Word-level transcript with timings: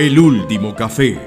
El 0.00 0.18
último 0.18 0.74
café. 0.74 1.18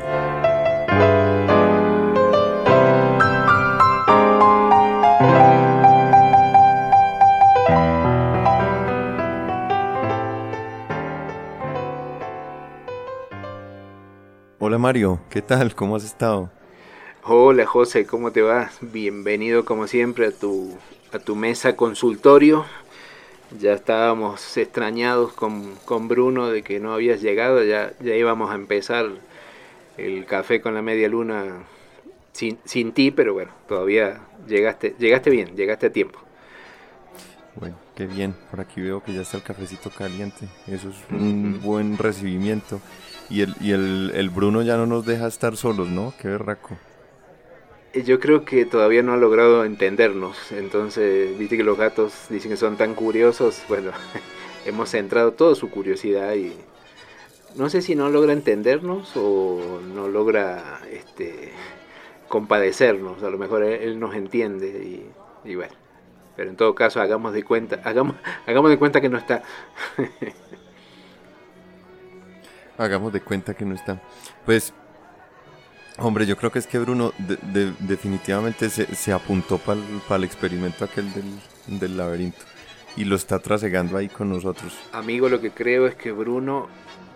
Hola 14.58 14.80
Mario, 14.80 15.22
¿qué 15.30 15.44
tal? 15.44 15.76
¿Cómo 15.76 15.96
has 15.96 16.04
estado? 16.04 16.50
Hola 17.26 17.68
José, 17.68 18.08
¿cómo 18.08 18.32
te 18.32 18.42
va? 18.42 18.72
Bienvenido 18.82 19.66
como 19.66 19.86
siempre 19.86 20.26
a 20.26 20.32
tu, 20.32 20.76
a 21.12 21.20
tu 21.20 21.36
mesa 21.36 21.76
consultorio. 21.76 22.66
Ya 23.60 23.74
estábamos 23.74 24.58
extrañados 24.58 25.34
con, 25.34 25.76
con 25.86 26.08
Bruno 26.08 26.50
de 26.50 26.64
que 26.64 26.80
no 26.80 26.94
habías 26.94 27.22
llegado, 27.22 27.64
ya, 27.64 27.94
ya 28.00 28.16
íbamos 28.16 28.52
a 28.52 28.56
empezar 28.56 29.12
el 29.98 30.26
café 30.26 30.62
con 30.62 30.74
la 30.74 30.82
media 30.82 31.08
luna 31.08 31.64
sin, 32.32 32.58
sin 32.66 32.94
ti, 32.94 33.12
pero 33.12 33.34
bueno, 33.34 33.52
todavía 33.68 34.22
llegaste, 34.48 34.96
llegaste 34.98 35.30
bien, 35.30 35.56
llegaste 35.56 35.88
a 35.88 35.92
tiempo. 35.92 36.20
Bueno, 37.56 37.78
qué 37.96 38.08
bien. 38.08 38.36
Por 38.50 38.60
aquí 38.60 38.82
veo 38.82 39.04
que 39.04 39.14
ya 39.14 39.22
está 39.22 39.38
el 39.38 39.44
cafecito 39.44 39.92
caliente. 39.92 40.48
Eso 40.68 40.90
es 40.90 40.96
un 41.12 41.62
buen 41.62 41.98
recibimiento. 41.98 42.82
Y 43.30 43.42
el, 43.42 43.56
y 43.62 43.72
el, 43.72 44.12
el 44.16 44.30
Bruno 44.30 44.64
ya 44.64 44.78
no 44.78 44.86
nos 44.86 45.06
deja 45.06 45.28
estar 45.28 45.56
solos, 45.56 45.90
¿no? 45.90 46.14
Qué 46.20 46.28
berraco. 46.28 46.78
Yo 47.94 48.20
creo 48.20 48.44
que 48.44 48.66
todavía 48.66 49.04
no 49.04 49.14
ha 49.14 49.18
logrado 49.18 49.66
entendernos, 49.66 50.52
entonces, 50.52 51.38
viste 51.38 51.58
que 51.58 51.64
los 51.64 51.78
gatos 51.78 52.26
dicen 52.30 52.50
que 52.50 52.58
son 52.58 52.76
tan 52.76 52.96
curiosos, 52.96 53.62
bueno, 53.70 53.92
hemos 54.66 54.90
centrado 54.90 55.34
toda 55.34 55.54
su 55.54 55.70
curiosidad 55.70 56.34
y 56.34 56.54
no 57.56 57.70
sé 57.70 57.84
si 57.84 57.94
no 57.94 58.10
logra 58.10 58.34
entendernos 58.34 59.12
o 59.16 59.80
no 59.94 60.08
logra 60.08 60.82
este, 60.92 61.52
compadecernos, 62.28 63.22
a 63.22 63.30
lo 63.30 63.38
mejor 63.38 63.64
él, 63.64 63.82
él 63.84 64.00
nos 64.00 64.16
entiende 64.16 64.70
y, 64.70 65.08
y 65.48 65.54
bueno, 65.54 65.74
pero 66.36 66.50
en 66.50 66.56
todo 66.56 66.74
caso 66.74 67.00
hagamos 67.00 67.32
de 67.34 67.44
cuenta, 67.44 67.80
hagamos, 67.84 68.16
hagamos 68.48 68.72
de 68.72 68.80
cuenta 68.80 69.02
que 69.02 69.10
no 69.10 69.18
está. 69.20 69.44
Hagamos 72.76 73.14
de 73.14 73.22
cuenta 73.22 73.54
que 73.54 73.66
no 73.66 73.76
está. 73.76 74.02
Pues, 74.46 74.74
hombre, 75.98 76.26
yo 76.26 76.36
creo 76.38 76.52
que 76.52 76.60
es 76.60 76.68
que 76.68 76.80
Bruno 76.80 77.14
de- 77.18 77.38
de- 77.38 77.74
definitivamente 77.80 78.70
se, 78.70 78.94
se 78.96 79.12
apuntó 79.14 79.58
para 79.58 79.80
el 80.18 80.24
experimento 80.24 80.86
aquel 80.86 81.12
del, 81.14 81.80
del 81.80 81.98
laberinto. 81.98 82.40
Y 82.96 83.06
lo 83.06 83.16
está 83.16 83.40
trasegando 83.40 83.98
ahí 83.98 84.08
con 84.08 84.30
nosotros. 84.30 84.78
Amigo, 84.92 85.28
lo 85.28 85.42
que 85.42 85.50
creo 85.50 85.88
es 85.88 85.96
que 85.96 86.12
Bruno, 86.12 86.68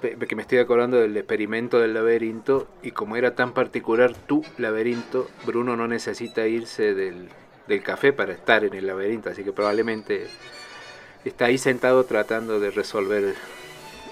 que 0.02 0.36
me 0.36 0.42
estoy 0.42 0.58
acordando 0.58 0.98
del 0.98 1.16
experimento 1.16 1.80
del 1.80 1.94
laberinto, 1.94 2.68
y 2.82 2.92
como 2.92 3.16
era 3.16 3.36
tan 3.36 3.54
particular 3.54 4.14
tu 4.16 4.44
laberinto, 4.58 5.30
Bruno 5.46 5.76
no 5.78 5.88
necesita 5.88 6.48
irse 6.48 6.96
del, 6.96 7.30
del 7.68 7.84
café 7.84 8.12
para 8.12 8.34
estar 8.34 8.64
en 8.64 8.74
el 8.74 8.88
laberinto, 8.88 9.30
así 9.30 9.44
que 9.44 9.52
probablemente 9.54 10.26
está 11.26 11.46
ahí 11.46 11.60
sentado 11.60 12.06
tratando 12.06 12.60
de 12.60 12.72
resolver 12.72 13.36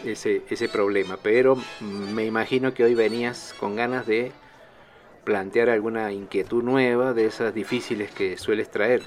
ese, 0.06 0.44
ese 0.52 0.70
problema. 0.70 1.18
Pero 1.22 1.58
me 1.82 2.26
imagino 2.26 2.76
que 2.76 2.84
hoy 2.84 2.94
venías 2.94 3.56
con 3.60 3.76
ganas 3.76 4.06
de 4.06 4.32
plantear 5.26 5.70
alguna 5.70 6.12
inquietud 6.14 6.64
nueva 6.64 7.14
de 7.14 7.26
esas 7.26 7.54
difíciles 7.54 8.12
que 8.12 8.38
sueles 8.38 8.72
traer. 8.72 9.02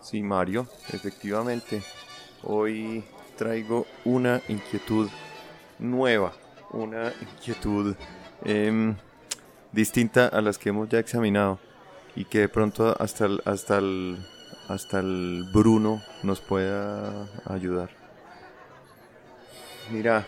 Sí, 0.00 0.22
Mario, 0.22 0.66
efectivamente. 0.92 1.82
Hoy 2.42 3.04
traigo 3.36 3.86
una 4.04 4.40
inquietud 4.48 5.08
nueva, 5.78 6.32
una 6.70 7.12
inquietud 7.20 7.94
em, 8.44 8.96
distinta 9.72 10.26
a 10.28 10.40
las 10.40 10.58
que 10.58 10.70
hemos 10.70 10.88
ya 10.88 10.98
examinado 10.98 11.58
y 12.14 12.24
que 12.24 12.40
de 12.40 12.48
pronto 12.48 12.96
hasta 12.98 13.26
el, 13.26 13.42
hasta 13.44 13.78
el, 13.78 14.18
hasta 14.68 15.00
el 15.00 15.44
Bruno 15.52 16.02
nos 16.22 16.40
pueda 16.40 17.28
ayudar. 17.44 17.90
Mira, 19.92 20.24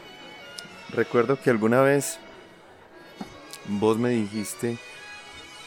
recuerdo 0.91 1.41
que 1.41 1.51
alguna 1.51 1.81
vez 1.81 2.19
vos 3.69 3.99
me 3.99 4.11
dijiste 4.11 4.79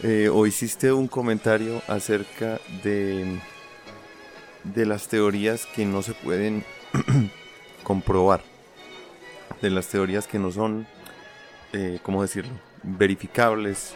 eh, 0.03 0.29
o 0.29 0.45
hiciste 0.45 0.91
un 0.91 1.07
comentario 1.07 1.81
acerca 1.87 2.59
de 2.83 3.39
de 4.63 4.85
las 4.85 5.07
teorías 5.07 5.65
que 5.65 5.85
no 5.85 6.01
se 6.01 6.13
pueden 6.13 6.63
comprobar, 7.83 8.41
de 9.61 9.69
las 9.69 9.87
teorías 9.87 10.27
que 10.27 10.39
no 10.39 10.51
son, 10.51 10.87
eh, 11.73 11.99
¿cómo 12.03 12.21
decirlo?, 12.21 12.53
verificables, 12.83 13.95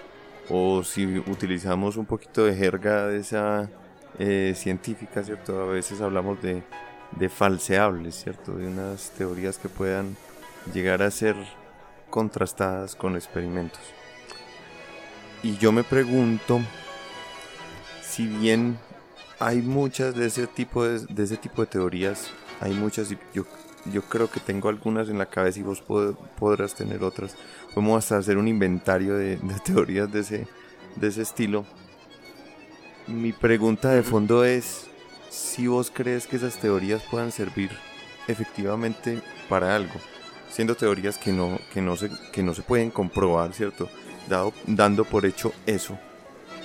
o 0.50 0.84
si 0.84 1.06
utilizamos 1.06 1.98
un 1.98 2.06
poquito 2.06 2.46
de 2.46 2.56
jerga 2.56 3.08
de 3.08 3.20
esa 3.20 3.70
eh, 4.20 4.54
científica, 4.56 5.24
¿cierto? 5.24 5.60
A 5.64 5.66
veces 5.66 6.02
hablamos 6.02 6.42
de, 6.42 6.62
de 7.12 7.30
falseables, 7.30 8.16
¿cierto? 8.16 8.54
De 8.54 8.68
unas 8.68 9.10
teorías 9.12 9.58
que 9.58 9.70
puedan 9.70 10.16
llegar 10.72 11.02
a 11.02 11.10
ser 11.10 11.36
contrastadas 12.10 12.96
con 12.96 13.16
experimentos. 13.16 13.82
Y 15.44 15.58
yo 15.58 15.72
me 15.72 15.84
pregunto, 15.84 16.62
si 18.02 18.28
bien 18.28 18.78
hay 19.40 19.62
muchas 19.62 20.16
de 20.16 20.28
ese 20.28 20.48
tipo 20.48 20.86
de, 20.86 21.00
de 21.00 21.24
ese 21.24 21.38
tipo 21.38 21.62
de 21.62 21.68
teorías, 21.68 22.32
hay 22.62 22.74
muchas 22.74 23.12
y 23.12 23.18
yo, 23.34 23.46
yo 23.92 24.02
creo 24.04 24.32
que 24.32 24.40
tengo 24.40 24.70
algunas 24.70 25.10
en 25.10 25.18
la 25.18 25.26
cabeza 25.26 25.60
y 25.60 25.64
vos 25.64 25.84
pod- 25.86 26.16
podrás 26.40 26.74
tener 26.74 27.04
otras. 27.04 27.36
Podemos 27.74 28.04
hasta 28.04 28.18
hacer 28.18 28.38
un 28.38 28.48
inventario 28.48 29.16
de, 29.16 29.38
de 29.38 29.60
teorías 29.64 30.12
de 30.12 30.22
ese, 30.22 30.48
de 30.96 31.08
ese 31.08 31.22
estilo. 31.22 31.66
Mi 33.08 33.34
pregunta 33.34 33.90
de 33.92 34.02
fondo 34.02 34.46
es 34.46 34.88
si 35.30 35.68
vos 35.68 35.92
crees 35.94 36.26
que 36.26 36.38
esas 36.38 36.56
teorías 36.56 37.04
puedan 37.04 37.32
servir 37.32 37.70
efectivamente 38.28 39.22
para 39.50 39.76
algo, 39.76 39.94
siendo 40.56 40.76
teorías 40.76 41.18
que 41.18 41.34
no, 41.34 41.60
que 41.74 41.82
no, 41.82 41.98
se, 41.98 42.10
que 42.32 42.42
no 42.42 42.54
se 42.54 42.62
pueden 42.62 42.90
comprobar, 42.90 43.54
¿cierto? 43.54 43.90
Dado, 44.30 44.54
dando 44.66 45.04
por 45.04 45.26
hecho 45.26 45.52
eso, 45.66 46.00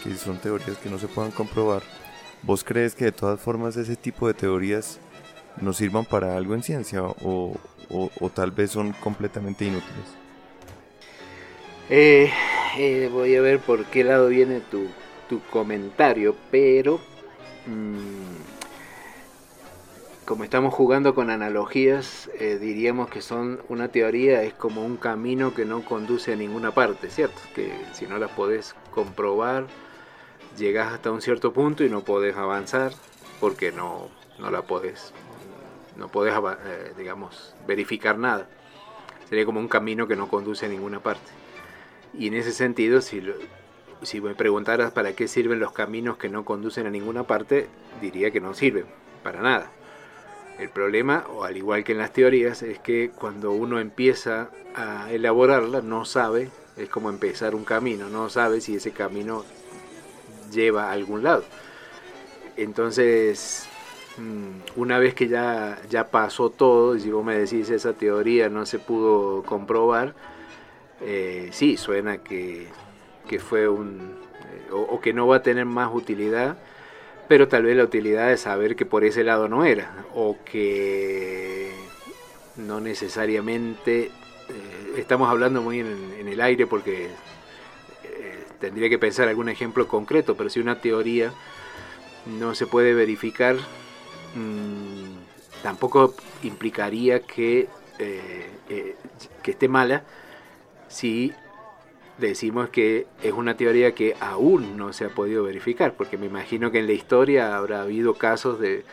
que 0.05 0.15
son 0.15 0.39
teorías 0.39 0.79
que 0.79 0.89
no 0.89 0.97
se 0.97 1.09
puedan 1.09 1.33
comprobar. 1.33 1.83
¿Vos 2.43 2.63
crees 2.63 2.95
que 2.95 3.07
de 3.07 3.13
todas 3.13 3.41
formas 3.41 3.77
ese 3.77 3.97
tipo 3.97 4.29
de 4.29 4.35
teorías 4.35 5.01
nos 5.61 5.79
sirvan 5.79 6.05
para 6.05 6.37
algo 6.37 6.55
en 6.55 6.63
ciencia 6.63 7.03
o, 7.03 7.57
o- 7.91 8.31
tal 8.31 8.53
vez 8.53 8.71
son 8.71 8.93
completamente 8.93 9.65
inútiles? 9.65 10.07
Eh, 11.89 12.31
eh, 12.79 13.11
voy 13.13 13.35
a 13.35 13.41
ver 13.41 13.59
por 13.59 13.85
qué 13.87 14.05
lado 14.05 14.29
viene 14.29 14.61
tu, 14.61 14.87
tu 15.29 15.41
comentario, 15.51 16.37
pero 16.53 17.01
mm, 17.67 18.60
como 20.31 20.45
estamos 20.45 20.73
jugando 20.73 21.13
con 21.13 21.29
analogías, 21.29 22.31
eh, 22.39 22.57
diríamos 22.61 23.11
que 23.11 23.21
son 23.21 23.61
una 23.69 23.89
teoría 23.89 24.45
es 24.45 24.55
como 24.55 24.87
un 24.87 24.97
camino 24.97 25.53
que 25.55 25.65
no 25.65 25.85
conduce 25.85 26.35
a 26.35 26.37
ninguna 26.37 26.71
parte, 26.71 27.11
¿cierto? 27.11 27.41
Que 27.53 27.73
si 27.95 28.07
no 28.07 28.17
las 28.17 28.31
podés 28.31 28.77
comprobar, 28.93 29.67
llegás 30.57 30.93
hasta 30.93 31.11
un 31.11 31.21
cierto 31.21 31.53
punto 31.53 31.83
y 31.83 31.91
no 31.91 32.05
podés 32.05 32.37
avanzar 32.37 32.93
porque 33.41 33.73
no, 33.73 34.09
no 34.39 34.53
la 34.53 34.63
podés, 34.63 35.13
no 35.97 36.07
podés, 36.07 36.33
eh, 36.65 36.93
digamos, 36.97 37.57
verificar 37.67 38.17
nada. 38.17 38.47
Sería 39.29 39.45
como 39.45 39.59
un 39.59 39.67
camino 39.67 40.07
que 40.07 40.15
no 40.15 40.29
conduce 40.29 40.67
a 40.67 40.69
ninguna 40.69 41.01
parte. 41.01 41.33
Y 42.15 42.29
en 42.29 42.35
ese 42.35 42.53
sentido, 42.53 43.01
si, 43.01 43.21
si 44.03 44.21
me 44.21 44.37
preguntaras 44.37 44.93
para 44.93 45.13
qué 45.13 45.27
sirven 45.27 45.59
los 45.59 45.73
caminos 45.73 46.19
que 46.19 46.29
no 46.29 46.45
conducen 46.45 46.87
a 46.87 46.91
ninguna 46.91 47.25
parte, 47.25 47.67
diría 48.01 48.31
que 48.31 48.41
no 48.41 48.55
sirven 48.55 48.85
para 49.25 49.41
nada. 49.41 49.73
El 50.61 50.69
problema, 50.69 51.25
o 51.35 51.45
al 51.45 51.57
igual 51.57 51.85
que 51.85 51.93
en 51.93 51.99
las 51.99 52.13
teorías, 52.13 52.63
es 52.63 52.79
que 52.79 53.11
cuando 53.19 53.51
uno 53.53 53.81
empieza 53.81 54.51
a 54.75 55.11
elaborarla, 55.11 55.81
no 55.81 56.05
sabe, 56.05 56.51
es 56.77 56.91
como 56.91 57.09
empezar 57.09 57.55
un 57.55 57.65
camino, 57.65 58.11
no 58.11 58.29
sabe 58.29 58.61
si 58.61 58.77
ese 58.77 58.91
camino 58.91 59.43
lleva 60.53 60.91
a 60.91 60.93
algún 60.93 61.23
lado. 61.23 61.45
Entonces, 62.59 63.67
mm, 64.19 64.79
una 64.79 64.99
vez 64.99 65.15
que 65.15 65.29
ya, 65.29 65.81
ya 65.89 66.11
pasó 66.11 66.51
todo, 66.51 66.95
y 66.95 67.01
si 67.01 67.11
vos 67.11 67.25
me 67.25 67.39
decís 67.39 67.71
esa 67.71 67.95
teoría 67.95 68.51
no 68.51 68.67
se 68.67 68.79
pudo 68.79 69.43
comprobar, 69.45 70.15
eh, 71.01 71.49
sí, 71.53 71.79
suena 71.79 72.19
que, 72.19 72.67
que 73.27 73.39
fue 73.39 73.67
un... 73.67 74.15
eh, 74.45 74.73
o, 74.73 74.81
o 74.81 75.01
que 75.01 75.15
no 75.15 75.27
va 75.27 75.37
a 75.37 75.43
tener 75.43 75.65
más 75.65 75.89
utilidad, 75.91 76.59
pero 77.31 77.47
tal 77.47 77.63
vez 77.63 77.77
la 77.77 77.85
utilidad 77.85 78.33
es 78.33 78.41
saber 78.41 78.75
que 78.75 78.85
por 78.85 79.05
ese 79.05 79.23
lado 79.23 79.49
no 79.49 79.65
era, 79.65 80.05
o 80.17 80.37
que 80.45 81.71
no 82.57 82.81
necesariamente... 82.81 84.07
eh, 84.07 84.95
estamos 84.97 85.31
hablando 85.31 85.63
muy 85.63 85.79
en, 85.79 86.27
el 86.27 86.41
aire 86.41 86.67
porque 86.67 87.05
eh, 88.03 88.45
tendría 88.59 88.89
que 88.89 88.99
pensar 88.99 89.29
algún 89.29 89.49
ejemplo 89.49 89.87
concreto, 89.87 90.37
pero 90.37 90.51
si 90.51 90.59
una 90.59 90.81
teoría 90.81 91.33
no 92.27 92.57
se 92.57 92.67
puede 92.67 92.95
verificar, 92.95 93.55
mm, 94.35 95.63
tampoco 95.63 96.17
implicaría 96.43 97.21
que 97.21 97.69
eh, 98.01 98.97
que 99.41 99.51
esté 99.53 99.69
mala 99.69 100.03
si 100.89 101.33
decimos 102.21 102.69
que 102.69 103.07
es 103.23 103.33
una 103.33 103.57
teoría 103.57 103.95
que 103.95 104.15
aún 104.21 104.77
no 104.77 104.93
se 104.93 105.05
ha 105.05 105.09
podido 105.09 105.45
verificar, 105.45 105.95
porque 105.95 106.19
me 106.19 106.27
imagino 106.27 106.71
que 106.71 106.79
en 106.79 106.87
la 106.87 106.93
historia 106.93 107.57
habrá 107.57 107.83
habido 107.83 108.15
casos 108.15 108.61
de, 108.61 108.85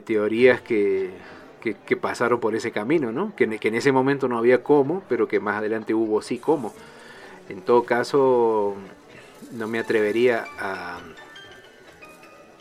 teorías 0.00 0.60
que, 0.60 1.10
pasaron 2.00 2.40
por 2.40 2.54
ese 2.54 2.70
camino, 2.70 3.12
¿no? 3.12 3.34
Que, 3.36 3.44
en 3.44 3.74
ese 3.74 3.92
momento 3.92 4.28
no 4.28 4.38
había 4.38 4.62
cómo, 4.62 5.02
pero 5.08 5.28
que 5.28 5.40
más 5.40 5.56
adelante 5.56 5.94
hubo 5.94 6.22
sí 6.22 6.38
cómo. 6.38 6.74
En 7.48 7.62
todo 7.62 7.84
caso, 7.84 8.74
no 9.52 9.68
me 9.68 9.78
atrevería 9.78 10.46
a... 10.58 11.00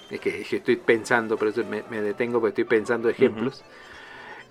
Es 0.10 0.20
que, 0.20 0.42
estoy 0.42 0.76
pensando, 0.76 1.38
por 1.38 1.48
eso 1.48 1.64
me, 1.64 2.02
detengo 2.02 2.40
porque 2.40 2.62
estoy 2.62 2.78
pensando 2.78 3.10
ejemplos. 3.10 3.64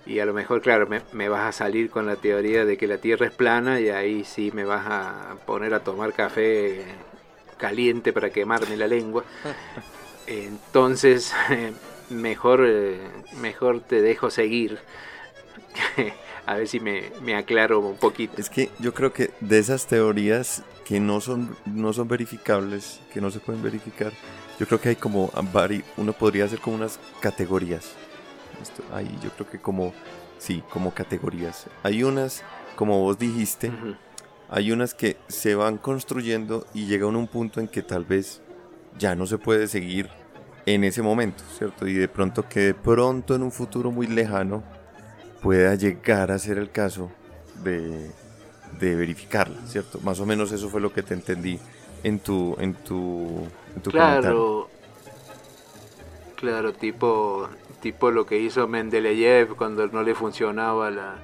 Y 0.05 0.19
a 0.19 0.25
lo 0.25 0.33
mejor, 0.33 0.61
claro, 0.61 0.87
me, 1.11 1.29
vas 1.29 1.43
a 1.43 1.51
salir 1.51 1.89
con 1.89 2.05
la 2.05 2.15
teoría 2.15 2.63
de 2.63 2.77
que 2.77 2.87
la 2.87 2.99
Tierra 2.99 3.25
es 3.25 3.31
plana 3.31 3.79
y 3.79 3.89
ahí 3.89 4.23
sí 4.23 4.51
me 4.53 4.63
vas 4.63 4.85
a 4.85 5.37
poner 5.45 5.73
a 5.73 5.79
tomar 5.79 6.13
café 6.13 6.83
caliente 7.57 8.13
para 8.13 8.29
quemarme 8.29 8.77
la 8.77 8.87
lengua. 8.87 9.23
Entonces, 10.27 11.33
mejor, 12.09 12.65
eh, 12.67 12.99
mejor 13.41 13.81
te 13.81 14.01
dejo 14.01 14.29
seguir. 14.29 14.77
a 16.45 16.55
ver 16.55 16.67
si 16.67 16.79
me, 16.79 17.11
me, 17.23 17.35
aclaro 17.35 17.79
un 17.79 17.97
poquito. 17.97 18.35
Es 18.37 18.49
que 18.51 18.69
yo 18.77 18.93
creo 18.93 19.11
que 19.11 19.31
de 19.39 19.57
esas 19.57 19.87
teorías 19.87 20.63
que 20.85 20.99
no 20.99 21.19
son, 21.19 21.57
no 21.65 21.93
son 21.93 22.07
verificables, 22.07 22.99
que 23.11 23.21
no 23.21 23.31
se 23.31 23.39
pueden 23.39 23.63
verificar, 23.63 24.13
yo 24.59 24.67
creo 24.67 24.79
que 24.79 24.89
hay 24.89 24.95
como, 24.95 25.31
uno 25.97 26.13
podría 26.13 26.45
hacer 26.45 26.59
como 26.59 26.75
unas 26.75 26.99
categorías 27.19 27.95
ahí 28.93 29.17
yo 29.21 29.29
creo 29.31 29.49
que 29.49 29.59
como, 29.59 29.93
sí, 30.37 30.63
como 30.69 30.93
categorías. 30.93 31.67
Hay 31.83 32.03
unas, 32.03 32.43
como 32.75 33.01
vos 33.01 33.17
dijiste, 33.17 33.71
hay 34.49 34.71
unas 34.71 34.93
que 34.93 35.17
se 35.27 35.55
van 35.55 35.77
construyendo 35.77 36.65
y 36.73 36.85
llegan 36.85 37.15
a 37.15 37.17
un 37.17 37.27
punto 37.27 37.59
en 37.59 37.67
que 37.67 37.81
tal 37.81 38.05
vez 38.05 38.41
ya 38.97 39.15
no 39.15 39.25
se 39.25 39.37
puede 39.37 39.67
seguir 39.67 40.09
en 40.65 40.83
ese 40.83 41.01
momento, 41.01 41.43
¿cierto? 41.57 41.87
Y 41.87 41.93
de 41.93 42.07
pronto 42.07 42.47
que 42.47 42.59
de 42.61 42.73
pronto 42.73 43.35
en 43.35 43.43
un 43.43 43.51
futuro 43.51 43.91
muy 43.91 44.07
lejano 44.07 44.63
pueda 45.41 45.75
llegar 45.75 46.31
a 46.31 46.39
ser 46.39 46.57
el 46.57 46.71
caso 46.71 47.11
de, 47.63 48.09
de 48.79 48.95
verificarla, 48.95 49.61
¿cierto? 49.67 49.99
Más 50.01 50.19
o 50.19 50.25
menos 50.25 50.51
eso 50.51 50.69
fue 50.69 50.81
lo 50.81 50.91
que 50.91 51.03
te 51.03 51.13
entendí 51.13 51.59
en 52.03 52.19
tu, 52.19 52.55
en 52.59 52.73
tu, 52.73 53.47
en 53.75 53.81
tu 53.81 53.91
claro, 53.91 54.69
Claro, 56.35 56.73
tipo 56.73 57.47
tipo 57.85 58.09
lo 58.09 58.25
que 58.25 58.39
hizo 58.39 58.67
Mendeleev 58.67 59.55
cuando 59.55 59.85
no 59.85 60.01
le 60.01 60.15
funcionaba 60.15 60.89
la, 60.89 61.17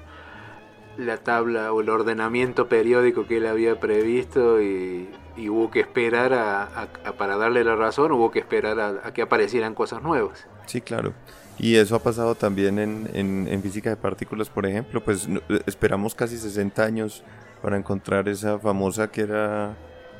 la 0.96 1.18
tabla 1.18 1.74
o 1.74 1.82
el 1.82 1.90
ordenamiento 1.90 2.70
periódico 2.70 3.26
que 3.26 3.38
él 3.38 3.48
había 3.48 3.80
previsto 3.80 4.62
y, 4.62 5.10
hubo 5.50 5.72
que 5.72 5.80
esperar 5.80 6.34
a, 6.34 6.88
para 7.18 7.36
darle 7.38 7.64
la 7.64 7.76
razón, 7.76 8.12
hubo 8.12 8.30
que 8.30 8.38
esperar 8.38 8.80
a, 8.80 9.12
que 9.12 9.24
aparecieran 9.24 9.74
cosas 9.74 10.04
nuevas. 10.04 10.46
Sí, 10.68 10.82
claro. 10.82 11.14
Y 11.58 11.78
eso 11.78 11.96
ha 11.96 12.04
pasado 12.04 12.36
también 12.36 12.78
en, 12.78 13.10
en, 13.12 13.62
física 13.64 13.90
de 13.90 13.96
partículas, 13.96 14.48
por 14.52 14.68
ejemplo, 14.68 15.04
pues 15.04 15.28
esperamos 15.66 16.14
casi 16.14 16.38
60 16.38 16.84
años 16.84 17.24
para 17.64 17.76
encontrar 17.76 18.30
esa 18.30 18.60
famosa 18.60 19.10
que 19.10 19.22
era 19.22 19.76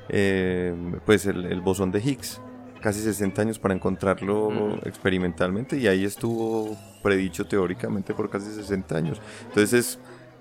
eh, 0.10 0.74
pues 1.06 1.28
el 1.28 1.62
bosón 1.62 1.92
de 1.92 2.00
Higgs 2.00 2.42
casi 2.82 3.00
60 3.02 3.42
años 3.42 3.60
para 3.60 3.74
encontrarlo 3.74 4.78
experimentalmente 4.84 5.78
y 5.78 5.88
ahí 5.88 6.04
estuvo 6.04 6.78
predicho 7.02 7.46
teóricamente 7.46 8.14
por 8.14 8.30
casi 8.30 8.52
60 8.52 8.98
años. 8.98 9.22
Entonces 9.48 9.74
es 9.74 10.00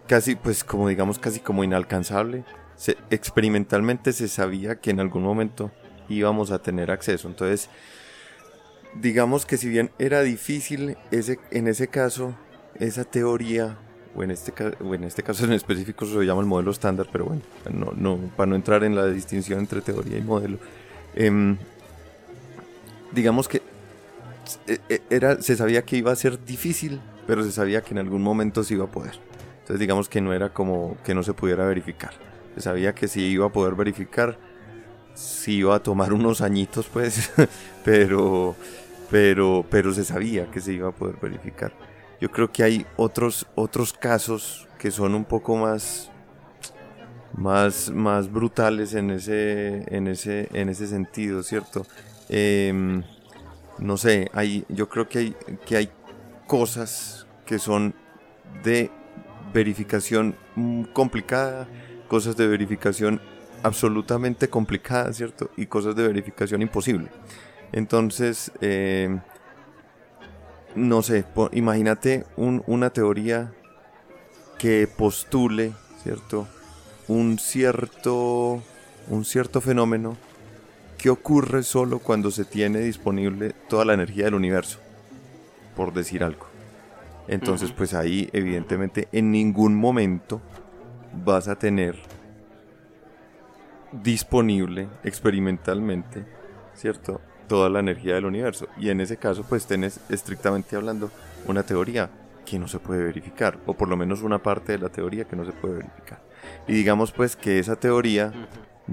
casi, 0.09 0.35
pues 0.35 0.65
como 0.65 0.89
digamos, 0.89 1.19
casi 1.19 1.39
como 1.39 1.63
inalcanzable. 1.63 2.45
experimentalmente 3.11 4.13
se 4.13 4.27
sabía 4.27 4.81
que 4.81 4.91
en 4.91 5.01
algún 5.01 5.23
momento 5.23 5.71
íbamos 6.09 6.51
a 6.51 6.61
tener 6.61 6.91
acceso. 6.91 7.29
Entonces, 7.29 7.69
digamos 8.95 9.47
que 9.47 9.57
si 9.57 9.69
bien 9.69 9.91
era 9.99 10.23
difícil 10.23 10.97
ese, 11.11 11.39
en 11.51 11.69
ese 11.69 11.89
caso, 11.89 12.35
esa 12.75 13.05
teoría, 13.05 13.79
o 14.17 14.25
en 14.25 14.33
este, 14.33 14.53
o 14.83 14.95
en 14.95 15.05
este 15.05 15.23
caso 15.23 15.45
en 15.45 15.53
específico 15.53 16.05
se 16.05 16.25
llama 16.25 16.41
el 16.41 16.47
modelo 16.47 16.73
estándar, 16.73 17.07
pero 17.13 17.27
bueno, 17.27 17.43
no, 17.73 17.93
no, 17.95 18.19
para 18.37 18.49
no 18.49 18.57
entrar 18.57 18.83
en 18.83 18.97
la 18.97 19.07
distinción 19.07 19.61
entre 19.61 19.81
teoría 19.81 20.19
y 20.19 20.23
modelo, 20.23 20.59
eh, 21.15 21.57
digamos 23.13 23.49
que 23.49 23.63
e, 24.67 24.81
e, 24.89 25.03
era, 25.11 25.41
se 25.41 25.57
sabía 25.57 25.83
que 25.83 25.97
iba 25.97 26.13
a 26.13 26.17
ser 26.17 26.45
difícil, 26.45 27.01
pero 27.27 27.43
se 27.45 27.53
sabía 27.53 27.83
que 27.83 27.95
en 27.95 27.99
algún 27.99 28.23
momento 28.23 28.65
se 28.65 28.75
iba 28.75 28.85
a 28.85 28.91
poder. 28.91 29.19
Entonces 29.61 29.79
digamos 29.79 30.09
que 30.09 30.21
no 30.21 30.33
era 30.33 30.53
como 30.53 30.97
que 31.05 31.15
no 31.15 31.23
se 31.23 31.33
pudiera 31.33 31.65
verificar. 31.67 32.13
Se 32.55 32.63
sabía 32.63 32.95
que 32.95 33.09
sí 33.09 33.23
iba 33.27 33.47
a 33.47 33.53
poder 33.53 33.75
verificar, 33.75 34.39
sí 35.15 35.59
iba 35.59 35.77
a 35.77 35.83
tomar 35.83 36.13
unos 36.13 36.41
añitos 36.41 36.89
pues, 36.89 37.31
pero, 37.85 38.57
pero, 39.11 39.65
pero 39.71 39.93
se 39.93 40.05
sabía 40.05 40.51
que 40.51 40.61
se 40.61 40.73
iba 40.73 40.89
a 40.89 40.93
poder 40.93 41.17
verificar. 41.21 41.73
Yo 42.21 42.31
creo 42.31 42.51
que 42.53 42.63
hay 42.63 42.87
otros, 42.97 43.47
otros 43.55 43.93
casos 43.93 44.69
que 44.79 44.91
son 44.91 45.15
un 45.15 45.25
poco 45.25 45.57
más, 45.57 46.11
más, 47.33 47.91
más 47.91 48.31
brutales 48.31 48.95
en 48.95 49.11
ese, 49.11 49.85
en 49.95 50.07
ese, 50.07 50.49
en 50.53 50.69
ese 50.69 50.87
sentido, 50.87 51.43
¿cierto? 51.43 51.87
Em, 52.33 53.03
no 53.79 53.97
sé, 53.97 54.31
hay, 54.33 54.65
yo 54.69 54.89
creo 54.89 55.09
que 55.09 55.19
hay, 55.19 55.37
que 55.67 55.77
hay 55.77 55.91
cosas 56.47 57.27
que 57.45 57.59
son 57.59 57.93
de 58.63 58.89
verificación 59.53 60.37
complicada, 60.93 61.67
cosas 62.07 62.37
de 62.37 62.47
verificación 62.47 63.21
absolutamente 63.65 64.49
complicada, 64.49 65.13
¿cierto? 65.13 65.51
Y 65.57 65.67
cosas 65.67 65.97
de 65.97 66.07
verificación 66.07 66.63
imposible. 66.63 67.09
Entonces, 67.73 68.53
em, 68.61 69.21
no 70.77 71.03
sé, 71.03 71.25
imagínate 71.51 72.27
una 72.37 72.91
teoría 72.91 73.53
que 74.57 74.87
postule, 74.87 75.73
¿cierto? 76.05 76.47
Un 77.09 77.41
cierto, 77.41 78.63
un 79.09 79.25
cierto 79.25 79.61
fenómeno 79.61 80.17
¿qué 81.01 81.09
ocurre 81.09 81.63
solo 81.63 81.99
cuando 81.99 82.31
se 82.31 82.45
tiene 82.45 82.81
disponible 82.81 83.55
toda 83.69 83.87
la 83.87 83.95
energía 83.95 84.25
del 84.25 84.35
universo? 84.35 84.79
Por 85.75 85.95
decir 85.95 86.23
algo. 86.23 86.47
Entonces, 87.27 87.73
pues 87.73 87.95
ahí 87.95 88.29
evidentemente 88.35 89.09
en 89.13 89.31
ningún 89.31 89.75
momento 89.75 90.43
vas 91.25 91.49
a 91.49 91.57
tener 91.57 91.97
disponible 93.93 94.89
experimentalmente, 95.03 96.25
¿cierto? 96.75 97.21
Toda 97.49 97.71
la 97.71 97.81
energía 97.81 98.15
del 98.15 98.27
universo. 98.27 98.67
Y 98.77 98.91
en 98.91 99.01
ese 99.01 99.17
caso, 99.17 99.45
pues 99.49 99.67
tenés 99.67 100.01
estrictamente 100.11 100.77
hablando 100.77 101.11
una 101.47 101.63
teoría 101.63 102.11
que 102.45 102.59
no 102.59 102.69
se 102.69 102.79
puede 102.79 103.05
verificar, 103.05 103.59
o 103.65 103.75
por 103.75 103.89
lo 103.89 103.97
menos 103.97 104.23
una 104.23 104.43
parte 104.43 104.73
de 104.73 104.79
la 104.79 104.91
teoría 104.91 105.25
que 105.25 105.37
no 105.37 105.47
se 105.47 105.53
puede 105.53 105.77
verificar. 105.77 106.21
Y 106.69 106.75
digamos 106.75 107.13
pues 107.13 107.37
que 107.37 107.59
esa 107.59 107.77
teoría 107.77 108.33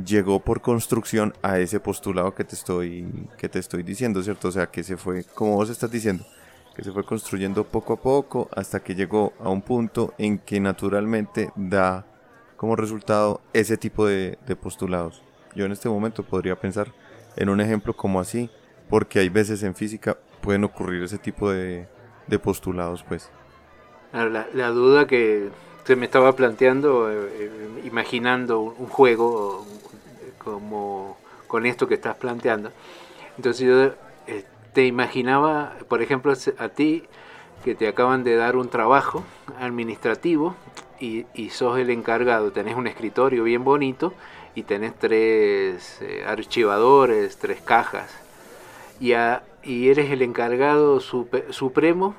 llegó 0.06 0.40
por 0.40 0.62
construcción 0.62 1.34
a 1.42 1.60
ese 1.60 1.80
postulado 1.80 2.34
que 2.36 2.44
te 2.44 2.56
estoy 2.56 3.08
que 3.38 3.50
te 3.50 3.60
estoy 3.60 3.84
diciendo, 3.84 4.22
¿cierto? 4.22 4.50
O 4.50 4.52
sea, 4.52 4.68
que 4.68 4.84
se 4.84 4.98
fue, 4.98 5.24
como 5.24 5.56
vos 5.56 5.70
estás 5.70 5.92
diciendo, 5.92 6.26
que 6.76 6.84
se 6.84 6.92
fue 6.92 7.04
construyendo 7.04 7.64
poco 7.64 7.94
a 7.94 8.02
poco 8.02 8.50
hasta 8.56 8.82
que 8.82 8.96
llegó 8.96 9.34
a 9.40 9.50
un 9.50 9.62
punto 9.62 10.14
en 10.18 10.38
que 10.40 10.60
naturalmente 10.60 11.52
da 11.56 12.06
como 12.56 12.76
resultado 12.76 13.42
ese 13.54 13.78
tipo 13.78 14.06
de, 14.06 14.38
postulados. 14.62 15.24
Yo 15.56 15.66
en 15.66 15.72
este 15.72 15.90
momento 15.90 16.24
podría 16.24 16.56
pensar 16.56 16.94
en 17.36 17.50
un 17.50 17.62
ejemplo 17.62 17.96
como 17.96 18.20
así, 18.20 18.50
porque 18.90 19.20
hay 19.20 19.30
veces 19.30 19.64
en 19.64 19.76
física 19.76 20.18
pueden 20.42 20.64
ocurrir 20.64 21.04
ese 21.04 21.18
tipo 21.18 21.52
de, 21.52 21.88
postulados, 22.44 23.04
pues. 23.04 23.30
La, 24.14 24.48
la, 24.54 24.70
duda 24.70 25.06
que 25.06 25.50
me 25.96 26.06
estaba 26.06 26.36
planteando, 26.36 27.10
eh, 27.10 27.30
eh, 27.40 27.82
imaginando 27.86 28.60
un 28.60 28.88
juego, 28.88 29.66
como 30.38 31.18
con 31.48 31.66
esto 31.66 31.88
que 31.88 31.96
estás 31.96 32.16
planteando. 32.16 32.72
Entonces 33.38 33.68
yo 33.68 33.84
eh, 34.28 34.44
te 34.74 34.86
imaginaba, 34.86 35.74
por 35.88 36.02
ejemplo, 36.02 36.34
a 36.58 36.70
ti 36.70 37.04
que 37.64 37.76
te 37.76 37.88
acaban 37.88 38.24
de 38.24 38.36
dar 38.36 38.56
un 38.56 38.70
trabajo 38.70 39.24
administrativo 39.60 40.56
y, 41.00 41.26
sos 41.52 41.80
el 41.80 41.90
encargado, 41.90 42.52
tenés 42.52 42.76
un 42.76 42.88
escritorio 42.88 43.44
bien 43.44 43.64
bonito 43.64 44.14
y 44.56 44.64
tenés 44.64 44.94
tres 44.98 46.00
archivadores, 46.26 47.38
tres 47.38 47.62
cajas 47.62 48.12
y, 49.00 49.14
y 49.64 49.90
eres 49.90 50.12
el 50.12 50.22
encargado 50.22 51.00
supremo 51.00 52.16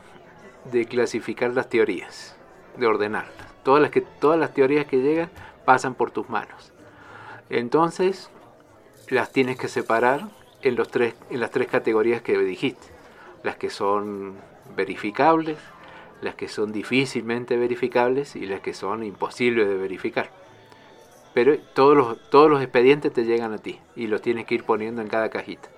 de 0.70 0.86
clasificar 0.86 1.52
las 1.52 1.68
teorías, 1.68 2.36
de 2.76 2.86
ordenarlas. 2.86 3.57
Todas 3.68 3.82
las, 3.82 3.90
que, 3.90 4.00
todas 4.00 4.40
las 4.40 4.54
teorías 4.54 4.86
que 4.86 4.96
llegan 4.96 5.28
pasan 5.66 5.92
por 5.94 6.10
tus 6.10 6.30
manos. 6.30 6.72
Entonces, 7.50 8.30
las 9.10 9.30
tienes 9.30 9.58
que 9.58 9.68
separar 9.68 10.30
en, 10.62 10.74
los 10.74 10.90
tres, 10.90 11.14
en 11.28 11.38
las 11.40 11.50
tres 11.50 11.68
categorías 11.68 12.22
que 12.22 12.38
dijiste. 12.38 12.86
Las 13.42 13.56
que 13.56 13.68
son 13.68 14.36
verificables, 14.74 15.58
las 16.22 16.34
que 16.34 16.48
son 16.48 16.72
difícilmente 16.72 17.58
verificables 17.58 18.36
y 18.36 18.46
las 18.46 18.62
que 18.62 18.72
son 18.72 19.02
imposibles 19.02 19.68
de 19.68 19.76
verificar. 19.76 20.30
Pero 21.34 21.58
todos 21.74 21.94
los, 21.94 22.30
todos 22.30 22.48
los 22.48 22.62
expedientes 22.62 23.12
te 23.12 23.26
llegan 23.26 23.52
a 23.52 23.58
ti 23.58 23.78
y 23.94 24.06
los 24.06 24.22
tienes 24.22 24.46
que 24.46 24.54
ir 24.54 24.64
poniendo 24.64 25.02
en 25.02 25.08
cada 25.08 25.28
cajita. 25.28 25.68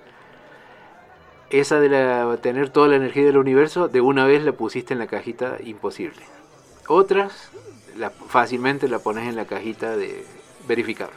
Esa 1.50 1.80
de 1.80 1.88
la, 1.88 2.36
tener 2.40 2.70
toda 2.70 2.86
la 2.86 2.94
energía 2.94 3.24
del 3.24 3.36
universo, 3.36 3.88
de 3.88 4.00
una 4.00 4.26
vez 4.26 4.44
la 4.44 4.52
pusiste 4.52 4.92
en 4.92 5.00
la 5.00 5.08
cajita 5.08 5.56
imposible. 5.64 6.22
Otras, 6.86 7.50
fácilmente 8.28 8.88
la 8.88 8.98
pones 8.98 9.28
en 9.28 9.36
la 9.36 9.46
cajita 9.46 9.96
de 9.96 10.24
verificable. 10.66 11.16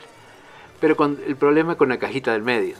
Pero 0.79 0.97
el 1.25 1.35
problema 1.35 1.75
con 1.75 1.89
la 1.89 1.97
cajita 1.97 2.33
del 2.33 2.41
medio, 2.41 2.75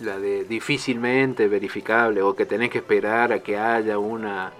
la 0.00 0.18
de 0.18 0.44
difícilmente 0.44 1.48
verificable 1.48 2.22
o 2.22 2.34
que 2.34 2.46
tenés 2.46 2.70
que 2.70 2.78
esperar 2.78 3.32
a 3.32 3.40
que 3.40 3.58
haya 3.58 3.98
una, 3.98 4.52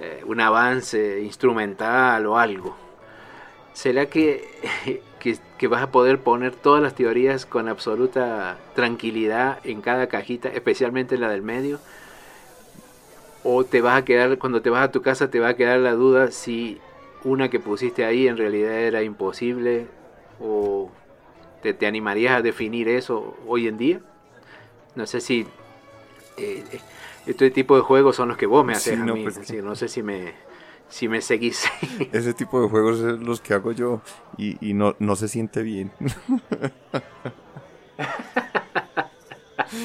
eh, 0.00 0.22
un 0.26 0.40
avance 0.40 1.20
instrumental 1.22 2.26
o 2.26 2.38
algo. 2.38 2.76
¿Será 3.72 4.06
que, 4.06 4.48
que, 5.58 5.68
vas 5.68 5.82
a 5.82 5.90
poder 5.90 6.20
poner 6.20 6.54
todas 6.54 6.82
las 6.82 6.94
teorías 6.94 7.46
con 7.46 7.68
absoluta 7.68 8.58
tranquilidad 8.74 9.58
en 9.64 9.80
cada 9.80 10.06
cajita, 10.06 10.48
especialmente 10.48 11.16
en 11.16 11.22
la 11.22 11.30
del 11.30 11.42
medio? 11.42 11.80
¿O 13.42 13.64
te 13.64 13.80
vas 13.80 13.98
a 13.98 14.04
quedar, 14.04 14.38
cuando 14.38 14.62
te 14.62 14.70
vas 14.70 14.84
a 14.84 14.92
tu 14.92 15.02
casa, 15.02 15.30
te 15.30 15.40
va 15.40 15.48
a 15.48 15.54
quedar 15.54 15.80
la 15.80 15.92
duda 15.92 16.30
si 16.30 16.78
una 17.24 17.50
que 17.50 17.60
pusiste 17.60 18.04
ahí 18.04 18.28
en 18.28 18.36
realidad 18.36 18.72
era 18.80 19.02
imposible? 19.02 19.86
¿O 20.40 20.90
te, 21.62 21.74
te 21.74 21.86
animarías 21.86 22.38
a 22.38 22.42
definir 22.42 22.88
eso 22.88 23.36
hoy 23.46 23.68
en 23.68 23.76
día? 23.76 24.00
No 24.94 25.06
sé 25.06 25.20
si 25.20 25.46
eh, 26.36 26.64
este 27.26 27.50
tipo 27.50 27.76
de 27.76 27.82
juegos 27.82 28.16
son 28.16 28.28
los 28.28 28.36
que 28.36 28.46
vos 28.46 28.64
me 28.64 28.72
haces 28.72 28.98
a 28.98 29.04
mí. 29.04 29.22
Pues 29.22 29.52
no 29.62 29.76
sé 29.76 29.88
si 29.88 30.02
me, 30.02 30.34
si 30.88 31.08
me 31.08 31.20
seguís. 31.20 31.64
Ese 32.12 32.34
tipo 32.34 32.60
de 32.60 32.68
juegos 32.68 32.98
son 32.98 33.24
los 33.24 33.40
que 33.40 33.54
hago 33.54 33.72
yo 33.72 34.02
y, 34.36 34.74
no, 34.74 34.96
no 34.98 35.16
se 35.16 35.28
siente 35.28 35.62
bien. 35.62 35.92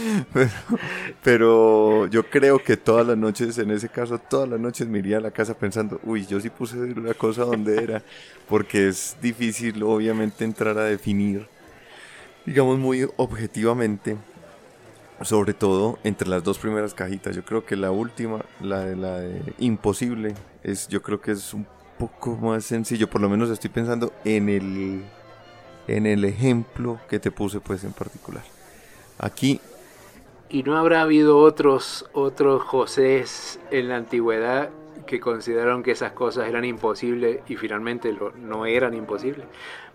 Pero, 1.24 2.08
yo 2.08 2.30
creo 2.30 2.60
que 2.60 2.78
todas 2.78 3.06
las 3.06 3.18
noches, 3.18 3.58
en 3.58 3.72
ese 3.72 3.90
caso, 3.90 4.20
todas 4.20 4.50
las 4.50 4.60
noches 4.60 4.88
me 4.88 5.00
iría 5.00 5.18
a 5.18 5.22
la 5.22 5.32
casa 5.32 5.54
pensando, 5.54 6.00
uy, 6.04 6.25
yo 6.25 6.40
sí 6.40 6.50
puse 6.50 6.78
una 6.78 7.14
cosa 7.14 7.44
donde 7.44 7.84
era, 7.84 8.04
porque 8.48 8.88
es 8.88 9.18
difícil 9.22 9.82
obviamente 9.84 10.44
entrar 10.44 10.78
a 10.78 10.84
definir, 10.84 11.48
digamos 12.46 12.78
muy 12.78 13.08
objetivamente, 13.18 14.18
sobre 15.22 15.54
todo 15.54 15.98
entre 16.04 16.28
las 16.28 16.44
dos 16.44 16.60
primeras 16.60 16.94
cajitas. 16.94 17.36
Yo 17.36 17.46
creo 17.46 17.66
que 17.66 17.75
la 17.75 17.92
última, 17.92 18.44
la 18.62 18.80
de 18.80 18.96
la 18.96 19.20
de 19.20 19.54
imposible, 19.60 20.36
es 20.64 20.88
yo 20.88 21.02
creo 21.02 21.22
que 21.22 21.32
es 21.32 21.54
un 21.54 21.66
poco 21.98 22.36
más 22.36 22.66
sencillo, 22.66 23.10
por 23.10 23.22
lo 23.22 23.30
menos 23.30 23.50
estoy 23.50 23.70
pensando 23.70 24.12
en 24.25 24.50
el 24.50 25.04
en 25.88 26.08
el 26.08 26.25
ejemplo 26.25 27.00
que 27.08 27.20
te 27.20 27.32
puse 27.32 27.60
pues 27.60 27.84
en 27.84 27.94
particular. 27.94 28.44
Aquí 29.20 29.62
y 30.50 30.64
no 30.64 30.78
habrá 30.78 31.02
habido 31.02 31.40
otros 31.40 32.06
otros 32.14 32.64
Josés 32.64 33.60
en 33.72 33.90
la 33.90 33.98
antigüedad 33.98 34.70
que 35.06 35.20
consideraron 35.20 35.84
que 35.84 35.92
esas 35.92 36.12
cosas 36.14 36.48
eran 36.48 36.66
imposibles 36.66 37.40
y 37.48 37.56
finalmente 37.56 38.12
lo, 38.12 38.32
no 38.32 38.66
eran 38.66 38.94
imposibles. 38.94 39.46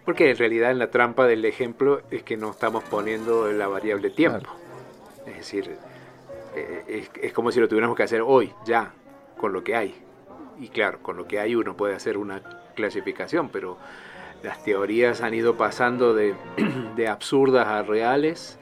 Porque 0.05 0.31
en 0.31 0.37
realidad 0.37 0.71
en 0.71 0.79
la 0.79 0.91
trampa 0.91 1.27
del 1.27 1.45
ejemplo 1.45 2.03
es 2.11 2.23
que 2.23 2.37
no 2.37 2.51
estamos 2.51 2.85
poniendo 2.85 3.51
la 3.53 3.69
variable 3.69 4.11
tiempo. 4.11 4.49
Es 5.27 5.37
decir, 5.37 5.77
eh, 6.55 7.09
es, 7.23 7.33
como 7.33 7.53
si 7.53 7.61
lo 7.61 7.69
tuviéramos 7.69 7.97
que 7.97 8.03
hacer 8.03 8.23
hoy, 8.23 8.53
ya, 8.65 8.93
con 9.37 9.53
lo 9.53 9.63
que 9.63 9.77
hay. 9.77 9.95
Y 10.59 10.69
claro, 10.69 10.99
con 11.03 11.17
lo 11.17 11.27
que 11.27 11.39
hay 11.39 11.55
uno 11.55 11.77
puede 11.77 11.95
hacer 11.95 12.17
una 12.17 12.43
clasificación, 12.75 13.51
pero 13.51 13.79
las 14.43 14.63
teorías 14.65 15.21
han 15.21 15.35
ido 15.35 15.57
pasando 15.57 16.15
de, 16.15 16.35
absurdas 17.09 17.67
a 17.67 17.83
reales 17.83 18.59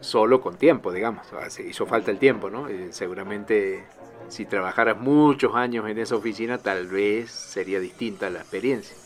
solo 0.00 0.40
con 0.40 0.56
tiempo, 0.56 0.92
digamos. 0.92 1.26
Se 1.48 1.62
hizo 1.62 1.86
falta 1.86 2.10
el 2.10 2.18
tiempo, 2.18 2.50
¿no? 2.50 2.68
Eh, 2.68 2.88
seguramente 2.90 3.84
si 4.28 4.44
trabajaras 4.44 4.98
muchos 4.98 5.54
años 5.54 5.88
en 5.88 5.98
esa 5.98 6.16
oficina, 6.16 6.58
tal 6.58 6.86
vez 6.86 7.30
sería 7.30 7.80
distinta 7.80 8.30
la 8.30 8.40
experiencia. 8.40 8.96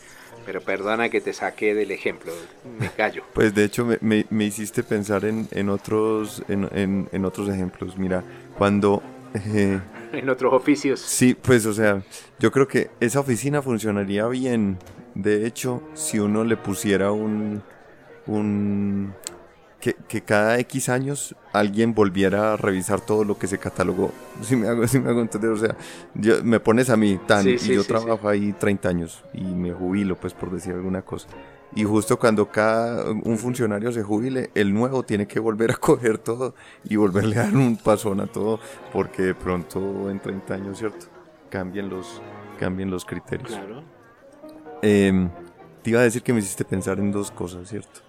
Pero 0.45 0.61
perdona 0.61 1.09
que 1.09 1.21
te 1.21 1.33
saqué 1.33 1.73
del 1.73 1.91
ejemplo, 1.91 2.31
me 2.79 2.89
callo. 2.91 3.23
Pues 3.33 3.53
de 3.55 3.63
hecho 3.63 3.85
me, 3.85 4.25
me, 4.29 4.45
hiciste 4.45 4.83
pensar 4.83 5.25
en, 5.25 5.47
en 5.51 5.69
otros, 5.69 6.43
en, 6.47 7.07
en, 7.11 7.25
otros 7.25 7.49
ejemplos. 7.49 7.97
Mira, 7.97 8.23
cuando... 8.57 9.01
Eh, 9.33 9.79
en 10.13 10.29
otros 10.29 10.53
oficios. 10.53 10.99
Sí, 10.99 11.33
pues 11.33 11.65
o 11.65 11.73
sea, 11.73 12.03
yo 12.39 12.51
creo 12.51 12.67
que 12.67 12.91
esa 12.99 13.19
oficina 13.19 13.61
funcionaría 13.61 14.27
bien. 14.27 14.77
De 15.15 15.47
hecho, 15.47 15.81
si 15.93 16.19
uno 16.19 16.43
le 16.43 16.57
pusiera 16.57 17.11
un, 17.11 17.63
un 18.27 19.13
que, 19.93 20.21
cada 20.21 20.57
X 20.59 20.89
años 20.89 21.35
alguien 21.53 21.93
volviera 21.93 22.53
a 22.53 22.57
revisar 22.57 23.01
todo 23.01 23.23
lo 23.23 23.37
que 23.37 23.47
se 23.47 23.57
catalogó. 23.57 24.11
Si 24.41 24.55
me 24.55 24.67
hago, 24.67 24.87
si 24.87 24.99
me 24.99 25.09
hago 25.09 25.21
entender, 25.21 25.51
o 25.51 25.57
sea, 25.57 25.75
me 26.43 26.59
pones 26.59 26.89
a 26.89 26.97
mí 26.97 27.19
tan 27.25 27.47
y 27.47 27.57
yo 27.57 27.83
trabajo 27.83 28.27
ahí 28.27 28.53
30 28.53 28.89
años 28.89 29.23
y 29.33 29.43
me 29.43 29.71
jubilo, 29.71 30.15
pues 30.15 30.33
por 30.33 30.51
decir 30.51 30.73
alguna 30.73 31.01
cosa. 31.03 31.27
Y 31.73 31.83
justo 31.83 32.19
cuando 32.19 32.49
cada 32.49 33.11
un 33.11 33.37
funcionario 33.37 33.91
se 33.91 34.03
jubile, 34.03 34.49
el 34.55 34.73
nuevo 34.73 35.03
tiene 35.03 35.25
que 35.27 35.39
volver 35.39 35.71
a 35.71 35.75
coger 35.79 36.17
todo 36.17 36.55
y 36.83 36.95
volverle 36.95 37.37
a 37.37 37.43
dar 37.43 37.55
un 37.55 37.77
pasón 37.77 38.19
a 38.19 38.27
todo, 38.27 38.59
porque 38.91 39.21
de 39.23 39.35
pronto 39.35 40.09
en 40.09 40.19
30 40.19 40.53
años, 40.53 40.77
¿cierto? 40.77 41.07
Cambien 41.49 41.89
los, 41.89 42.21
cambien 42.59 42.89
los 42.89 43.05
criterios. 43.05 43.49
Claro. 43.49 43.83
Em, 44.81 45.29
te 45.81 45.91
iba 45.91 46.01
a 46.01 46.03
decir 46.03 46.21
que 46.21 46.33
me 46.33 46.39
hiciste 46.39 46.65
pensar 46.65 46.99
en 46.99 47.11
dos 47.11 47.31
cosas, 47.31 47.69
¿cierto? 47.69 48.01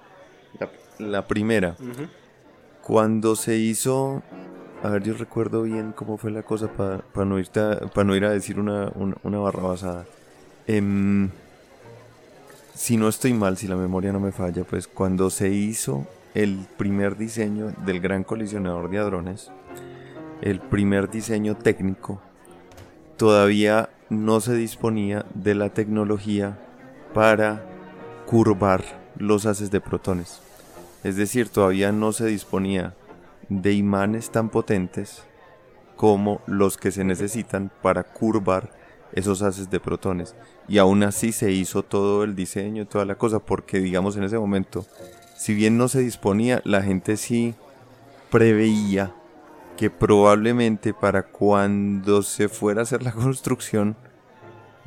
La 0.59 0.69
primera, 1.27 1.77
cuando 2.83 3.37
se 3.37 3.57
hizo, 3.57 4.23
a 4.83 4.89
ver, 4.91 5.03
yo 5.03 5.15
recuerdo 5.15 5.63
bien 5.63 5.93
cómo 5.93 6.19
fue 6.19 6.31
la 6.31 6.43
cosa 6.43 6.69
para 6.69 7.03
no, 7.25 7.37
no 7.37 8.17
ir 8.17 8.25
a 8.25 8.31
decir 8.31 8.61
una, 8.61 8.93
una, 9.23 9.39
barra 9.39 9.63
basada. 9.63 10.05
Em, 10.67 11.31
si 12.75 12.97
no 12.97 13.09
estoy 13.09 13.33
mal, 13.33 13.57
si 13.57 13.67
la 13.67 13.77
memoria 13.77 14.13
no 14.13 14.21
me 14.21 14.33
falla, 14.33 14.65
pues 14.65 14.87
cuando 14.87 15.31
se 15.31 15.49
hizo 15.49 16.07
el 16.35 16.67
primer 16.77 17.17
diseño 17.17 17.73
del 17.85 18.01
gran 18.01 18.23
colisionador 18.23 18.91
de 18.91 18.99
hadrones, 18.99 19.51
el 20.43 20.61
primer 20.61 21.11
diseño 21.11 21.57
técnico, 21.57 22.21
todavía 23.17 23.89
no 24.11 24.41
se 24.41 24.55
disponía 24.55 25.25
de 25.35 25.55
la 25.55 25.71
tecnología 25.71 26.59
para 27.15 27.65
curvar 28.27 28.85
los 29.17 29.47
haces 29.47 29.71
de 29.71 29.81
protones. 29.81 30.46
Es 31.07 31.15
decir, 31.15 31.51
todavía 31.51 31.93
no 31.93 32.11
se 32.11 32.27
disponía 32.27 32.97
de 33.49 33.73
imanes 33.73 34.31
tan 34.31 34.49
potentes 34.49 35.23
como 35.95 36.41
los 36.49 36.77
que 36.77 36.91
se 36.91 37.05
necesitan 37.05 37.71
para 37.81 38.03
curvar 38.03 38.73
esos 39.13 39.41
haces 39.43 39.71
de 39.71 39.79
protones. 39.79 40.35
Y 40.67 40.79
aún 40.79 41.05
así 41.05 41.31
se 41.31 41.53
hizo 41.53 41.85
todo 41.85 42.25
el 42.25 42.35
diseño, 42.35 42.89
toda 42.89 43.05
la 43.05 43.15
cosa, 43.15 43.39
porque 43.39 43.79
digamos 43.79 44.17
en 44.17 44.25
ese 44.25 44.37
momento, 44.37 44.85
si 45.37 45.55
bien 45.55 45.79
no 45.79 45.87
se 45.87 46.01
disponía, 46.01 46.61
la 46.65 46.83
gente 46.83 47.17
sí 47.17 47.55
preveía 48.29 49.15
que 49.77 49.91
probablemente 49.91 50.93
para 50.93 51.23
cuando 51.23 52.23
se 52.23 52.49
fuera 52.49 52.81
a 52.81 52.83
hacer 52.83 53.05
la 53.05 53.13
construcción 53.13 53.95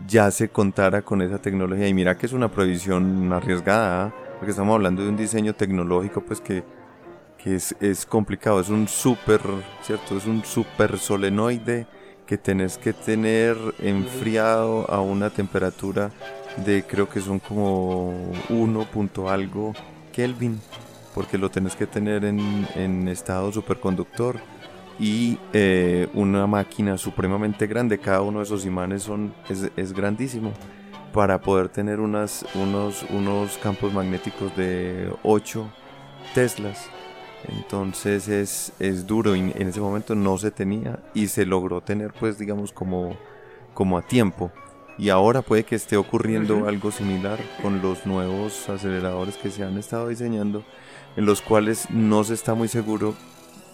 ya 0.05 0.31
se 0.31 0.49
contara 0.49 1.01
con 1.01 1.21
esa 1.21 1.38
tecnología. 1.38 1.88
Y 1.88 1.93
mira 1.93 2.17
que 2.17 2.25
es 2.25 2.33
una 2.33 2.51
previsión 2.51 3.31
arriesgada. 3.31 4.07
¿ah? 4.07 4.28
Porque 4.39 4.51
estamos 4.51 4.74
hablando 4.74 5.03
de 5.03 5.10
un 5.10 5.17
diseño 5.17 5.53
tecnológico 5.53 6.22
pues 6.22 6.39
que, 6.39 6.63
es, 7.46 8.05
complicado, 8.05 8.62
es 8.62 8.69
un 8.69 8.88
super, 8.88 9.41
¿cierto? 9.81 10.17
Es 10.17 10.25
un 10.25 10.46
super 10.46 10.98
solenoide 10.98 11.88
que 12.25 12.38
tenés 12.38 12.77
que 12.77 12.93
tener 12.93 13.58
enfriado 13.79 14.89
a 14.89 15.01
una 15.01 15.29
temperatura 15.29 16.12
de 16.65 16.84
creo 16.84 17.10
que 17.10 17.19
son 17.19 17.39
como 17.39 18.31
1 18.50 18.86
punto 18.86 19.29
algo 19.29 19.74
Kelvin, 20.13 20.60
porque 21.13 21.38
lo 21.38 21.50
tenés 21.50 21.75
que 21.75 21.86
tener 21.86 22.24
en, 22.24 23.08
estado 23.10 23.51
superconductor 23.51 24.39
y 25.00 25.38
eh, 25.53 26.08
una 26.13 26.48
máquina 26.48 26.98
supremamente 26.98 27.67
grande, 27.67 28.00
cada 28.00 28.22
uno 28.22 28.39
de 28.39 28.46
esos 28.46 28.65
imanes 28.65 29.03
son, 29.03 29.34
es, 29.50 29.69
es 29.75 29.93
grandísimo 29.93 30.53
para 31.13 31.41
poder 31.41 31.69
tener 31.69 31.99
unas, 31.99 32.45
unos, 32.55 33.05
unos 33.09 33.57
campos 33.57 33.93
magnéticos 33.93 34.55
de 34.55 35.11
8 35.23 35.69
Teslas. 36.33 36.89
Entonces 37.47 38.27
es, 38.27 38.73
es 38.79 39.07
duro 39.07 39.35
y 39.35 39.39
en 39.39 39.67
ese 39.67 39.79
momento 39.79 40.13
no 40.13 40.37
se 40.37 40.51
tenía 40.51 40.99
y 41.13 41.27
se 41.27 41.45
logró 41.45 41.81
tener 41.81 42.11
pues 42.19 42.37
digamos 42.37 42.71
como, 42.71 43.15
como 43.73 43.97
a 43.97 44.01
tiempo. 44.01 44.51
Y 44.97 45.09
ahora 45.09 45.41
puede 45.41 45.63
que 45.63 45.75
esté 45.75 45.95
ocurriendo 45.95 46.67
algo 46.67 46.91
similar 46.91 47.39
con 47.61 47.81
los 47.81 48.05
nuevos 48.05 48.67
aceleradores 48.67 49.37
que 49.37 49.49
se 49.49 49.63
han 49.63 49.77
estado 49.77 50.09
diseñando, 50.09 50.65
en 51.15 51.25
los 51.25 51.41
cuales 51.41 51.89
no 51.89 52.25
se 52.25 52.33
está 52.33 52.53
muy 52.53 52.67
seguro 52.67 53.15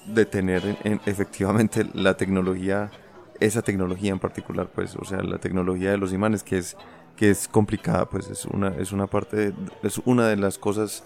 de 0.05 0.27
tener 0.27 0.77
efectivamente 1.07 1.83
la 1.95 2.15
tecnología 2.15 2.91
esa 3.39 3.61
tecnología 3.61 4.11
en 4.11 4.19
particular, 4.19 4.69
pues, 4.73 4.95
o 4.95 5.05
sea, 5.05 5.21
la 5.21 5.39
tecnología 5.39 5.91
de 5.91 5.97
los 5.97 6.13
imanes 6.13 6.43
que 6.43 6.57
es 6.57 6.77
que 7.15 7.29
es 7.31 7.47
complicada, 7.47 8.09
pues 8.09 8.29
es 8.29 8.45
una 8.45 8.69
es 8.77 8.91
una 8.91 9.07
parte 9.07 9.53
es 9.83 10.01
una 10.05 10.27
de 10.27 10.35
las 10.35 10.57
cosas 10.57 11.03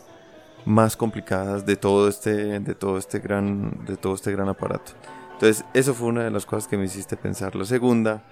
más 0.66 0.98
complicadas 0.98 1.66
de 1.66 1.76
todo 1.76 2.08
este 2.08 2.60
de 2.60 2.76
todo 2.76 2.98
este 2.98 3.20
gran 3.20 3.86
de 3.86 3.98
todo 3.98 4.16
este 4.16 4.32
gran 4.32 4.50
aparato. 4.50 4.94
Entonces, 5.40 5.64
eso 5.74 5.94
fue 5.94 6.10
una 6.10 6.26
de 6.26 6.32
las 6.32 6.46
cosas 6.46 6.68
que 6.68 6.76
me 6.76 6.84
hiciste 6.84 7.16
pensar. 7.16 7.56
La 7.56 7.64
segunda 7.64 8.24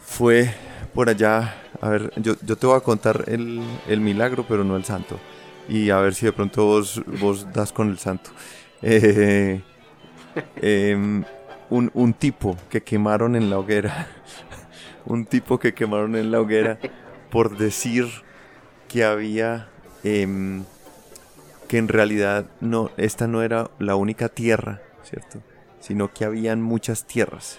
fue 0.00 0.50
por 0.94 1.10
allá, 1.10 1.56
a 1.78 1.90
ver, 1.90 2.10
yo, 2.16 2.36
yo 2.42 2.56
te 2.56 2.66
voy 2.66 2.74
a 2.74 2.80
contar 2.80 3.24
el, 3.26 3.60
el, 3.86 4.00
milagro, 4.00 4.46
pero 4.48 4.64
no 4.64 4.76
el 4.76 4.84
santo. 4.84 5.18
Y 5.68 5.90
a 5.90 5.98
ver 5.98 6.14
si 6.14 6.24
de 6.24 6.32
pronto 6.32 6.64
vos, 6.64 7.02
vos 7.20 7.52
das 7.52 7.70
con 7.70 7.90
el 7.90 7.98
santo. 7.98 8.30
Eh, 8.82 9.62
em, 10.56 11.24
un, 11.70 11.90
un 11.94 12.12
tipo 12.12 12.56
que 12.70 12.82
quemaron 12.82 13.36
en 13.36 13.50
la 13.50 13.58
hoguera. 13.58 14.06
Un 15.06 15.24
tipo 15.24 15.58
que 15.58 15.74
quemaron 15.74 16.16
en 16.16 16.30
la 16.30 16.40
hoguera 16.40 16.78
por 17.30 17.56
decir 17.56 18.06
que 18.88 19.04
había... 19.04 19.68
Em, 20.04 20.64
que 21.66 21.78
en 21.78 21.88
realidad 21.88 22.46
no, 22.60 22.90
esta 22.96 23.26
no 23.26 23.42
era 23.42 23.70
la 23.78 23.96
única 23.96 24.28
tierra, 24.28 24.80
¿cierto? 25.02 25.40
Sino 25.80 26.12
que 26.12 26.24
habían 26.24 26.62
muchas 26.62 27.06
tierras. 27.06 27.58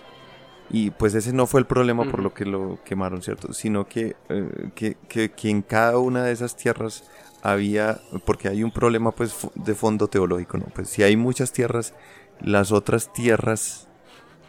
Y 0.69 0.91
pues 0.91 1.15
ese 1.15 1.31
no 1.33 1.47
fue 1.47 1.61
el 1.61 1.65
problema 1.65 2.03
por 2.03 2.21
lo 2.21 2.33
que 2.33 2.45
lo 2.45 2.79
quemaron, 2.83 3.21
¿cierto? 3.21 3.53
Sino 3.53 3.87
que, 3.87 4.15
eh, 4.29 4.69
que, 4.75 4.97
que, 5.29 5.49
en 5.49 5.61
cada 5.61 5.97
una 5.97 6.23
de 6.23 6.33
esas 6.33 6.57
tierras 6.57 7.05
había, 7.41 8.01
porque 8.25 8.49
hay 8.49 8.63
un 8.63 8.71
problema 8.71 9.11
pues 9.11 9.35
de 9.55 9.75
fondo 9.75 10.07
teológico, 10.07 10.57
¿no? 10.57 10.65
Pues 10.73 10.89
si 10.89 11.03
hay 11.03 11.15
muchas 11.15 11.53
tierras, 11.53 11.93
las 12.41 12.71
otras 12.73 13.13
tierras 13.13 13.87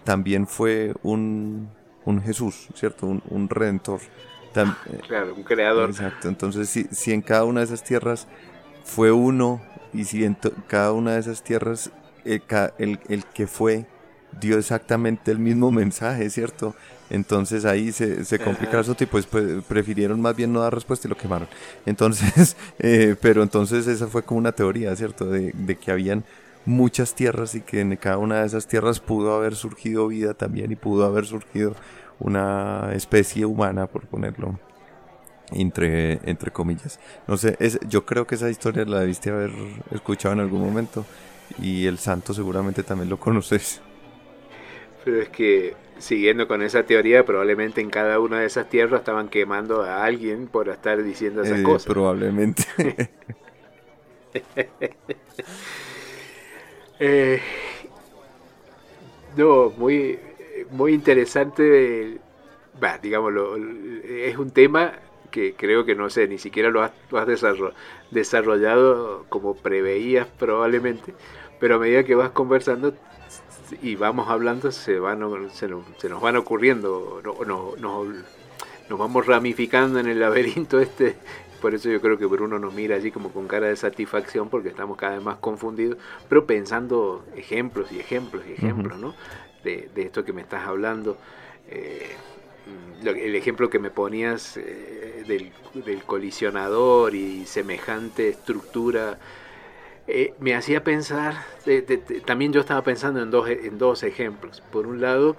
también 0.03 0.49
fue 0.49 0.93
un, 1.03 1.69
un 2.09 2.23
Jesús, 2.23 2.69
¿cierto? 2.75 3.07
Un, 3.07 3.23
un 3.29 3.49
redentor. 3.49 4.01
claro, 5.07 5.35
un 5.35 5.43
creador. 5.43 5.91
Exacto, 5.91 6.29
entonces 6.29 6.69
si, 6.69 6.85
si 6.91 7.13
en 7.13 7.23
cada 7.23 7.45
una 7.45 7.61
de 7.61 7.67
esas 7.67 7.85
tierras 7.85 8.27
fue 8.85 9.13
uno 9.13 9.61
y 9.93 10.05
si 10.05 10.25
en 10.25 10.37
cada 10.67 10.93
una 10.93 11.15
de 11.15 11.21
esas 11.21 11.43
tierras 11.43 11.91
el, 12.25 12.43
el, 12.79 13.01
el 13.09 13.25
que 13.27 13.47
fue 13.47 13.87
dio 14.41 14.59
exactamente 14.59 15.31
el 15.31 15.39
mismo 15.39 15.71
mensaje, 15.71 16.29
¿cierto? 16.31 16.75
Entonces 17.11 17.65
ahí 17.65 17.93
se, 17.93 18.25
se 18.25 18.39
complica 18.39 18.73
el 18.75 18.81
asunto 18.81 19.05
y 19.05 19.07
pues, 19.07 19.27
prefirieron 19.67 20.21
más 20.21 20.37
bien 20.37 20.53
no 20.53 20.61
dar 20.61 20.75
respuesta 20.75 21.09
y 21.09 21.11
lo 21.11 21.17
quemaron. 21.17 21.49
Entonces, 21.87 22.57
eh, 22.79 23.17
pero 23.21 23.43
entonces 23.43 23.87
esa 23.87 24.07
fue 24.09 24.23
como 24.23 24.39
una 24.39 24.53
teoría, 24.53 24.95
¿cierto? 24.95 25.27
De, 25.27 25.53
de, 25.55 25.77
que 25.77 25.91
habían 25.91 26.25
muchas 26.69 27.15
tierras 27.15 27.55
y 27.55 27.63
que 27.63 27.81
en 27.81 27.97
cada 27.97 28.19
una 28.19 28.41
de 28.41 28.47
esas 28.47 28.67
tierras 28.67 29.01
pudo 29.01 29.35
haber 29.35 29.55
surgido 29.55 30.07
vida 30.07 30.35
también 30.35 30.71
y 30.71 30.77
pudo 30.77 31.07
haber 31.07 31.25
surgido 31.25 31.75
una 32.21 32.91
especie 32.93 33.47
humana, 33.47 33.87
por 33.87 34.07
ponerlo 34.07 34.61
entre, 35.51 36.21
entre 36.29 36.51
comillas. 36.51 37.01
No 37.27 37.39
sé, 37.39 37.57
es, 37.59 37.81
yo 37.89 38.05
creo 38.05 38.27
que 38.27 38.35
esa 38.35 38.51
historia 38.51 38.85
la 38.85 39.01
debiste 39.01 39.31
haber 39.31 39.51
escuchado 39.93 40.35
en 40.35 40.41
algún 40.41 40.61
momento 40.61 41.07
y 41.59 41.87
el 41.87 41.99
santo 41.99 42.35
seguramente 42.35 42.83
también 42.83 43.09
lo 43.09 43.19
conoces. 43.19 43.81
Pero 45.07 45.23
es 45.23 45.31
que, 45.31 45.75
siguiendo 45.97 46.47
con 46.49 46.61
esa 46.61 46.83
teoría, 46.83 47.25
probablemente 47.25 47.81
en 47.81 47.89
cada 47.89 48.21
una 48.21 48.41
de 48.41 48.47
esas 48.47 48.69
tierras 48.69 49.01
estaban 49.01 49.29
quemando 49.29 49.85
a 49.85 50.05
alguien 50.05 50.49
por 50.49 50.69
estar 50.69 51.03
diciendo 51.03 51.43
esas 51.43 51.61
eh, 51.61 51.63
cosas. 51.63 51.87
Probablemente. 51.87 52.65
Eh, 57.01 57.41
no, 59.37 59.71
muy, 59.77 60.19
muy 60.71 60.93
interesante. 60.93 62.19
Digámoslo, 63.03 63.57
es 63.57 64.37
un 64.37 64.51
tema 64.51 64.95
que 65.31 65.55
creo 65.55 65.85
que 65.85 65.95
no 65.95 66.11
sé, 66.11 66.29
ni 66.29 66.39
siquiera 66.39 66.71
lo 66.71 66.83
has, 66.83 66.93
desarrollado 68.11 69.27
como 69.29 69.55
preveías 69.55 70.27
probablemente, 70.39 71.15
pero 71.61 71.77
a 71.77 71.79
medida 71.79 72.05
que 72.05 72.15
vas 72.15 72.31
conversando 72.31 72.95
y 73.83 73.97
vamos 73.97 74.29
hablando, 74.29 74.73
se, 74.73 74.99
van, 74.99 75.21
se, 75.53 75.69
nos, 75.69 75.85
se 75.99 76.09
nos 76.09 76.23
van 76.23 76.37
ocurriendo, 76.37 77.21
no, 77.23 77.45
no, 77.45 77.75
no, 77.79 78.05
nos 78.89 78.99
vamos 78.99 79.27
ramificando 79.27 79.99
en 79.99 80.09
el 80.09 80.21
laberinto 80.21 80.81
este. 80.81 81.17
Por 81.61 81.75
eso 81.75 81.89
yo 81.91 82.01
creo 82.01 82.19
que 82.19 82.27
Bruno 82.27 82.59
nos 82.59 82.73
mira 82.73 82.97
allí 82.97 83.11
como 83.11 83.31
con 83.31 83.49
cara 83.49 83.67
de 83.67 83.77
satisfacción 83.77 84.49
porque 84.49 84.69
estamos 84.69 84.97
cada 84.97 85.15
vez 85.15 85.23
más 85.25 85.37
confundidos, 85.39 85.99
pero 86.29 86.47
pensando 86.47 87.25
ejemplos 87.37 87.91
y 87.93 87.99
ejemplos 87.99 88.45
y 88.49 88.53
ejemplos, 88.53 88.99
¿no? 88.99 89.15
De, 89.65 89.89
de, 89.95 90.03
esto 90.03 90.25
que 90.25 90.33
me 90.33 90.43
estás 90.43 90.67
hablando. 90.67 91.17
Eh, 91.69 92.15
el 93.05 93.35
ejemplo 93.35 93.71
que 93.71 93.79
me 93.79 93.91
ponías 93.91 94.57
eh, 94.57 95.25
del, 95.27 95.53
del, 95.75 96.03
colisionador 96.03 97.15
y 97.15 97.47
semejante 97.47 98.29
estructura 98.29 99.19
eh, 100.11 100.35
me 100.41 100.55
hacía 100.55 100.83
pensar, 100.83 101.35
también 102.25 102.51
yo 102.53 102.61
estaba 102.61 102.83
pensando 102.83 103.23
en 103.23 103.31
dos, 103.31 103.49
en 103.49 103.77
dos 103.77 104.03
ejemplos. 104.03 104.63
Por 104.73 104.87
un 104.87 105.03
lado, 105.03 105.37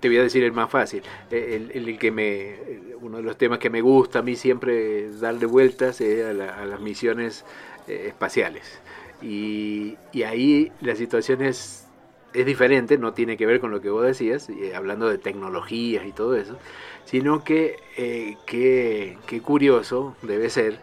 te 0.00 0.08
voy 0.08 0.18
a 0.18 0.22
decir 0.22 0.42
el 0.44 0.52
más 0.52 0.70
fácil, 0.70 1.02
eh, 1.30 1.68
el, 1.72 1.98
que 1.98 2.10
me, 2.10 2.56
uno 3.00 3.18
de 3.18 3.22
los 3.22 3.36
temas 3.36 3.58
que 3.58 3.70
me 3.70 3.80
gusta 3.80 4.20
a 4.20 4.22
mí 4.22 4.36
siempre 4.36 5.10
darle 5.10 5.46
vueltas 5.46 6.00
es 6.00 6.24
a, 6.24 6.32
las 6.32 6.80
misiones 6.80 7.44
eh, 7.86 8.06
espaciales. 8.08 8.80
Y, 9.22 9.96
ahí 10.24 10.72
la 10.80 10.94
situación 10.96 11.42
es, 11.42 11.86
es, 12.32 12.46
diferente, 12.46 12.98
no 12.98 13.12
tiene 13.12 13.36
que 13.36 13.46
ver 13.46 13.60
con 13.60 13.70
lo 13.70 13.80
que 13.80 13.90
vos 13.90 14.04
decías, 14.04 14.48
hablando 14.74 15.08
de 15.08 15.18
tecnologías 15.18 16.06
y 16.06 16.12
todo 16.12 16.36
eso, 16.36 16.56
sino 17.04 17.44
que 17.44 17.76
qué 18.46 19.42
curioso 19.42 20.16
debe 20.22 20.48
ser 20.50 20.80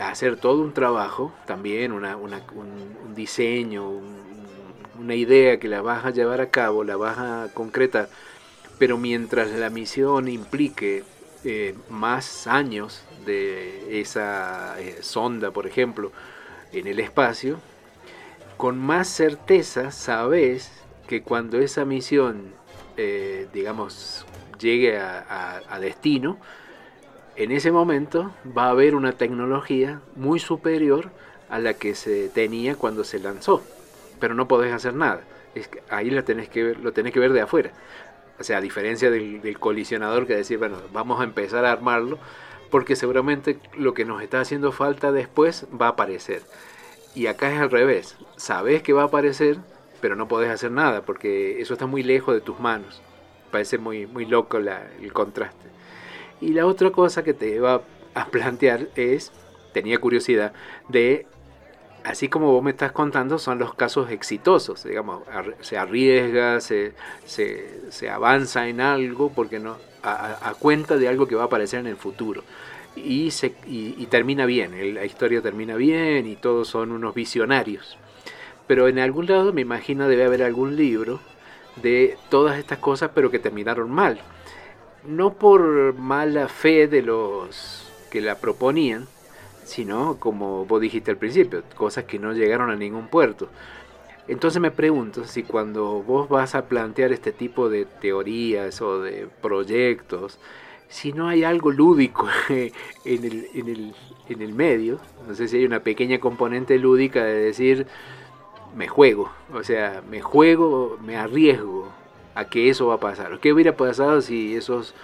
hacer 0.00 0.36
todo 0.36 0.62
un 0.62 0.72
trabajo, 0.72 1.32
también 1.46 1.92
una, 1.92 2.16
un, 2.16 3.14
diseño, 3.14 3.90
una 4.98 5.14
idea 5.14 5.58
que 5.58 5.68
la 5.68 5.82
vas 5.82 6.04
a 6.04 6.10
llevar 6.10 6.40
a 6.40 6.50
cabo, 6.50 6.84
la 6.84 6.96
vas 6.96 7.18
a 7.18 7.48
concretar, 7.52 8.08
pero 8.80 8.96
mientras 8.96 9.50
la 9.50 9.68
misión 9.68 10.26
implique 10.26 11.04
eh, 11.44 11.74
más 11.90 12.46
años 12.46 13.04
de 13.26 14.00
esa 14.00 14.80
eh, 14.80 15.00
sonda, 15.02 15.50
por 15.50 15.66
ejemplo, 15.66 16.12
en 16.72 16.86
el 16.86 16.98
espacio, 16.98 17.58
con 18.56 18.78
más 18.78 19.06
certeza 19.06 19.90
sabes 19.90 20.72
que 21.06 21.22
cuando 21.22 21.58
esa 21.58 21.84
misión, 21.84 22.54
eh, 22.96 23.48
digamos, 23.52 24.24
llegue 24.58 24.96
a 24.96 25.78
destino, 25.78 26.38
en 27.36 27.50
ese 27.50 27.72
momento 27.72 28.32
va 28.56 28.68
a 28.68 28.70
haber 28.70 28.94
una 28.94 29.12
tecnología 29.12 30.00
muy 30.16 30.38
superior 30.38 31.10
a 31.50 31.58
la 31.58 31.74
que 31.74 31.94
se 31.94 32.30
tenía 32.30 32.76
cuando 32.76 33.04
se 33.04 33.18
lanzó, 33.18 33.62
pero 34.18 34.32
no 34.32 34.48
podés 34.48 34.72
hacer 34.72 34.94
nada. 34.94 35.20
Ahí 35.90 36.10
lo 36.10 36.24
tenés 36.24 36.48
que 36.48 36.62
ver, 36.62 36.80
lo 36.80 36.92
tenés 36.92 37.12
que 37.12 37.20
ver 37.20 37.34
de 37.34 37.42
afuera. 37.42 37.72
O 38.40 38.44
sea, 38.44 38.56
a 38.56 38.60
diferencia 38.62 39.10
del, 39.10 39.58
colisionador 39.58 40.26
que 40.26 40.34
decir, 40.34 40.58
bueno, 40.58 40.78
vamos 40.92 41.20
a 41.20 41.24
empezar 41.24 41.66
a 41.66 41.72
armarlo, 41.72 42.18
porque 42.70 42.96
seguramente 42.96 43.58
lo 43.76 43.92
que 43.92 44.06
nos 44.06 44.22
está 44.22 44.40
haciendo 44.40 44.72
falta 44.72 45.12
después 45.12 45.66
va 45.80 45.86
a 45.86 45.90
aparecer. 45.90 46.42
Y 47.14 47.26
acá 47.26 47.52
es 47.52 47.60
al 47.60 47.70
revés. 47.70 48.16
Sabes 48.36 48.82
que 48.82 48.94
va 48.94 49.02
a 49.02 49.06
aparecer, 49.06 49.58
pero 50.00 50.16
no 50.16 50.26
podés 50.26 50.50
hacer 50.50 50.70
nada, 50.70 51.02
porque 51.02 51.60
eso 51.60 51.74
está 51.74 51.84
muy 51.84 52.02
lejos 52.02 52.34
de 52.34 52.40
tus 52.40 52.58
manos. 52.58 53.02
Parece 53.50 53.76
muy, 53.76 54.06
muy 54.06 54.24
loco 54.24 54.56
el 54.56 55.12
contraste. 55.12 55.68
Y 56.40 56.54
la 56.54 56.64
otra 56.64 56.90
cosa 56.90 57.22
que 57.22 57.34
te 57.34 57.54
iba 57.54 57.82
a 58.14 58.26
plantear 58.28 58.88
es, 58.94 59.32
tenía 59.74 59.98
curiosidad, 59.98 60.54
de, 60.88 61.26
así 62.04 62.28
como 62.28 62.52
vos 62.52 62.62
me 62.62 62.70
estás 62.70 62.92
contando, 62.92 63.38
son 63.38 63.58
los 63.58 63.74
casos 63.74 64.10
exitosos, 64.10 64.84
digamos, 64.84 65.22
se 65.60 65.76
arriesga, 65.76 66.60
se, 66.60 66.94
se, 67.26 68.10
avanza 68.10 68.68
en 68.68 68.80
algo 68.80 69.30
porque 69.30 69.58
no, 69.58 69.76
a, 70.02 70.54
cuenta 70.58 70.96
de 70.96 71.08
algo 71.08 71.26
que 71.26 71.34
va 71.34 71.42
a 71.42 71.46
aparecer 71.46 71.80
en 71.80 71.86
el 71.86 71.96
futuro. 71.96 72.42
Y, 72.96 73.30
se, 73.30 73.54
y, 73.66 74.04
termina 74.06 74.46
bien, 74.46 74.94
la 74.94 75.04
historia 75.04 75.40
termina 75.40 75.76
bien 75.76 76.26
y 76.26 76.36
todos 76.36 76.68
son 76.68 76.92
unos 76.92 77.14
visionarios. 77.14 77.98
Pero 78.66 78.88
en 78.88 78.98
algún 78.98 79.26
lado 79.26 79.52
me 79.52 79.60
imagino 79.60 80.08
debe 80.08 80.24
haber 80.24 80.42
algún 80.42 80.76
libro 80.76 81.20
de 81.82 82.16
todas 82.28 82.58
estas 82.58 82.78
cosas, 82.78 83.10
pero 83.14 83.30
que 83.30 83.38
terminaron 83.38 83.90
mal 83.90 84.20
no 85.04 85.34
por 85.34 85.94
mala 85.94 86.48
fe 86.48 86.86
de 86.86 87.02
los 87.02 87.90
que 88.10 88.20
la 88.20 88.36
proponían, 88.36 89.06
sino 89.70 90.18
como 90.18 90.66
vos 90.66 90.80
dijiste 90.80 91.10
al 91.10 91.16
principio, 91.16 91.62
cosas 91.76 92.04
que 92.04 92.18
no 92.18 92.32
llegaron 92.32 92.70
a 92.70 92.76
ningún 92.76 93.08
puerto. 93.08 93.48
Entonces 94.28 94.60
me 94.60 94.70
pregunto 94.70 95.24
si 95.24 95.42
cuando 95.42 96.02
vos 96.02 96.28
vas 96.28 96.54
a 96.54 96.66
plantear 96.66 97.12
este 97.12 97.32
tipo 97.32 97.68
de 97.68 97.84
teorías 97.84 98.80
o 98.82 99.00
de 99.00 99.28
proyectos, 99.40 100.38
si 100.88 101.12
no 101.12 101.28
hay 101.28 101.44
algo 101.44 101.70
lúdico 101.70 102.28
en 102.48 103.24
el, 103.24 103.48
en 103.54 103.68
el, 103.68 103.94
en 104.28 104.42
el 104.42 104.52
medio, 104.52 104.98
no 105.26 105.34
sé 105.34 105.48
si 105.48 105.58
hay 105.58 105.64
una 105.64 105.80
pequeña 105.80 106.18
componente 106.18 106.78
lúdica 106.78 107.24
de 107.24 107.34
decir, 107.34 107.86
me 108.76 108.88
juego, 108.88 109.30
o 109.54 109.62
sea, 109.62 110.02
me 110.10 110.20
juego, 110.20 110.98
me 111.04 111.16
arriesgo, 111.16 111.92
a 112.34 112.44
que 112.46 112.70
eso 112.70 112.88
va 112.88 112.94
a 112.94 113.00
pasar. 113.00 113.38
¿Qué 113.40 113.52
hubiera 113.52 113.76
pasado 113.76 114.20
si 114.20 114.54
esos 114.54 114.94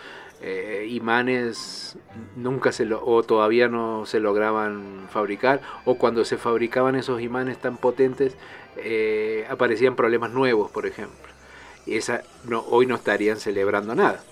eh, 0.42 0.86
imanes 0.90 1.96
nunca 2.36 2.72
se 2.72 2.84
lo, 2.84 3.04
o 3.04 3.22
todavía 3.22 3.68
no 3.68 4.04
se 4.06 4.20
lograban 4.20 5.08
fabricar 5.10 5.60
o 5.84 5.96
cuando 5.96 6.24
se 6.24 6.36
fabricaban 6.36 6.94
esos 6.94 7.22
imanes 7.22 7.58
tan 7.58 7.78
potentes 7.78 8.36
eh, 8.76 9.46
aparecían 9.48 9.96
problemas 9.96 10.30
nuevos, 10.32 10.70
por 10.70 10.86
ejemplo. 10.86 11.16
Y 11.86 11.96
esa 11.96 12.22
no, 12.44 12.60
hoy 12.68 12.86
no 12.86 12.96
estarían 12.96 13.38
celebrando 13.38 13.94
nada. 13.94 14.22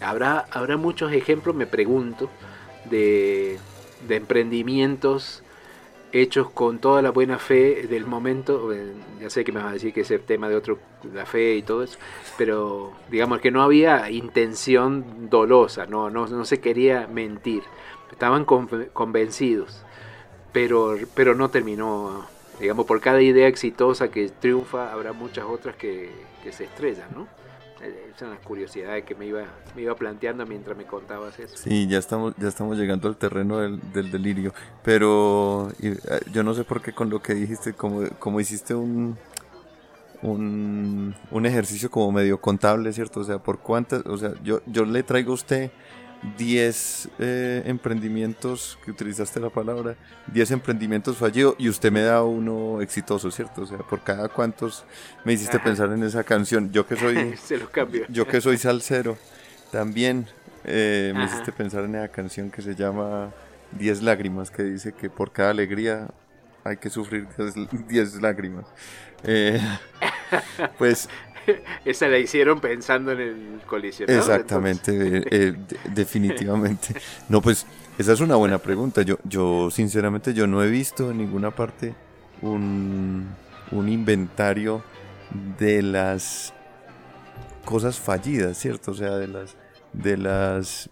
Habrá, 0.00 0.46
habrá 0.50 0.76
muchos 0.76 1.12
ejemplos, 1.12 1.54
me 1.54 1.66
pregunto, 1.66 2.30
de, 2.88 3.58
de 4.08 4.16
emprendimientos 4.16 5.42
hechos 6.12 6.50
con 6.50 6.78
toda 6.78 7.02
la 7.02 7.10
buena 7.10 7.38
fe 7.38 7.86
del 7.88 8.06
momento. 8.06 8.70
Ya 9.20 9.30
sé 9.30 9.44
que 9.44 9.52
me 9.52 9.60
vas 9.60 9.70
a 9.70 9.74
decir 9.74 9.92
que 9.92 10.02
es 10.02 10.10
el 10.10 10.20
tema 10.20 10.48
de 10.48 10.56
otro, 10.56 10.78
la 11.12 11.26
fe 11.26 11.54
y 11.56 11.62
todo 11.62 11.82
eso, 11.82 11.98
pero 12.38 12.92
digamos 13.10 13.40
que 13.40 13.50
no 13.50 13.62
había 13.62 14.10
intención 14.10 15.28
dolosa, 15.30 15.86
no, 15.86 16.10
no, 16.10 16.26
no 16.26 16.44
se 16.44 16.60
quería 16.60 17.06
mentir. 17.06 17.62
Estaban 18.10 18.44
convencidos, 18.44 19.82
pero, 20.52 20.96
pero 21.14 21.34
no 21.34 21.50
terminó. 21.50 22.26
Digamos, 22.60 22.84
por 22.84 23.00
cada 23.00 23.22
idea 23.22 23.48
exitosa 23.48 24.10
que 24.10 24.28
triunfa, 24.28 24.92
habrá 24.92 25.12
muchas 25.14 25.46
otras 25.46 25.76
que 25.76 26.10
se 26.50 26.64
estrellan, 26.64 27.08
¿no? 27.14 27.26
Son 28.18 28.30
las 28.30 28.40
curiosidades 28.40 29.04
que 29.04 29.14
me 29.14 29.26
iba, 29.26 29.44
me 29.74 29.82
iba 29.82 29.94
planteando 29.94 30.44
mientras 30.44 30.76
me 30.76 30.84
contabas 30.84 31.38
eso. 31.38 31.56
Sí, 31.56 31.86
ya 31.88 31.98
estamos, 31.98 32.34
ya 32.36 32.48
estamos 32.48 32.76
llegando 32.76 33.08
al 33.08 33.16
terreno 33.16 33.58
del, 33.58 34.10
delirio. 34.10 34.52
Pero 34.82 35.70
eh, 35.80 35.96
yo 36.32 36.42
no 36.42 36.52
sé 36.52 36.64
por 36.64 36.82
qué 36.82 36.92
con 36.92 37.08
lo 37.08 37.22
que 37.22 37.34
dijiste, 37.34 37.72
como, 37.72 38.06
como 38.18 38.38
hiciste 38.40 38.74
un, 38.74 39.16
un, 40.22 41.14
un 41.30 41.46
ejercicio 41.46 41.90
como 41.90 42.12
medio 42.12 42.38
contable, 42.40 42.92
¿cierto? 42.92 43.20
O 43.20 43.24
sea, 43.24 43.38
por 43.38 43.60
cuántas, 43.60 44.04
o 44.04 44.18
sea, 44.18 44.34
yo, 44.42 44.60
yo 44.66 44.84
le 44.84 45.02
traigo 45.02 45.32
a 45.32 45.34
usted 45.34 45.70
10 46.36 47.08
eh, 47.18 47.62
emprendimientos, 47.66 48.78
que 48.84 48.90
utilizaste 48.90 49.40
la 49.40 49.48
palabra, 49.48 49.96
10 50.32 50.50
emprendimientos 50.52 51.16
fallidos 51.16 51.54
y 51.58 51.68
usted 51.68 51.90
me 51.90 52.02
da 52.02 52.22
uno 52.22 52.80
exitoso, 52.82 53.30
¿cierto? 53.30 53.62
O 53.62 53.66
sea, 53.66 53.78
por 53.78 54.02
cada 54.02 54.28
cuantos 54.28 54.84
me 55.24 55.32
hiciste 55.32 55.58
pensar 55.58 55.90
en 55.92 56.02
esa 56.02 56.24
canción. 56.24 56.70
Yo 56.72 56.86
que 56.86 56.96
soy... 56.96 57.36
Se 57.42 57.56
los 57.56 57.70
cambio. 57.70 58.04
Yo 58.08 58.26
que 58.26 58.40
soy 58.40 58.58
salsero, 58.58 59.16
también 59.70 60.26
eh, 60.64 61.12
me 61.14 61.24
hiciste 61.24 61.52
pensar 61.52 61.84
en 61.84 61.94
esa 61.94 62.08
canción 62.08 62.50
que 62.50 62.60
se 62.60 62.74
llama 62.74 63.32
10 63.72 64.02
lágrimas, 64.02 64.50
que 64.50 64.62
dice 64.62 64.92
que 64.92 65.08
por 65.08 65.32
cada 65.32 65.50
alegría 65.50 66.08
hay 66.64 66.76
que 66.76 66.90
sufrir 66.90 67.26
10 67.88 68.20
lágrimas. 68.20 68.66
Eh, 69.24 69.60
pues 70.78 71.08
Esa 71.84 72.08
la 72.08 72.18
hicieron 72.18 72.60
pensando 72.60 73.12
en 73.12 73.20
el 73.20 73.60
colisionador. 73.66 74.20
Exactamente, 74.20 75.18
eh, 75.18 75.24
eh, 75.30 75.54
definitivamente. 75.92 76.94
No, 77.28 77.40
pues 77.40 77.66
esa 77.98 78.12
es 78.12 78.20
una 78.20 78.36
buena 78.36 78.58
pregunta. 78.58 79.02
Yo, 79.02 79.18
yo 79.24 79.70
sinceramente, 79.70 80.34
yo 80.34 80.46
no 80.46 80.62
he 80.62 80.70
visto 80.70 81.10
en 81.10 81.18
ninguna 81.18 81.50
parte 81.50 81.94
un, 82.42 83.28
un 83.70 83.88
inventario 83.88 84.82
de 85.58 85.82
las 85.82 86.52
cosas 87.64 87.98
fallidas, 87.98 88.58
¿cierto? 88.58 88.92
O 88.92 88.94
sea, 88.94 89.16
de 89.16 89.28
las, 89.28 89.56
de 89.92 90.16
las, 90.16 90.90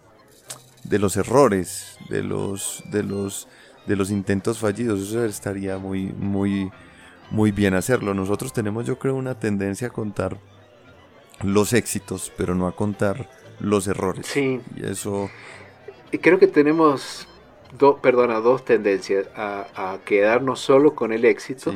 de 0.85 0.99
los 0.99 1.17
errores, 1.17 1.99
de 2.09 2.23
los, 2.23 2.85
de 2.91 3.03
los, 3.03 3.49
de 3.87 3.97
los 3.97 4.11
intentos 4.11 4.59
fallidos. 4.59 5.01
Eso 5.01 5.25
estaría 5.25 5.79
muy, 5.79 6.13
muy 6.13 6.71
muy 7.31 7.53
bien 7.53 7.75
hacerlo. 7.75 8.15
Nosotros 8.15 8.53
tenemos 8.53 8.87
yo 8.87 8.99
creo 8.99 9.15
una 9.15 9.39
tendencia 9.39 9.89
a 9.89 9.91
contar 9.91 10.39
los 11.43 11.73
éxitos, 11.73 12.33
pero 12.37 12.55
no 12.55 12.67
a 12.67 12.75
contar 12.75 13.29
los 13.61 13.87
errores. 13.87 14.27
Sí. 14.27 14.61
Y 14.77 14.87
eso... 14.87 15.31
Creo 16.23 16.39
que 16.39 16.47
tenemos, 16.47 17.29
dos 17.79 18.01
perdona, 18.01 18.41
dos 18.41 18.65
tendencias, 18.65 19.27
a, 19.37 19.99
quedarnos 20.05 20.61
solo 20.61 20.95
con 20.95 21.13
el 21.13 21.27
éxito, 21.27 21.75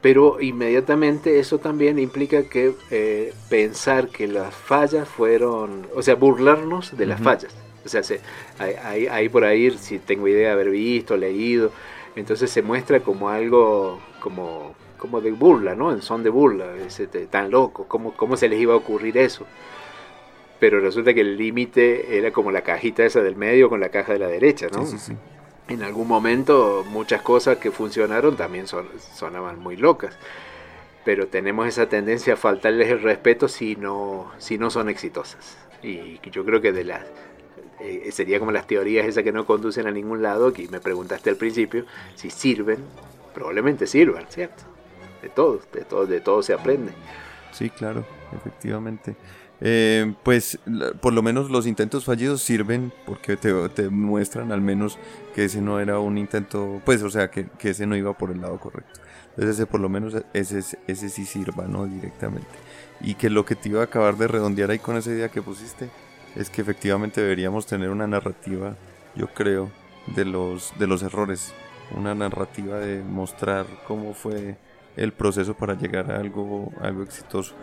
pero 0.00 0.40
inmediatamente 0.40 1.40
eso 1.40 1.58
también 1.58 1.98
implica 1.98 2.44
que 2.44 2.74
eh, 2.90 3.34
pensar 3.48 4.08
que 4.08 4.28
las 4.28 4.54
fallas 4.54 5.08
fueron, 5.08 5.88
o 5.94 6.02
sea, 6.02 6.14
burlarnos 6.14 6.96
de 6.96 7.06
las 7.06 7.20
fallas. 7.20 7.52
O 7.84 7.88
sea, 7.88 8.02
hay, 8.58 9.28
por 9.28 9.44
ahí, 9.44 9.70
si 9.72 9.98
tengo 9.98 10.28
idea 10.28 10.48
de 10.48 10.52
haber 10.52 10.70
visto, 10.70 11.16
leído, 11.16 11.72
entonces 12.14 12.50
se 12.50 12.62
muestra 12.62 13.00
como 13.00 13.28
algo 13.28 14.00
como, 14.22 14.74
como 14.98 15.20
de 15.20 15.32
burla, 15.32 15.74
¿no? 15.74 15.92
En 15.92 16.00
son 16.00 16.22
de 16.22 16.30
burla, 16.30 16.76
ese, 16.76 17.06
tan 17.06 17.50
loco, 17.50 17.86
¿cómo, 17.88 18.14
¿cómo 18.14 18.36
se 18.36 18.48
les 18.48 18.60
iba 18.60 18.72
a 18.72 18.76
ocurrir 18.76 19.18
eso? 19.18 19.46
Pero 20.60 20.80
resulta 20.80 21.12
que 21.12 21.22
el 21.22 21.36
límite 21.36 22.16
era 22.16 22.30
como 22.30 22.52
la 22.52 22.62
cajita 22.62 23.04
esa 23.04 23.20
del 23.20 23.34
medio 23.34 23.68
con 23.68 23.80
la 23.80 23.88
caja 23.88 24.12
de 24.12 24.20
la 24.20 24.28
derecha, 24.28 24.68
¿no? 24.72 24.86
Sí, 24.86 24.96
sí, 24.96 25.06
sí. 25.06 25.16
En 25.68 25.82
algún 25.82 26.06
momento 26.06 26.84
muchas 26.88 27.22
cosas 27.22 27.58
que 27.58 27.72
funcionaron 27.72 28.36
también 28.36 28.68
son, 28.68 28.86
sonaban 29.14 29.58
muy 29.58 29.76
locas, 29.76 30.16
pero 31.04 31.26
tenemos 31.26 31.66
esa 31.66 31.88
tendencia 31.88 32.34
a 32.34 32.36
faltarles 32.36 32.88
el 32.90 33.02
respeto 33.02 33.48
si 33.48 33.74
no, 33.74 34.30
si 34.38 34.56
no 34.56 34.70
son 34.70 34.88
exitosas. 34.88 35.56
Y 35.82 36.20
yo 36.30 36.44
creo 36.44 36.60
que 36.60 36.70
de 36.70 36.84
las 36.84 37.02
eh, 37.80 38.10
sería 38.12 38.38
como 38.38 38.52
las 38.52 38.68
teorías 38.68 39.06
esas 39.06 39.24
que 39.24 39.32
no 39.32 39.46
conducen 39.46 39.88
a 39.88 39.90
ningún 39.90 40.22
lado, 40.22 40.52
que 40.52 40.68
me 40.68 40.78
preguntaste 40.78 41.30
al 41.30 41.36
principio, 41.36 41.86
si 42.14 42.30
sirven, 42.30 42.78
probablemente 43.32 43.86
sirvan, 43.86 44.24
¿cierto? 44.28 44.64
De 45.22 45.28
todo, 45.28 45.60
de 45.72 45.82
todo, 45.82 46.06
de 46.06 46.20
todo 46.20 46.42
se 46.42 46.52
aprende. 46.52 46.92
Sí, 47.52 47.70
claro, 47.70 48.04
efectivamente. 48.36 49.16
Eh, 49.64 50.14
pues 50.24 50.58
por 51.00 51.12
lo 51.12 51.22
menos 51.22 51.48
los 51.48 51.68
intentos 51.68 52.04
fallidos 52.04 52.42
sirven 52.42 52.92
porque 53.06 53.36
te, 53.36 53.52
te, 53.68 53.90
muestran 53.90 54.50
al 54.50 54.60
menos 54.60 54.98
que 55.36 55.44
ese 55.44 55.60
no 55.60 55.78
era 55.78 56.00
un 56.00 56.18
intento, 56.18 56.82
pues 56.84 57.00
o 57.02 57.10
sea, 57.10 57.30
que, 57.30 57.46
que, 57.60 57.70
ese 57.70 57.86
no 57.86 57.94
iba 57.94 58.12
por 58.12 58.32
el 58.32 58.40
lado 58.40 58.58
correcto. 58.58 59.00
Entonces 59.30 59.54
ese 59.54 59.66
por 59.66 59.80
lo 59.80 59.88
menos 59.88 60.16
ese, 60.32 60.58
ese 60.88 61.08
sí 61.08 61.24
sirva, 61.24 61.68
¿no? 61.68 61.86
Directamente. 61.86 62.48
Y 63.00 63.14
que 63.14 63.30
lo 63.30 63.44
que 63.44 63.54
te 63.54 63.68
iba 63.68 63.82
a 63.82 63.84
acabar 63.84 64.16
de 64.16 64.26
redondear 64.26 64.70
ahí 64.70 64.80
con 64.80 64.96
esa 64.96 65.10
idea 65.10 65.28
que 65.28 65.42
pusiste 65.42 65.90
es 66.34 66.50
que 66.50 66.62
efectivamente 66.62 67.20
deberíamos 67.20 67.66
tener 67.66 67.90
una 67.90 68.08
narrativa, 68.08 68.74
yo 69.14 69.28
creo, 69.28 69.70
de 70.16 70.24
los, 70.24 70.72
de 70.78 70.88
los 70.88 71.04
errores, 71.04 71.54
una 71.96 72.14
narrativa 72.14 72.78
de 72.78 73.02
mostrar 73.02 73.66
cómo 73.86 74.14
fue 74.14 74.56
el 74.96 75.12
proceso 75.12 75.54
para 75.54 75.74
llegar 75.74 76.10
a 76.10 76.18
algo, 76.18 76.72
algo 76.80 77.02
exitoso. 77.02 77.54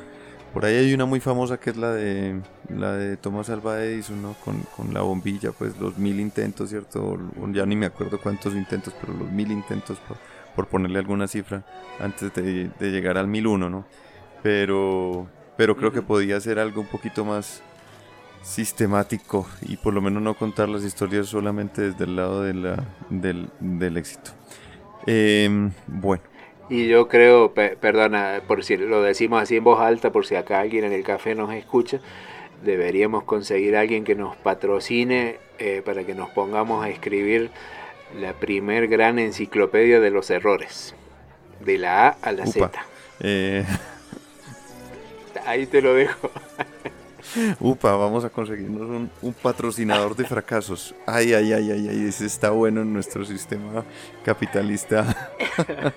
Por 0.53 0.65
ahí 0.65 0.75
hay 0.75 0.93
una 0.93 1.05
muy 1.05 1.19
famosa 1.19 1.59
que 1.59 1.69
es 1.69 1.77
la 1.77 1.91
de 1.93 2.41
la 2.69 2.93
de 2.93 3.17
Thomas 3.17 3.49
Alva 3.51 3.83
Edison, 3.83 4.21
¿no? 4.21 4.35
con, 4.43 4.63
con, 4.75 4.93
la 4.93 5.01
bombilla, 5.01 5.51
pues 5.51 5.79
los 5.79 5.97
mil 5.99 6.19
intentos, 6.19 6.69
¿cierto? 6.69 7.19
Ya 7.51 7.65
ni 7.67 7.75
me 7.75 7.85
acuerdo 7.85 8.19
cuántos 8.19 8.55
intentos, 8.55 8.95
pero 8.99 9.13
los 9.13 9.31
mil 9.31 9.51
intentos 9.51 9.99
por, 9.99 10.17
por 10.55 10.67
ponerle 10.67 10.97
alguna 10.97 11.27
cifra 11.27 11.63
antes 11.99 12.33
de, 12.33 12.69
de, 12.79 12.91
llegar 12.91 13.19
al 13.19 13.27
mil 13.27 13.45
uno, 13.45 13.69
¿no? 13.69 13.85
Pero, 14.41 15.27
pero 15.55 15.75
creo 15.77 15.91
que 15.91 16.01
podía 16.01 16.39
ser 16.39 16.57
algo 16.57 16.81
un 16.81 16.87
poquito 16.87 17.23
más, 17.23 17.61
sistemático 18.41 19.47
y 19.61 19.77
por 19.77 19.93
lo 19.93 20.01
menos 20.01 20.21
no 20.21 20.35
contar 20.35 20.69
las 20.69 20.83
historias 20.83 21.27
solamente 21.27 21.81
desde 21.81 22.05
el 22.05 22.15
lado 22.15 22.43
de 22.43 22.53
la, 22.53 22.83
del, 23.09 23.49
del 23.59 23.97
éxito. 23.97 24.31
Em, 25.05 25.71
bueno. 25.87 26.23
Y 26.69 26.87
yo 26.87 27.07
creo, 27.07 27.53
perdona, 27.53 28.41
por 28.47 28.63
si 28.63 28.77
lo 28.77 29.01
decimos 29.01 29.41
así 29.41 29.57
en 29.57 29.63
voz 29.63 29.79
alta, 29.79 30.11
por 30.11 30.27
si 30.27 30.35
acá 30.35 30.59
alguien 30.59 30.83
en 30.83 30.93
el 30.93 31.03
café 31.03 31.33
nos 31.33 31.51
escucha, 31.51 31.99
deberíamos 32.63 33.23
conseguir 33.23 33.75
a 33.75 33.81
alguien 33.81 34.03
que 34.03 34.15
nos 34.15 34.35
patrocine 34.35 35.37
eh, 35.57 35.81
para 35.83 36.03
que 36.03 36.13
nos 36.13 36.29
pongamos 36.29 36.83
a 36.85 36.89
escribir 36.89 37.49
la 38.19 38.33
primer 38.33 38.87
gran 38.87 39.17
enciclopedia 39.17 39.99
de 39.99 40.11
los 40.11 40.29
errores, 40.29 40.93
de 41.59 41.77
la 41.79 42.07
A 42.07 42.17
a 42.21 42.31
la 42.31 42.45
Z. 42.45 42.71
Eh. 43.21 43.65
Ahí 45.45 45.65
te 45.65 45.81
lo 45.81 45.93
dejo. 45.95 46.29
Upa, 47.59 47.95
vamos 47.95 48.25
a 48.25 48.29
conseguirnos 48.29 49.09
un, 49.21 49.33
patrocinador 49.33 50.15
de 50.15 50.25
fracasos. 50.25 50.95
Ay, 51.05 51.33
ay, 51.33 51.53
ay, 51.53 51.71
ay, 51.71 51.87
ay, 51.89 52.05
ese 52.07 52.25
está 52.25 52.49
bueno 52.49 52.81
en 52.81 52.91
nuestro 52.93 53.25
sistema 53.25 53.83
capitalista. 54.23 55.31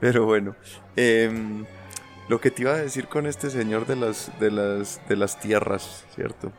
Pero 0.00 0.24
bueno, 0.26 0.56
em, 0.96 1.64
lo 2.28 2.40
que 2.40 2.50
te 2.50 2.62
iba 2.62 2.72
a 2.72 2.76
decir 2.76 3.08
con 3.08 3.26
este 3.26 3.50
señor 3.50 3.86
de 3.86 3.96
las, 3.96 4.30
de 4.40 4.50
las, 4.50 5.00
de 5.08 5.16
las 5.16 5.38
tierras, 5.38 6.04
¿cierto? 6.14 6.52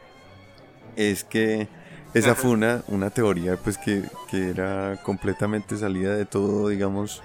Es 0.96 1.24
que 1.24 1.68
esa 2.14 2.36
fue 2.36 2.52
una, 2.52 2.84
una 2.88 3.10
teoría 3.10 3.58
pues 3.58 3.78
que, 3.78 4.04
que 4.30 4.50
era 4.50 5.00
completamente 5.04 5.78
salida 5.78 6.16
de 6.16 6.26
todo, 6.26 6.68
digamos, 6.68 7.24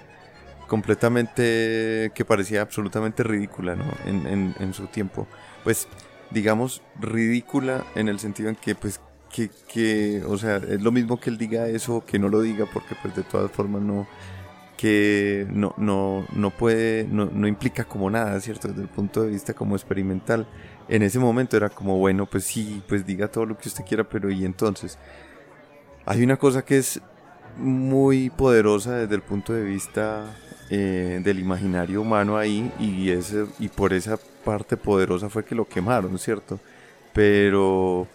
completamente 0.67 2.11
que 2.13 2.25
parecía 2.25 2.61
absolutamente 2.61 3.23
ridícula 3.23 3.75
¿no? 3.75 3.85
en, 4.05 4.53
en, 4.59 4.73
su 4.73 4.87
tiempo. 4.87 5.27
Pues 5.63 5.87
digamos 6.29 6.81
ridícula 6.99 7.85
en 7.95 8.09
el 8.09 8.19
sentido 8.19 8.49
en 8.49 8.55
que 8.55 8.75
pues 8.75 8.99
que, 9.31 9.49
que, 9.67 10.23
o 10.25 10.37
sea, 10.37 10.57
es 10.57 10.81
lo 10.81 10.91
mismo 10.91 11.19
que 11.19 11.29
él 11.29 11.37
diga 11.37 11.67
eso 11.67 12.03
que 12.05 12.19
no 12.19 12.29
lo 12.29 12.41
diga 12.41 12.65
porque 12.71 12.95
pues 13.01 13.15
de 13.15 13.23
todas 13.23 13.51
formas 13.51 13.81
no, 13.81 14.07
que 14.77 15.47
no, 15.51 15.73
no, 15.77 16.25
no 16.33 16.51
puede, 16.51 17.05
no, 17.05 17.25
no, 17.25 17.47
implica 17.47 17.83
como 17.83 18.09
nada, 18.09 18.39
¿cierto? 18.39 18.69
Desde 18.69 18.83
el 18.83 18.87
punto 18.87 19.23
de 19.23 19.31
vista 19.31 19.53
como 19.53 19.75
experimental. 19.75 20.47
En 20.87 21.03
ese 21.03 21.19
momento 21.19 21.57
era 21.57 21.69
como, 21.69 21.97
bueno, 21.97 22.25
pues 22.27 22.45
sí, 22.45 22.81
pues 22.87 23.05
diga 23.05 23.27
todo 23.27 23.45
lo 23.45 23.57
que 23.57 23.67
usted 23.67 23.83
quiera, 23.83 24.07
pero 24.07 24.29
¿y 24.29 24.45
entonces? 24.45 24.97
Hay 26.05 26.23
una 26.23 26.37
cosa 26.37 26.63
que 26.63 26.77
es 26.77 27.01
muy 27.57 28.29
poderosa 28.29 28.95
desde 28.95 29.15
el 29.15 29.23
punto 29.23 29.51
de 29.51 29.63
vista 29.63 30.25
eh, 30.69 31.21
del 31.23 31.39
imaginario 31.39 32.01
humano 32.01 32.37
ahí 32.37 32.71
y, 32.77 33.09
ese, 33.09 33.45
y 33.57 33.69
por 33.69 33.93
esa 33.93 34.17
parte 34.43 34.75
poderosa 34.75 35.29
fue 35.29 35.45
que 35.45 35.55
lo 35.55 35.65
quemaron, 35.65 36.19
¿cierto? 36.19 36.59
Pero, 37.13 38.05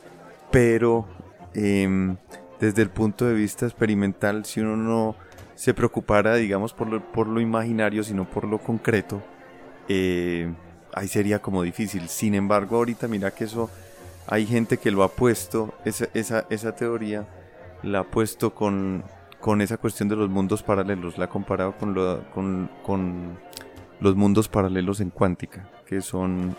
pero 0.50 1.06
em, 1.54 2.16
desde 2.60 2.82
el 2.82 2.90
punto 2.90 3.24
de 3.24 3.34
vista 3.34 3.64
experimental, 3.64 4.44
si 4.44 4.60
uno 4.60 4.76
no 4.76 5.16
se 5.54 5.72
preocupara, 5.72 6.34
digamos, 6.34 6.74
por 6.74 6.88
lo, 6.88 7.00
por 7.00 7.26
lo 7.26 7.40
imaginario, 7.40 8.04
sino 8.04 8.28
por 8.28 8.44
lo 8.44 8.58
concreto, 8.58 9.22
eh, 9.88 10.52
ahí 10.92 11.08
sería 11.08 11.40
como 11.40 11.62
difícil. 11.62 12.08
Sin 12.08 12.34
embargo, 12.34 12.76
ahorita 12.76 13.08
mira 13.08 13.30
que 13.30 13.44
eso, 13.44 13.70
hay 14.26 14.46
gente 14.46 14.76
que 14.76 14.90
lo 14.90 15.04
ha 15.04 15.08
puesto, 15.12 15.72
esa, 15.84 16.08
esa, 16.14 16.46
esa 16.50 16.76
teoría 16.76 17.26
la 17.82 18.00
ha 18.00 18.04
puesto 18.04 18.54
con, 18.54 19.04
con 19.42 19.60
esa 19.60 19.76
cuestión 19.76 20.08
de 20.08 20.14
los 20.14 20.30
mundos 20.30 20.62
paralelos, 20.62 21.18
la 21.18 21.24
ha 21.24 21.28
comparado 21.28 21.76
con, 21.76 21.94
lo, 21.94 22.22
con, 22.32 23.38
los 24.00 24.14
mundos 24.14 24.48
paralelos 24.48 25.00
en 25.00 25.10
cuántica, 25.10 25.68
que 25.84 26.00
son 26.00 26.56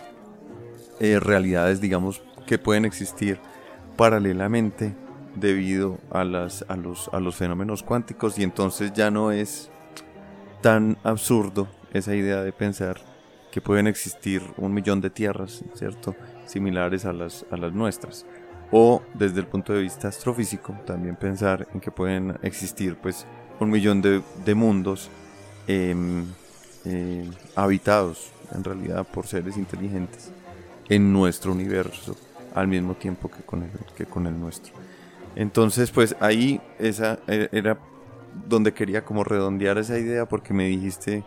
eh, 1.00 1.17
realidades, 1.17 1.80
digamos, 1.80 2.22
que 2.46 2.60
pueden 2.60 2.84
existir 2.84 3.39
paralelamente 3.96 4.93
debido 5.34 5.98
a, 6.12 6.26
las, 6.26 6.65
a, 6.67 6.76
los, 6.76 7.10
a 7.13 7.22
los 7.22 7.38
fenómenos 7.38 7.84
cuánticos 7.84 8.38
y 8.38 8.43
entonces 8.43 8.91
ya 8.91 9.10
no 9.10 9.32
es 9.32 9.72
tan 10.62 10.98
absurdo 11.04 11.69
esa 11.93 12.13
idea 12.13 12.43
de 12.43 12.52
pensar 12.52 12.98
que 13.50 13.62
pueden 13.62 13.88
existir 13.88 14.43
un 14.58 14.74
millón 14.74 15.00
de 15.00 15.10
tierras, 15.10 15.63
¿cierto? 15.74 16.17
Similares 16.48 17.06
a 17.06 17.13
las, 17.13 17.46
a 17.50 17.56
las 17.56 17.72
nuestras. 17.72 18.26
O 18.76 19.04
desde 19.14 19.40
el 19.40 19.46
punto 19.46 19.72
de 19.72 19.84
vista 19.84 20.08
astrofísico, 20.08 20.76
también 20.84 21.16
pensar 21.16 21.68
en 21.76 21.80
que 21.80 21.92
pueden 21.92 22.40
existir 22.42 22.96
pues 22.96 23.28
un 23.60 23.70
millón 23.70 24.02
de, 24.02 24.24
de 24.44 24.56
mundos 24.56 25.12
em, 25.68 26.26
eh, 26.84 27.30
habitados 27.56 28.32
en 28.52 28.64
realidad 28.64 29.06
por 29.06 29.28
seres 29.28 29.58
inteligentes 29.58 30.32
en 30.90 31.14
nuestro 31.14 31.52
universo 31.52 32.16
al 32.56 32.68
mismo 32.68 32.96
tiempo 32.96 33.30
que 33.30 33.44
con 33.44 33.62
el, 33.62 33.70
que 33.96 34.08
con 34.08 34.26
el 34.26 34.40
nuestro. 34.40 34.74
Entonces, 35.36 35.92
pues 35.92 36.16
ahí 36.20 36.60
esa 36.80 37.20
e, 37.28 37.50
era 37.52 37.78
donde 38.50 38.74
quería 38.74 39.06
como 39.06 39.24
redondear 39.24 39.78
esa 39.78 40.00
idea 40.00 40.28
porque 40.28 40.52
me 40.56 40.66
dijiste 40.66 41.24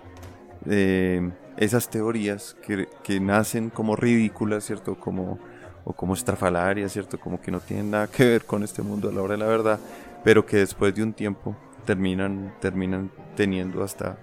eh, 0.68 1.30
esas 1.56 1.90
teorías 1.90 2.56
que, 2.66 2.88
que, 3.04 3.20
nacen 3.20 3.70
como 3.70 3.94
ridículas, 3.94 4.64
¿cierto? 4.64 4.96
Como, 4.96 5.38
o 5.86 5.92
como 5.92 6.14
estrafalarias, 6.14 6.92
¿cierto? 6.92 7.18
Como 7.18 7.40
que 7.40 7.52
no 7.52 7.60
tienen 7.60 7.92
nada 7.92 8.08
que 8.08 8.24
ver 8.24 8.44
con 8.44 8.64
este 8.64 8.82
mundo 8.82 9.08
a 9.08 9.12
la 9.12 9.22
hora 9.22 9.34
de 9.34 9.38
la 9.38 9.46
verdad, 9.46 9.78
pero 10.24 10.44
que 10.44 10.56
después 10.56 10.92
de 10.92 11.04
un 11.04 11.12
tiempo 11.12 11.56
terminan, 11.84 12.52
terminan 12.60 13.12
teniendo 13.36 13.84
hasta, 13.84 14.18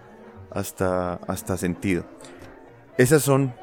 hasta, 0.52 1.14
hasta 1.14 1.56
sentido. 1.56 2.04
Esas 2.98 3.22
son, 3.24 3.54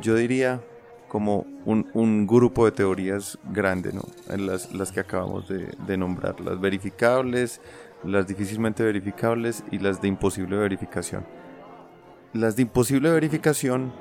yo 0.00 0.14
diría, 0.14 0.62
como 1.08 1.46
un, 1.66 1.90
un, 1.92 2.26
grupo 2.26 2.64
de 2.64 2.72
teorías 2.72 3.38
grande, 3.52 3.92
¿no? 3.92 4.02
Las, 4.34 4.72
las 4.72 4.90
que 4.90 5.00
acabamos 5.00 5.46
de, 5.46 5.68
de, 5.86 5.96
nombrar, 5.98 6.40
las 6.40 6.58
verificables, 6.58 7.60
las 8.02 8.26
difícilmente 8.26 8.82
verificables 8.82 9.62
y 9.70 9.78
las 9.78 10.00
de 10.00 10.08
imposible 10.08 10.56
verificación. 10.56 11.26
Las 12.32 12.56
de 12.56 12.62
imposible 12.62 13.10
verificación, 13.10 13.92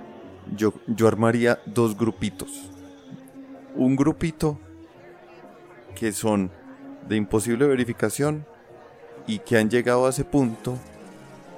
yo, 0.55 0.73
yo 0.87 1.07
armaría 1.09 1.59
dos 1.65 1.97
grupitos. 1.97 2.71
Un 3.75 3.95
grupito 3.95 4.59
que 5.95 6.11
son 6.11 6.51
de 7.07 7.15
imposible 7.15 7.67
verificación 7.67 8.45
y 9.27 9.39
que 9.39 9.57
han 9.57 9.69
llegado 9.69 10.05
a 10.05 10.09
ese 10.09 10.23
punto 10.23 10.77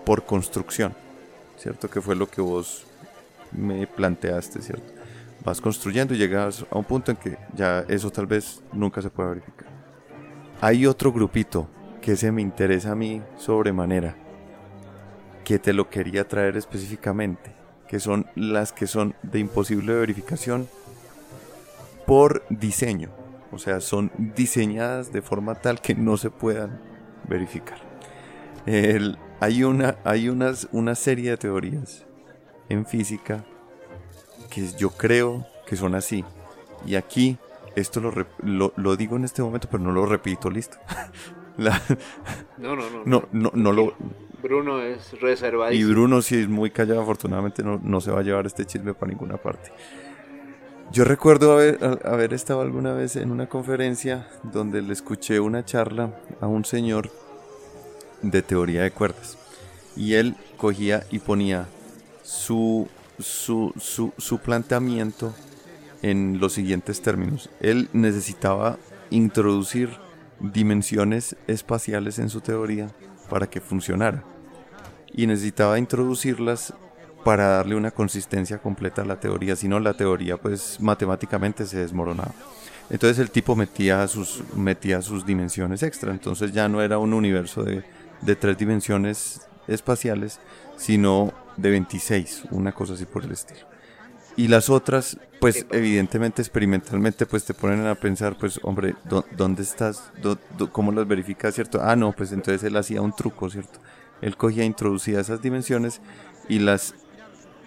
por 0.06 0.26
construcción, 0.26 0.94
¿cierto? 1.58 1.90
Que 1.90 2.02
fue 2.02 2.16
lo 2.16 2.30
que 2.30 2.42
vos 2.42 2.86
me 3.52 3.88
planteaste, 3.88 4.62
¿cierto? 4.62 4.98
vas 5.48 5.62
construyendo 5.62 6.14
y 6.14 6.18
llegas 6.18 6.66
a 6.70 6.78
un 6.78 6.84
punto 6.84 7.12
en 7.12 7.18
que 7.18 7.38
ya 7.56 7.86
eso 7.88 8.12
tal 8.12 8.28
vez 8.28 8.62
nunca 8.74 9.02
se 9.02 9.10
puede 9.10 9.30
verificar. 9.30 9.68
Hay 10.60 10.86
otro 10.86 11.14
grupito 11.14 11.70
que 12.02 12.18
se 12.18 12.34
me 12.34 12.42
interesa 12.42 12.92
a 12.92 12.96
mí 12.96 13.22
sobremanera, 13.38 14.16
que 15.46 15.58
te 15.58 15.72
lo 15.72 15.90
quería 15.90 16.28
traer 16.28 16.58
específicamente, 16.58 17.54
que 17.88 18.02
son 18.02 18.26
las 18.36 18.74
que 18.74 18.88
son 18.88 19.16
de 19.24 19.40
imposible 19.40 19.94
verificación 19.94 20.68
por 22.08 22.46
diseño, 22.50 23.12
o 23.52 23.60
sea, 23.60 23.82
son 23.82 24.12
diseñadas 24.18 25.12
de 25.12 25.22
forma 25.22 25.56
tal 25.56 25.82
que 25.82 25.94
no 25.94 26.16
se 26.16 26.32
puedan 26.32 26.82
verificar. 27.28 27.80
hay 29.40 29.64
una, 29.64 29.98
hay 30.06 30.30
unas, 30.30 30.70
una 30.72 30.96
serie 30.96 31.32
de 31.32 31.38
teorías 31.38 32.06
en 32.70 32.86
física 32.86 33.46
que 34.50 34.66
yo 34.78 34.90
creo 34.92 35.46
que 35.68 35.76
son 35.76 35.96
así. 35.96 36.24
Y 36.86 36.96
aquí, 36.96 37.38
esto 37.76 38.00
lo, 38.00 38.74
lo, 38.76 38.96
digo 38.96 39.18
en 39.18 39.26
este 39.26 39.42
momento, 39.42 39.68
pero 39.70 39.84
no 39.84 39.92
lo 39.92 40.06
repito, 40.06 40.50
listo. 40.50 40.78
no, 41.58 41.72
no, 42.58 42.76
no, 42.76 43.04
no, 43.06 43.28
no, 43.34 43.52
no, 43.54 43.72
lo... 43.74 43.94
Bruno 44.42 44.82
es 44.82 45.20
reservado. 45.20 45.74
Y 45.74 45.84
Bruno, 45.84 46.22
si 46.22 46.40
es 46.40 46.48
muy 46.48 46.70
callado, 46.70 47.02
afortunadamente 47.02 47.64
no, 47.64 47.82
no 47.84 48.00
se 48.00 48.12
va 48.12 48.22
a 48.22 48.24
llevar 48.24 48.46
este 48.46 48.66
chisme 48.66 48.94
para 48.94 49.12
ninguna 49.12 49.36
parte. 49.36 49.72
Yo 50.92 51.04
recuerdo 51.04 51.54
haber, 51.54 52.34
estado 52.34 52.62
alguna 52.62 52.94
vez 52.94 53.18
en 53.18 53.32
una 53.32 53.48
conferencia 53.48 54.28
donde 54.44 54.82
le 54.82 54.94
escuché 54.94 55.40
una 55.40 55.66
charla 55.66 56.18
a 56.40 56.48
un 56.48 56.66
señor 56.66 57.12
de 58.22 58.42
teoría 58.42 58.84
de 58.84 58.92
cuerdas. 58.92 59.38
Y 59.96 60.14
él 60.14 60.36
cogía 60.58 61.04
y 61.12 61.20
ponía 61.20 61.68
su 62.24 62.88
su, 63.20 63.74
su, 63.80 64.14
su 64.18 64.40
planteamiento 64.40 65.34
en 66.02 66.40
los 66.40 66.54
siguientes 66.54 67.02
términos. 67.02 67.50
Él 67.60 67.90
necesitaba 67.94 68.78
introducir 69.10 69.90
dimensiones 70.40 71.36
espaciales 71.48 72.20
en 72.20 72.30
su 72.30 72.42
teoría 72.42 72.90
para 73.30 73.50
que 73.50 73.62
funcionara. 73.62 74.24
Y 75.14 75.26
necesitaba 75.28 75.80
introducirlas 75.80 76.74
para 77.28 77.48
darle 77.48 77.76
una 77.76 77.92
consistencia 77.92 78.58
completa 78.58 79.02
a 79.02 79.06
la 79.06 79.20
teoría, 79.20 79.58
si 79.58 79.68
no 79.68 79.82
la 79.82 79.94
teoría 79.96 80.38
pues 80.38 80.80
matemáticamente 80.80 81.66
se 81.66 81.80
desmoronaba. 81.80 82.32
Entonces 82.90 83.20
el 83.20 83.32
tipo 83.32 83.54
metía 83.54 84.08
sus, 84.08 84.42
metía 84.56 85.02
sus 85.02 85.26
dimensiones 85.26 85.84
extra, 85.84 86.14
entonces 86.14 86.54
ya 86.54 86.70
no 86.70 86.82
era 86.82 87.00
un 87.00 87.14
universo 87.14 87.64
de, 87.64 87.84
de 88.22 88.36
tres 88.38 88.58
dimensiones 88.58 89.42
espaciales, 89.68 90.40
sino 90.78 91.34
de 91.58 91.72
26, 91.72 92.44
una 92.52 92.72
cosa 92.72 92.94
así 92.94 93.04
por 93.04 93.26
el 93.26 93.34
estilo. 93.34 93.68
Y 94.38 94.48
las 94.48 94.70
otras, 94.70 95.18
pues 95.42 95.66
evidentemente 95.72 96.42
experimentalmente, 96.42 97.26
pues 97.26 97.44
te 97.44 97.54
ponen 97.54 97.88
a 97.88 97.96
pensar, 97.96 98.38
pues 98.38 98.58
hombre, 98.64 98.96
¿dónde 99.36 99.64
estás? 99.64 100.14
¿Cómo 100.72 100.94
las 100.94 101.06
verificas, 101.06 101.56
cierto? 101.56 101.82
Ah, 101.84 101.98
no, 101.98 102.14
pues 102.14 102.32
entonces 102.32 102.64
él 102.64 102.78
hacía 102.78 103.02
un 103.02 103.14
truco, 103.14 103.50
¿cierto? 103.50 103.80
Él 104.22 104.38
cogía, 104.38 104.64
introducía 104.64 105.20
esas 105.20 105.42
dimensiones 105.42 106.00
y 106.48 106.60
las 106.60 106.96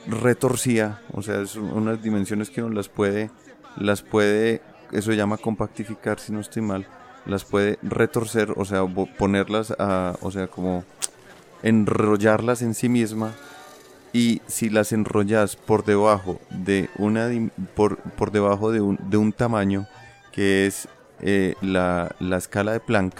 retorcía, 0.06 1.00
o 1.12 1.22
sea, 1.22 1.46
son 1.46 1.64
unas 1.72 2.02
dimensiones 2.02 2.50
que 2.50 2.62
uno 2.62 2.74
las 2.74 2.88
puede, 2.88 3.30
las 3.76 4.02
puede, 4.02 4.62
eso 4.92 5.10
se 5.10 5.16
llama 5.16 5.36
compactificar, 5.36 6.18
si 6.18 6.32
no 6.32 6.40
estoy 6.40 6.62
mal, 6.62 6.86
las 7.26 7.44
puede 7.44 7.78
retorcer, 7.82 8.52
o 8.56 8.64
sea, 8.64 8.84
ponerlas 9.18 9.72
a, 9.78 10.16
o 10.20 10.30
sea, 10.30 10.48
como 10.48 10.84
enrollarlas 11.62 12.62
en 12.62 12.74
sí 12.74 12.88
misma 12.88 13.34
y 14.12 14.40
si 14.46 14.70
las 14.70 14.92
enrollas 14.92 15.56
por 15.56 15.84
debajo 15.84 16.40
de 16.50 16.88
una 16.98 17.28
por, 17.74 17.98
por 17.98 18.32
debajo 18.32 18.72
de 18.72 18.80
un, 18.80 18.98
de 19.08 19.16
un 19.16 19.32
tamaño 19.32 19.86
que 20.32 20.66
es 20.66 20.88
eh, 21.20 21.54
la, 21.60 22.14
la, 22.18 22.38
escala 22.38 22.72
de 22.72 22.80
Planck 22.80 23.14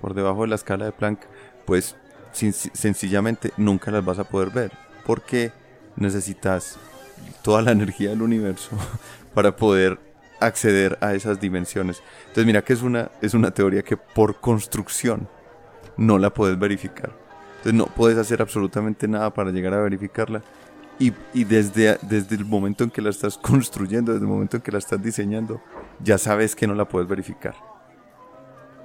por 0.00 0.14
debajo 0.14 0.42
de 0.42 0.48
la 0.48 0.54
escala 0.54 0.86
de 0.86 0.92
Planck 0.92 1.20
pues 1.64 1.96
sencillamente 2.32 3.52
nunca 3.56 3.90
las 3.90 4.04
vas 4.04 4.18
a 4.18 4.24
poder 4.24 4.50
ver 4.50 4.72
porque 5.06 5.52
necesitas 5.96 6.78
toda 7.42 7.62
la 7.62 7.72
energía 7.72 8.10
del 8.10 8.22
universo 8.22 8.70
para 9.34 9.56
poder 9.56 9.98
acceder 10.40 10.98
a 11.00 11.14
esas 11.14 11.40
dimensiones 11.40 12.02
entonces 12.22 12.46
mira 12.46 12.62
que 12.62 12.72
es 12.72 12.82
una 12.82 13.10
es 13.22 13.34
una 13.34 13.52
teoría 13.52 13.82
que 13.82 13.96
por 13.96 14.40
construcción 14.40 15.28
no 15.96 16.18
la 16.18 16.34
puedes 16.34 16.58
verificar 16.58 17.24
entonces 17.64 17.78
no 17.78 17.86
puedes 17.86 18.18
hacer 18.18 18.42
absolutamente 18.42 19.08
nada 19.08 19.32
para 19.32 19.50
llegar 19.50 19.72
a 19.72 19.80
verificarla. 19.80 20.42
Y, 20.98 21.14
y, 21.32 21.44
desde, 21.44 21.98
desde 22.02 22.36
el 22.36 22.44
momento 22.44 22.84
en 22.84 22.90
que 22.90 23.00
la 23.00 23.08
estás 23.08 23.38
construyendo, 23.38 24.12
desde 24.12 24.26
el 24.26 24.30
momento 24.30 24.58
en 24.58 24.62
que 24.62 24.70
la 24.70 24.76
estás 24.76 25.02
diseñando, 25.02 25.62
ya 25.98 26.18
sabes 26.18 26.54
que 26.54 26.66
no 26.66 26.74
la 26.74 26.86
puedes 26.86 27.08
verificar. 27.08 27.54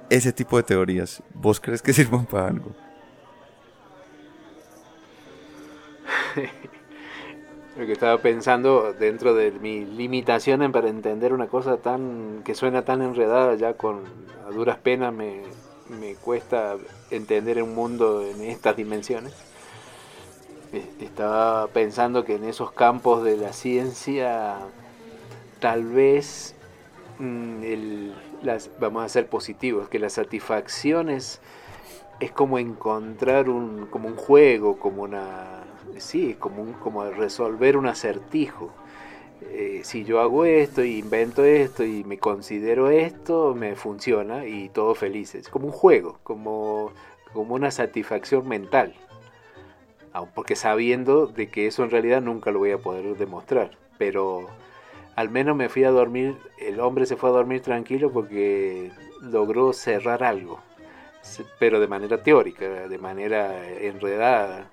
Ese 0.08 0.32
tipo 0.32 0.56
de 0.56 0.62
teorías, 0.62 1.22
¿vos 1.34 1.60
crees 1.60 1.82
que 1.82 1.92
sirvan 1.92 2.24
para 2.24 2.48
algo? 2.48 2.74
lo 7.76 7.86
que 7.86 7.92
estaba 7.92 8.18
pensando 8.18 8.92
dentro 8.92 9.34
de 9.34 9.52
mis 9.52 9.88
limitaciones 9.88 10.70
para 10.70 10.88
entender 10.88 11.32
una 11.32 11.46
cosa 11.46 11.76
tan 11.76 12.42
que 12.44 12.54
suena 12.54 12.84
tan 12.84 13.00
enredada 13.02 13.54
ya 13.54 13.74
con 13.74 14.00
a 14.46 14.50
duras 14.50 14.78
penas 14.78 15.12
me, 15.12 15.42
me 15.88 16.14
cuesta 16.14 16.76
entender 17.10 17.62
un 17.62 17.74
mundo 17.74 18.22
en 18.22 18.42
estas 18.42 18.76
dimensiones. 18.76 19.32
Estaba 21.00 21.66
pensando 21.68 22.24
que 22.24 22.36
en 22.36 22.44
esos 22.44 22.70
campos 22.72 23.24
de 23.24 23.36
la 23.36 23.52
ciencia 23.52 24.58
tal 25.58 25.84
vez 25.84 26.54
mm, 27.18 28.10
las, 28.42 28.70
vamos 28.78 29.04
a 29.04 29.08
ser 29.08 29.26
positivos, 29.28 29.88
que 29.88 29.98
la 29.98 30.10
satisfacción 30.10 31.10
es, 31.10 31.40
es 32.20 32.30
como 32.30 32.58
encontrar 32.58 33.48
un, 33.48 33.86
como 33.86 34.08
un 34.08 34.16
juego, 34.16 34.78
como 34.78 35.02
una 35.02 35.64
sí, 35.98 36.36
como, 36.38 36.62
un, 36.62 36.72
como 36.74 37.04
resolver 37.10 37.76
un 37.76 37.86
acertijo. 37.86 38.72
Eh, 39.42 39.80
si 39.84 40.04
yo 40.04 40.20
hago 40.20 40.44
esto 40.44 40.84
y 40.84 40.98
invento 40.98 41.44
esto 41.44 41.84
y 41.84 42.04
me 42.04 42.18
considero 42.18 42.90
esto, 42.90 43.54
me 43.54 43.74
funciona 43.74 44.46
y 44.46 44.68
todo 44.68 44.94
feliz. 44.94 45.34
Es 45.34 45.48
como 45.48 45.66
un 45.66 45.72
juego, 45.72 46.18
como, 46.22 46.92
como 47.32 47.54
una 47.54 47.70
satisfacción 47.70 48.48
mental. 48.48 48.94
Porque 50.34 50.56
sabiendo 50.56 51.26
de 51.26 51.48
que 51.48 51.66
eso 51.66 51.84
en 51.84 51.90
realidad 51.90 52.20
nunca 52.20 52.50
lo 52.50 52.58
voy 52.58 52.72
a 52.72 52.78
poder 52.78 53.16
demostrar. 53.16 53.78
Pero 53.96 54.48
al 55.16 55.30
menos 55.30 55.56
me 55.56 55.68
fui 55.68 55.84
a 55.84 55.90
dormir, 55.90 56.36
el 56.58 56.80
hombre 56.80 57.06
se 57.06 57.16
fue 57.16 57.30
a 57.30 57.32
dormir 57.32 57.62
tranquilo 57.62 58.10
porque 58.10 58.90
logró 59.22 59.72
cerrar 59.72 60.22
algo. 60.22 60.60
Pero 61.58 61.80
de 61.80 61.86
manera 61.86 62.22
teórica, 62.22 62.88
de 62.88 62.98
manera 62.98 63.68
enredada 63.78 64.70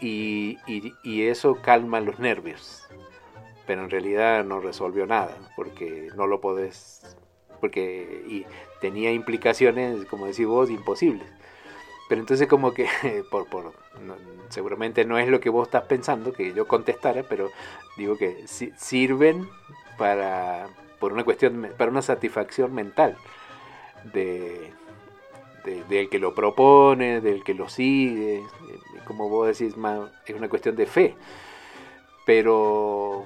y, 0.00 0.58
eso 1.04 1.56
calma 1.62 2.00
los 2.00 2.18
nervios. 2.18 2.86
Pero 3.66 3.84
en 3.84 3.90
realidad 3.90 4.44
no 4.44 4.60
resolvió 4.60 5.06
nada, 5.06 5.36
porque 5.56 6.10
no 6.16 6.26
lo 6.26 6.40
podés, 6.40 7.16
porque 7.60 8.22
y 8.28 8.46
tenía 8.80 9.12
implicaciones, 9.12 10.04
como 10.06 10.26
decís 10.26 10.46
vos, 10.46 10.70
imposibles. 10.70 11.28
Pero 12.08 12.20
entonces 12.20 12.46
como 12.46 12.72
que, 12.72 12.88
por, 13.30 13.48
por 13.48 13.72
seguramente 14.48 15.04
no 15.04 15.18
es 15.18 15.28
lo 15.28 15.40
que 15.40 15.50
vos 15.50 15.66
estás 15.68 15.84
pensando, 15.84 16.32
que 16.32 16.52
yo 16.52 16.68
contestara, 16.68 17.24
pero 17.24 17.50
digo 17.96 18.16
que 18.16 18.46
sirven 18.46 19.48
para, 19.98 20.68
por 21.00 21.12
una 21.12 21.24
cuestión, 21.24 21.72
para 21.76 21.90
una 21.90 22.02
satisfacción 22.02 22.72
mental 22.74 23.16
de, 24.12 24.72
del 25.88 26.08
que 26.08 26.18
lo 26.18 26.34
propone, 26.34 27.20
del 27.20 27.44
que 27.44 27.54
lo 27.54 27.68
sigue, 27.68 28.42
como 29.06 29.28
vos 29.28 29.46
decís, 29.46 29.76
más, 29.76 30.10
es 30.26 30.34
una 30.34 30.48
cuestión 30.48 30.76
de 30.76 30.86
fe, 30.86 31.14
pero 32.24 33.24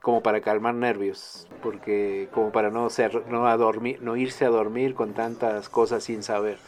como 0.00 0.22
para 0.22 0.40
calmar 0.40 0.74
nervios, 0.74 1.46
porque 1.62 2.28
como 2.32 2.50
para 2.50 2.70
no 2.70 2.88
ser, 2.88 3.26
no 3.28 3.46
a 3.46 3.56
dormir, 3.56 3.98
no 4.00 4.16
irse 4.16 4.44
a 4.44 4.48
dormir 4.48 4.94
con 4.94 5.12
tantas 5.12 5.68
cosas 5.68 6.04
sin 6.04 6.22
saber. 6.22 6.58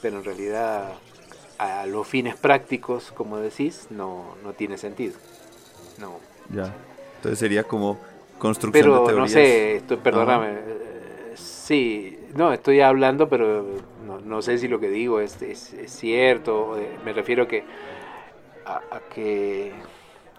Pero 0.00 0.18
en 0.18 0.24
realidad 0.24 0.94
a 1.58 1.86
los 1.86 2.06
fines 2.08 2.34
prácticos, 2.34 3.12
como 3.12 3.38
decís, 3.38 3.86
no, 3.90 4.34
no 4.42 4.54
tiene 4.54 4.78
sentido. 4.78 5.14
No. 5.98 6.18
Ya. 6.52 6.74
Entonces 7.16 7.38
sería 7.38 7.62
como 7.64 8.00
construcción 8.38 8.82
pero, 8.82 9.00
de 9.00 9.06
teorías. 9.06 9.18
no 9.18 9.28
sé, 9.28 9.76
esto, 9.76 9.98
perdóname. 9.98 10.58
Sí, 11.36 12.18
no, 12.34 12.52
estoy 12.52 12.80
hablando, 12.80 13.28
pero 13.28 13.64
no, 14.20 14.42
sé 14.42 14.58
si 14.58 14.68
lo 14.68 14.80
que 14.80 14.88
digo 14.88 15.20
es, 15.20 15.40
es, 15.42 15.74
cierto. 15.86 16.76
Me 17.04 17.12
refiero 17.12 17.48
que, 17.48 17.64
a, 18.64 19.00
que, 19.14 19.72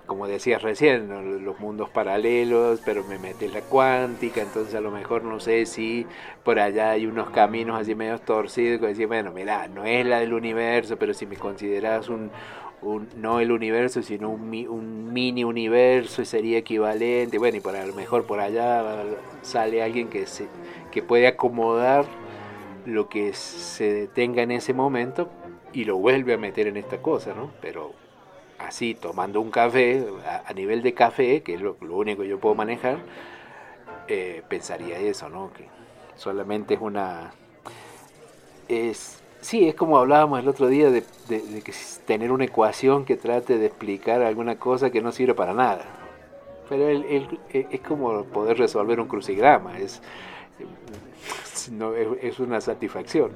como 0.06 0.28
decías 0.28 0.62
recién, 0.62 1.44
los 1.44 1.60
mundos 1.60 1.90
paralelos, 1.90 2.82
pero 2.86 3.04
me 3.04 3.18
mete 3.20 3.48
la 3.48 3.62
cuántica, 3.62 4.42
entonces 4.42 4.76
a 4.76 4.82
lo 4.82 4.92
mejor 4.92 5.24
no 5.24 5.40
sé 5.40 5.66
si 5.66 6.06
por 6.44 6.60
allá 6.60 6.92
hay 6.92 7.06
unos 7.06 7.30
caminos 7.30 7.80
así 7.80 7.96
medio 7.96 8.20
torcidos, 8.20 8.80
que 8.80 8.88
decir, 8.88 9.08
bueno, 9.08 9.32
mira, 9.32 9.68
no 9.68 9.86
es 9.86 10.06
la 10.06 10.20
del 10.20 10.34
universo, 10.34 10.98
pero 10.98 11.14
si 11.14 11.26
me 11.26 11.38
consideras 11.38 12.10
un, 12.10 12.32
no 13.18 13.40
el 13.40 13.52
universo, 13.52 14.02
sino 14.02 14.30
un, 14.30 14.42
un, 14.70 15.14
mini 15.14 15.44
universo 15.44 16.26
sería 16.26 16.58
equivalente. 16.58 17.38
Bueno, 17.38 17.58
y 17.58 17.60
por 17.62 17.76
a 17.76 17.86
lo 17.86 17.94
mejor 17.94 18.26
por 18.26 18.40
allá 18.40 19.04
sale 19.42 19.82
alguien 19.82 20.10
que, 20.10 20.26
se, 20.26 20.48
que 20.92 21.02
puede 21.02 21.28
acomodar 21.28 22.06
lo 22.86 23.10
que 23.10 23.34
se 23.34 23.94
detenga 23.94 24.42
en 24.42 24.52
ese 24.52 24.74
momento 24.74 25.30
y 25.72 25.86
lo 25.86 25.98
vuelve 25.98 26.34
a 26.34 26.38
meter 26.38 26.68
en 26.68 26.78
esta 26.78 27.02
cosa, 27.02 27.34
¿no? 27.34 27.52
Pero 27.62 27.94
así, 28.60 28.96
tomando 28.96 29.42
un 29.42 29.52
café, 29.52 30.06
a, 30.46 30.54
nivel 30.54 30.82
de 30.82 30.94
café, 30.94 31.42
que 31.42 31.56
es 31.56 31.62
lo, 31.62 31.76
único 31.82 32.22
que 32.22 32.28
yo 32.28 32.40
puedo 32.40 32.56
manejar, 32.56 33.00
eh, 34.08 34.44
pensaría 34.48 34.98
eso, 35.00 35.30
¿no? 35.30 35.52
Que 35.54 35.68
solamente 36.16 36.76
es 36.76 36.82
una... 36.82 37.34
Es, 38.68 39.22
sí, 39.42 39.68
es 39.68 39.76
como 39.76 39.98
hablábamos 39.98 40.40
el 40.40 40.48
otro 40.48 40.68
día 40.68 40.90
de, 40.90 41.04
que 41.32 41.74
tener 42.06 42.32
una 42.32 42.46
ecuación 42.46 43.06
que 43.06 43.18
trate 43.18 43.58
de 43.58 43.66
explicar 43.66 44.22
alguna 44.22 44.58
cosa 44.58 44.90
que 44.90 45.02
no 45.02 45.12
sirve 45.12 45.34
para 45.34 45.54
nada. 45.54 45.86
Pero 46.70 46.88
es 46.88 47.82
como 47.82 48.24
poder 48.26 48.58
resolver 48.58 49.00
un 49.00 49.08
crucigrama, 49.08 49.78
es 49.80 50.02
no, 51.72 51.96
es, 51.96 52.40
una 52.40 52.62
satisfacción. 52.62 53.32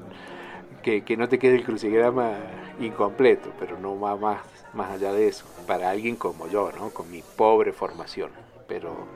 Que, 0.82 1.02
no 1.18 1.28
te 1.28 1.38
quede 1.38 1.56
el 1.56 1.64
crucigrama 1.64 2.32
incompleto, 2.80 3.52
pero 3.58 3.78
no 3.78 4.00
va 4.00 4.16
más, 4.16 4.40
más 4.72 4.90
allá 4.90 5.12
de 5.12 5.28
eso, 5.28 5.44
para 5.66 5.90
alguien 5.90 6.16
como 6.16 6.48
yo, 6.48 6.72
¿no? 6.72 6.88
con 6.90 7.10
mi 7.10 7.22
pobre 7.36 7.72
formación. 7.72 8.30
Pero 8.66 9.06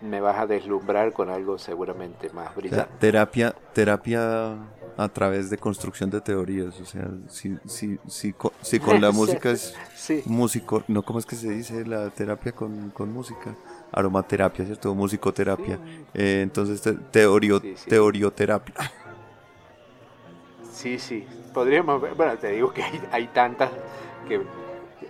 me 0.00 0.20
vas 0.20 0.38
a 0.38 0.46
deslumbrar 0.46 1.12
con 1.12 1.28
algo 1.28 1.58
seguramente 1.58 2.30
más 2.30 2.54
brillante. 2.54 2.92
terapia, 3.00 3.54
terapia 3.72 4.56
a 4.96 5.08
través 5.08 5.50
de 5.50 5.58
construcción 5.58 6.10
de 6.10 6.20
teorías, 6.20 6.78
o 6.80 6.84
sea, 6.84 7.08
si, 7.28 7.56
si, 7.66 7.98
si, 8.06 8.32
con 8.78 9.00
la 9.00 9.10
música 9.12 9.50
es 9.50 9.74
músico, 10.26 10.82
no, 10.88 11.02
¿cómo 11.02 11.18
es 11.18 11.26
que 11.26 11.36
se 11.36 11.50
dice 11.50 11.86
la 11.86 12.10
terapia 12.10 12.52
con, 12.52 12.90
con 12.90 13.12
música? 13.12 13.54
Aromaterapia, 13.92 14.64
¿cierto? 14.64 14.94
Musicoterapia. 14.94 15.78
Eh, 16.14 16.40
entonces, 16.42 16.82
teorio, 17.10 17.60
teorioterapia. 17.88 18.74
Sí, 20.72 20.98
sí. 20.98 21.26
Podríamos, 21.52 22.00
bueno, 22.16 22.38
te 22.38 22.52
digo 22.52 22.72
que 22.72 22.82
hay, 23.10 23.26
tantas 23.28 23.70
que 24.26 24.40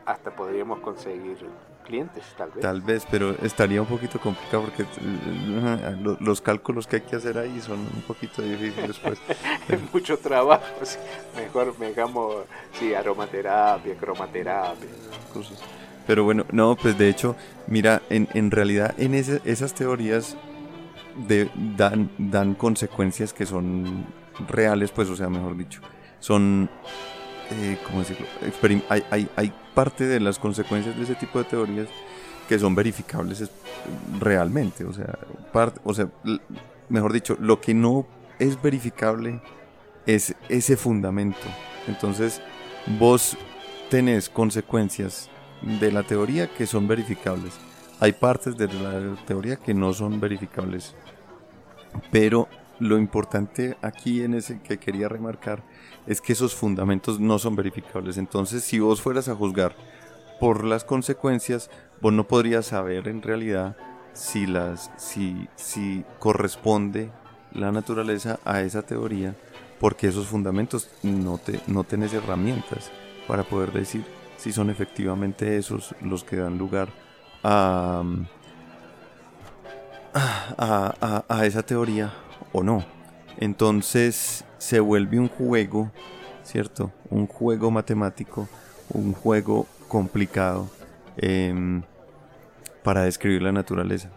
hasta 0.05 0.31
podríamos 0.31 0.81
conseguir 0.81 1.37
clientes, 1.85 2.25
tal 2.37 2.51
vez. 2.51 2.61
Tal 2.61 2.81
vez, 2.81 3.07
pero 3.11 3.31
estaría 3.43 3.81
un 3.81 3.87
poquito 3.87 4.19
complicado 4.19 4.65
porque 4.65 4.85
los 6.21 6.41
cálculos 6.41 6.87
que 6.87 6.97
hay 6.97 7.03
que 7.03 7.17
hacer 7.17 7.39
ahí 7.39 7.61
son 7.61 7.79
un 7.79 8.03
poquito 8.07 8.43
difíciles. 8.43 8.99
Pues. 8.99 9.21
es 9.69 9.93
mucho 9.93 10.19
trabajo. 10.19 10.65
Mejor 11.37 11.79
me 11.79 11.89
digamos, 11.89 12.45
sí, 12.73 12.95
aromaterapia, 12.95 13.95
cromaterapia. 13.97 14.89
Cosas. 15.33 15.61
Pero 16.11 16.25
bueno, 16.25 16.45
no, 16.51 16.75
pues 16.75 16.99
de 16.99 17.09
hecho, 17.09 17.37
mira, 17.69 18.03
en, 18.11 18.27
en 18.35 18.51
realidad 18.51 18.97
en 18.99 19.15
esas 19.15 19.75
teorías 19.75 20.37
dan, 21.77 22.11
dan 22.19 22.55
consecuencias 22.55 23.33
que 23.33 23.47
son 23.47 24.07
reales, 24.49 24.91
pues, 24.91 25.09
o 25.09 25.15
sea, 25.15 25.29
mejor 25.29 25.57
dicho, 25.57 25.81
son, 26.19 26.69
eh, 27.53 27.79
¿cómo 27.87 28.01
decirlo? 28.01 28.27
Hay, 28.89 29.05
hay, 29.09 29.29
hay 29.37 29.53
parte 29.73 30.05
de 30.05 30.19
las 30.19 30.41
consecuencias 30.41 30.97
de 30.97 31.05
ese 31.05 31.15
tipo 31.15 31.39
de 31.39 31.45
teorías 31.45 31.87
que 32.49 32.59
son 32.59 32.75
verificables 32.75 33.49
realmente, 34.19 34.85
o 34.85 34.93
sea, 34.93 35.17
parte, 35.53 35.81
o 35.85 35.95
sea, 35.95 36.09
mejor 36.89 37.13
dicho, 37.13 37.37
lo 37.39 37.61
que 37.61 37.73
no 37.73 38.05
es 38.41 38.61
verificable 38.61 39.41
es 40.07 40.35
ese 40.49 40.77
fundamento. 40.77 41.47
Entonces, 41.87 42.43
vos 42.99 43.37
tenés 43.91 44.29
consecuencias 44.29 45.31
de 45.63 45.93
la 45.93 46.03
teoría 46.03 46.53
que 46.53 46.67
son 46.67 46.89
verificables. 46.89 47.55
Hay 48.01 48.13
partes 48.13 48.57
de 48.57 48.69
la 48.69 49.17
teoría 49.27 49.57
que 49.57 49.75
no 49.75 49.93
son 49.93 50.21
verificables. 50.21 50.95
Pero 52.11 52.49
lo 52.79 52.99
importante 52.99 53.77
aquí 53.83 54.23
en 54.23 54.35
ese 54.35 54.61
que 54.61 54.79
quería 54.79 55.09
remarcar 55.09 55.63
es 56.07 56.21
que 56.21 56.33
esos 56.33 56.55
fundamentos 56.55 57.21
no 57.21 57.39
son 57.39 57.57
verificables. 57.57 58.17
Entonces, 58.17 58.65
si 58.65 58.79
vos 58.79 59.03
fueras 59.03 59.29
a 59.29 59.35
juzgar 59.35 59.77
por 60.41 60.65
las 60.65 60.85
consecuencias, 60.85 61.71
vos 62.01 62.13
no 62.13 62.27
podrías 62.27 62.67
saber 62.67 63.07
en 63.09 63.21
realidad 63.21 63.77
si 64.13 64.47
las 64.47 64.91
si 64.97 65.49
si 65.55 66.05
corresponde 66.19 67.11
la 67.53 67.71
naturaleza 67.71 68.41
a 68.45 68.63
esa 68.63 68.83
teoría 68.83 69.37
porque 69.79 70.09
esos 70.09 70.27
fundamentos 70.27 70.91
no 71.03 71.39
te 71.39 71.61
no 71.69 71.85
tenés 71.85 72.13
herramientas 72.13 72.91
para 73.29 73.45
poder 73.45 73.73
decir 73.73 74.05
si 74.41 74.53
son 74.53 74.71
efectivamente 74.71 75.59
esos 75.59 75.95
los 76.01 76.25
que 76.25 76.37
dan 76.37 76.57
lugar 76.57 76.89
a, 77.45 78.03
a, 80.17 81.45
esa 81.45 81.63
teoría 81.63 82.11
o 82.53 82.63
no. 82.63 82.83
Entonces 83.37 84.47
se 84.57 84.81
vuelve 84.81 85.19
un 85.19 85.29
juego, 85.29 85.93
¿cierto? 86.43 86.91
Un 87.11 87.27
juego 87.27 87.71
matemático, 87.71 88.49
un 88.89 89.13
juego 89.13 89.67
complicado 89.89 90.71
em, 91.19 91.83
para 92.83 93.03
describir 93.03 93.43
la 93.43 93.53
naturaleza. 93.53 94.09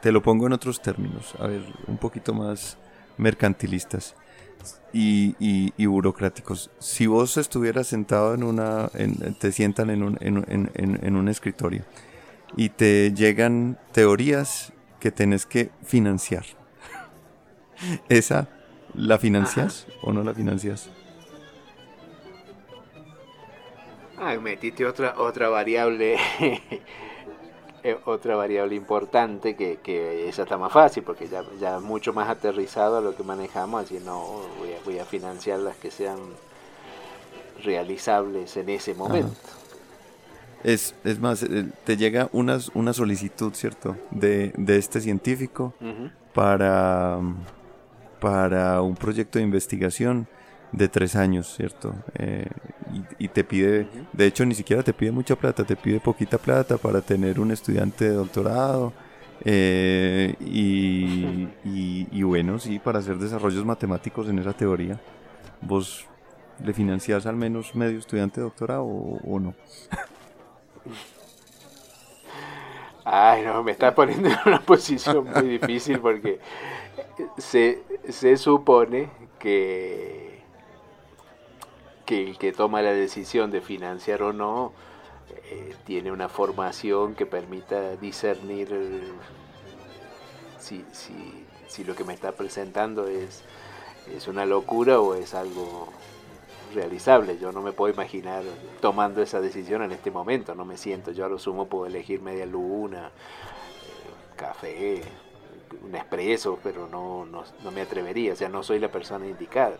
Te 0.00 0.10
lo 0.10 0.22
pongo 0.22 0.46
en 0.46 0.54
otros 0.54 0.80
términos, 0.80 1.34
a 1.38 1.46
ver, 1.46 1.62
un 1.86 1.98
poquito 1.98 2.32
más 2.32 2.78
mercantilistas 3.18 4.14
y, 4.92 5.86
burocráticos. 5.86 6.70
Si 6.78 7.06
vos 7.06 7.36
estuvieras 7.36 7.86
sentado 7.86 8.34
en 8.34 8.42
una, 8.42 8.90
te 9.38 9.52
sientan 9.52 9.90
en 9.90 10.02
un, 10.02 10.18
en, 10.20 11.16
un 11.16 11.28
escritorio 11.28 11.84
y 12.56 12.70
te 12.70 13.12
llegan 13.12 13.78
teorías 13.92 14.72
que 14.98 15.10
tenés 15.10 15.46
que 15.46 15.70
financiar, 15.84 16.44
¿esa 18.08 18.48
la 18.94 19.18
financias 19.18 19.86
o 20.02 20.12
no 20.12 20.22
la 20.24 20.34
financias? 20.34 20.90
Ah, 24.18 24.36
metiste 24.36 24.84
otra, 24.84 25.14
otra 25.16 25.48
variable 25.48 26.18
Eh, 27.82 27.96
otra 28.04 28.36
variable 28.36 28.74
importante 28.74 29.56
que, 29.56 29.78
que, 29.82 30.28
esa 30.28 30.42
está 30.42 30.58
más 30.58 30.70
fácil 30.70 31.02
porque 31.02 31.28
ya, 31.28 31.42
ya 31.58 31.80
mucho 31.80 32.12
más 32.12 32.28
aterrizado 32.28 32.98
a 32.98 33.00
lo 33.00 33.16
que 33.16 33.22
manejamos, 33.22 33.84
así 33.84 33.98
no 34.04 34.42
voy 34.58 34.72
a, 34.72 34.84
voy 34.84 34.98
a 34.98 35.06
financiar 35.06 35.60
las 35.60 35.76
que 35.76 35.90
sean 35.90 36.18
realizables 37.64 38.54
en 38.58 38.68
ese 38.68 38.94
momento. 38.94 39.34
Es, 40.62 40.94
es 41.04 41.18
más, 41.18 41.42
eh, 41.42 41.68
te 41.84 41.96
llega 41.96 42.28
una, 42.32 42.58
una 42.74 42.92
solicitud, 42.92 43.54
¿cierto? 43.54 43.96
De, 44.10 44.52
de 44.56 44.76
este 44.76 45.00
científico 45.00 45.72
para, 46.34 47.18
para 48.20 48.82
un 48.82 48.94
proyecto 48.94 49.38
de 49.38 49.44
investigación 49.44 50.28
de 50.72 50.88
tres 50.88 51.16
años, 51.16 51.54
¿cierto? 51.54 51.94
Eh, 52.14 52.46
y, 53.18 53.28
te 53.28 53.44
pide, 53.44 53.86
de 54.12 54.26
hecho 54.26 54.44
ni 54.44 54.54
siquiera 54.54 54.82
te 54.82 54.92
pide 54.92 55.12
mucha 55.12 55.36
plata, 55.36 55.64
te 55.64 55.76
pide 55.76 56.00
poquita 56.00 56.38
plata 56.38 56.76
para 56.76 57.00
tener 57.00 57.38
un 57.38 57.52
estudiante 57.52 58.06
de 58.06 58.14
doctorado 58.14 58.92
eh, 59.44 60.34
y, 60.40 62.22
bueno, 62.22 62.58
sí, 62.58 62.78
para 62.78 62.98
hacer 62.98 63.16
desarrollos 63.16 63.64
matemáticos 63.64 64.28
en 64.28 64.38
esa 64.38 64.52
teoría. 64.52 65.00
¿Vos 65.62 66.06
le 66.64 66.72
financiás 66.72 67.26
al 67.26 67.36
menos 67.36 67.74
medio 67.74 67.98
estudiante 67.98 68.40
de 68.40 68.44
doctorado 68.44 68.84
o, 68.84 69.40
no? 69.40 69.54
Ay, 73.04 73.44
no, 73.44 73.62
me 73.62 73.72
estás 73.72 73.94
poniendo 73.94 74.28
en 74.28 74.36
una 74.46 74.60
posición 74.60 75.24
muy 75.24 75.58
difícil 75.58 75.98
porque 76.00 76.38
se, 77.38 77.82
se 78.08 78.36
supone 78.36 79.08
que 79.38 80.29
que 82.10 82.24
el 82.24 82.38
que 82.38 82.50
toma 82.50 82.82
la 82.82 82.92
decisión 82.92 83.52
de 83.52 83.60
financiar 83.60 84.24
o 84.24 84.32
no 84.32 84.72
eh, 85.28 85.76
tiene 85.84 86.10
una 86.10 86.28
formación 86.28 87.14
que 87.14 87.24
permita 87.24 87.94
discernir 87.94 89.14
si, 90.58 90.84
lo 91.84 91.94
que 91.94 92.02
me 92.02 92.12
está 92.12 92.32
presentando 92.32 93.06
es, 93.06 93.44
una 94.26 94.44
locura 94.44 94.98
o 95.00 95.14
es 95.14 95.34
algo 95.34 95.88
realizable. 96.74 97.38
Yo 97.38 97.52
no 97.52 97.62
me 97.62 97.70
puedo 97.70 97.94
imaginar 97.94 98.42
tomando 98.80 99.22
esa 99.22 99.40
decisión 99.40 99.82
en 99.82 99.92
este 99.92 100.10
momento, 100.10 100.56
no 100.56 100.64
me 100.64 100.76
siento. 100.76 101.12
Yo 101.12 101.26
a 101.26 101.28
lo 101.28 101.38
sumo 101.38 101.66
puedo 101.66 101.86
elegir 101.86 102.20
media 102.22 102.44
luna, 102.44 103.06
eh, 103.06 104.34
café, 104.34 105.02
un 105.80 105.94
expreso, 105.94 106.58
pero 106.60 106.88
no, 106.88 107.24
me 107.70 107.82
atrevería, 107.82 108.32
o 108.32 108.36
sea, 108.36 108.48
no 108.48 108.64
soy 108.64 108.80
la 108.80 108.90
persona 108.90 109.28
indicada. 109.28 109.76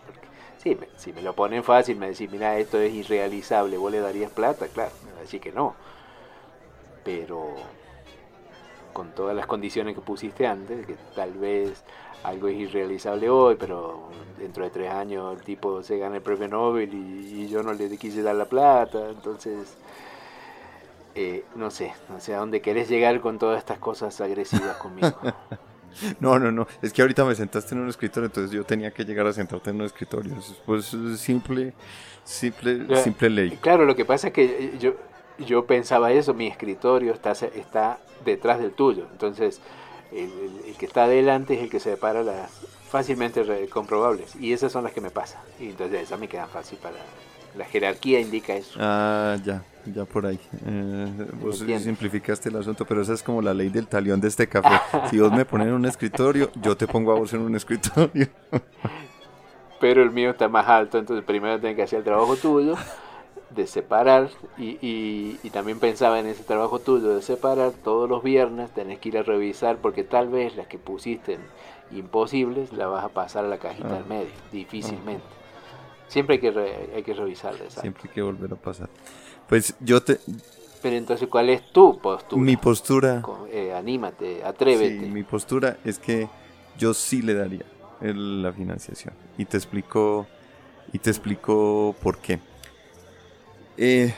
Sí, 0.61 0.77
si 0.95 1.11
me 1.11 1.23
lo 1.23 1.33
ponen 1.33 1.63
fácil, 1.63 1.97
me 1.97 2.09
decís, 2.09 2.29
mira, 2.29 2.59
esto 2.59 2.79
es 2.79 2.93
irrealizable, 2.93 3.77
¿vos 3.77 3.91
le 3.91 3.99
darías 3.99 4.29
plata? 4.29 4.67
Claro, 4.67 4.91
me 5.05 5.11
va 5.11 5.17
a 5.17 5.21
decir 5.21 5.41
que 5.41 5.51
no. 5.51 5.73
Pero 7.03 7.55
con 8.93 9.09
todas 9.15 9.35
las 9.35 9.47
condiciones 9.47 9.95
que 9.95 10.01
pusiste 10.01 10.45
antes, 10.45 10.85
que 10.85 10.95
tal 11.15 11.33
vez 11.33 11.83
algo 12.23 12.47
es 12.47 12.57
irrealizable 12.57 13.27
hoy, 13.27 13.55
pero 13.55 14.09
dentro 14.37 14.63
de 14.63 14.69
tres 14.69 14.91
años 14.91 15.35
el 15.35 15.43
tipo 15.43 15.81
se 15.81 15.97
gana 15.97 16.17
el 16.17 16.21
premio 16.21 16.47
Nobel 16.47 16.93
y, 16.93 17.47
yo 17.47 17.63
no 17.63 17.73
le 17.73 17.97
quise 17.97 18.21
dar 18.21 18.35
la 18.35 18.45
plata, 18.45 19.09
entonces, 19.09 19.75
eh, 21.15 21.43
no 21.55 21.71
sé, 21.71 21.91
no 22.07 22.19
sé 22.19 22.35
a 22.35 22.37
dónde 22.37 22.61
querés 22.61 22.87
llegar 22.87 23.19
con 23.19 23.39
todas 23.39 23.57
estas 23.57 23.79
cosas 23.79 24.21
agresivas 24.21 24.77
conmigo. 24.77 25.09
No, 26.19 26.39
no, 26.39 26.51
no. 26.51 26.67
Es 26.81 26.93
que 26.93 27.01
ahorita 27.01 27.25
me 27.25 27.35
sentaste 27.35 27.75
en 27.75 27.81
un 27.81 27.89
escritorio, 27.89 28.27
entonces 28.27 28.51
yo 28.51 28.63
tenía 28.63 28.91
que 28.91 29.03
llegar 29.03 29.27
a 29.27 29.33
sentarte 29.33 29.69
en 29.69 29.77
un 29.77 29.85
escritorio. 29.85 30.35
Pues 30.65 30.95
simple, 31.17 31.73
simple, 32.23 32.97
simple 32.97 33.29
ley. 33.29 33.57
Claro, 33.61 33.85
lo 33.85 33.95
que 33.95 34.05
pasa 34.05 34.27
es 34.27 34.33
que 34.33 34.73
yo, 34.79 34.95
yo 35.39 35.65
pensaba 35.65 36.11
eso, 36.11 36.33
mi 36.33 36.47
escritorio 36.47 37.13
está, 37.13 37.31
está 37.31 37.99
detrás 38.25 38.59
del 38.59 38.71
tuyo. 38.71 39.07
Entonces, 39.11 39.61
el, 40.11 40.75
que 40.77 40.85
está 40.85 41.05
adelante 41.05 41.55
es 41.55 41.61
el 41.61 41.69
que 41.69 41.79
separa 41.79 42.23
las 42.23 42.51
fácilmente 42.89 43.43
comprobables. 43.69 44.35
Y 44.35 44.53
esas 44.53 44.71
son 44.71 44.83
las 44.83 44.93
que 44.93 45.01
me 45.01 45.11
pasan. 45.11 45.41
Y 45.59 45.69
entonces 45.69 46.01
esas 46.01 46.19
me 46.19 46.27
quedan 46.27 46.49
fácil 46.49 46.77
para... 46.77 46.97
La 47.57 47.65
jerarquía 47.65 48.21
indica 48.21 48.55
eso. 48.55 48.79
Ah, 48.79 49.35
ya 49.43 49.61
ya 49.85 50.05
por 50.05 50.25
ahí. 50.25 50.39
Eh, 50.65 51.27
vos 51.41 51.59
simplificaste 51.59 52.49
el 52.49 52.57
asunto, 52.57 52.85
pero 52.85 53.01
esa 53.01 53.13
es 53.13 53.23
como 53.23 53.41
la 53.41 53.53
ley 53.53 53.69
del 53.69 53.87
talión 53.87 54.19
de 54.21 54.27
este 54.27 54.47
café. 54.47 54.79
Si 55.09 55.19
vos 55.19 55.31
me 55.31 55.45
pones 55.45 55.67
en 55.67 55.73
un 55.73 55.85
escritorio, 55.85 56.51
yo 56.61 56.75
te 56.75 56.87
pongo 56.87 57.11
a 57.11 57.15
vos 57.15 57.33
en 57.33 57.41
un 57.41 57.55
escritorio. 57.55 58.27
Pero 59.79 60.03
el 60.03 60.11
mío 60.11 60.31
está 60.31 60.47
más 60.47 60.67
alto, 60.67 60.99
entonces 60.99 61.25
primero 61.25 61.59
tengo 61.59 61.75
que 61.75 61.83
hacer 61.83 61.99
el 61.99 62.05
trabajo 62.05 62.35
tuyo 62.35 62.75
de 63.55 63.67
separar 63.67 64.29
y, 64.57 64.77
y, 64.81 65.49
también 65.49 65.79
pensaba 65.79 66.19
en 66.19 66.27
ese 66.27 66.43
trabajo 66.43 66.79
tuyo 66.79 67.15
de 67.15 67.21
separar 67.21 67.71
todos 67.71 68.09
los 68.09 68.23
viernes 68.23 68.71
tenés 68.71 68.99
que 68.99 69.09
ir 69.09 69.17
a 69.17 69.23
revisar 69.23 69.77
porque 69.77 70.03
tal 70.03 70.29
vez 70.29 70.55
las 70.55 70.67
que 70.67 70.77
pusiste 70.77 71.37
imposibles 71.91 72.71
la 72.71 72.87
vas 72.87 73.03
a 73.03 73.09
pasar 73.09 73.45
a 73.45 73.49
la 73.49 73.57
cajita 73.57 73.89
ah. 73.89 73.95
del 73.95 74.05
medio 74.05 74.31
difícilmente 74.51 75.23
ah. 75.25 76.05
siempre 76.07 76.35
hay 76.35 76.39
que, 76.39 76.91
hay 76.95 77.03
que 77.03 77.13
revisarla 77.13 77.69
siempre 77.69 78.03
hay 78.05 78.13
que 78.13 78.21
volver 78.21 78.53
a 78.53 78.55
pasar 78.55 78.89
pues 79.51 79.75
yo 79.81 80.01
te... 80.01 80.17
Pero 80.81 80.95
entonces, 80.95 81.27
¿cuál 81.27 81.49
es 81.49 81.73
tu 81.73 81.99
postura? 81.99 82.41
Mi 82.41 82.55
postura... 82.55 83.21
Eh, 83.51 83.73
anímate, 83.73 84.41
atrévete. 84.45 85.01
Sí, 85.01 85.11
mi 85.11 85.23
postura 85.23 85.77
es 85.83 85.99
que 85.99 86.29
yo 86.77 86.93
sí 86.93 87.21
le 87.21 87.33
daría 87.33 87.65
la 87.99 88.53
financiación. 88.53 89.13
Y 89.37 89.43
te 89.43 89.57
explico, 89.57 90.25
y 90.93 90.99
te 90.99 91.09
explico 91.09 91.93
por 92.01 92.19
qué. 92.19 92.39
Eh, 93.75 94.15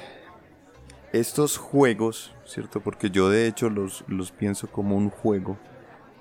estos 1.13 1.57
juegos, 1.57 2.31
¿cierto? 2.45 2.79
Porque 2.79 3.09
yo 3.09 3.27
de 3.27 3.47
hecho 3.47 3.71
los, 3.71 4.03
los 4.07 4.29
pienso 4.29 4.67
como 4.67 4.95
un 4.95 5.09
juego, 5.09 5.57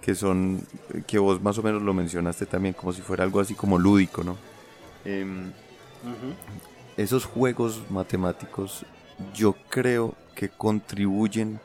que 0.00 0.14
son, 0.14 0.66
que 1.06 1.18
vos 1.18 1.42
más 1.42 1.58
o 1.58 1.62
menos 1.62 1.82
lo 1.82 1.92
mencionaste 1.92 2.46
también, 2.46 2.72
como 2.72 2.94
si 2.94 3.02
fuera 3.02 3.24
algo 3.24 3.40
así 3.40 3.54
como 3.54 3.78
lúdico, 3.78 4.24
¿no? 4.24 4.38
Em, 5.04 5.52
esos 6.96 7.26
juegos 7.26 7.82
matemáticos 7.90 8.86
yo 9.34 9.54
creo 9.68 10.14
que 10.34 10.48
contribuyen 10.48 11.60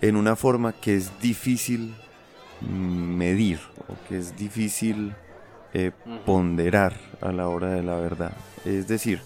en 0.00 0.16
una 0.16 0.36
forma 0.36 0.72
que 0.72 0.96
es 0.96 1.18
difícil 1.20 1.94
medir 2.60 3.60
o 3.88 4.08
que 4.08 4.18
es 4.18 4.36
difícil 4.36 5.14
eh, 5.72 5.92
ponderar 6.24 6.94
a 7.20 7.32
la 7.32 7.48
hora 7.48 7.70
de 7.70 7.82
la 7.82 7.96
verdad. 7.96 8.32
Es 8.64 8.88
decir, 8.88 9.20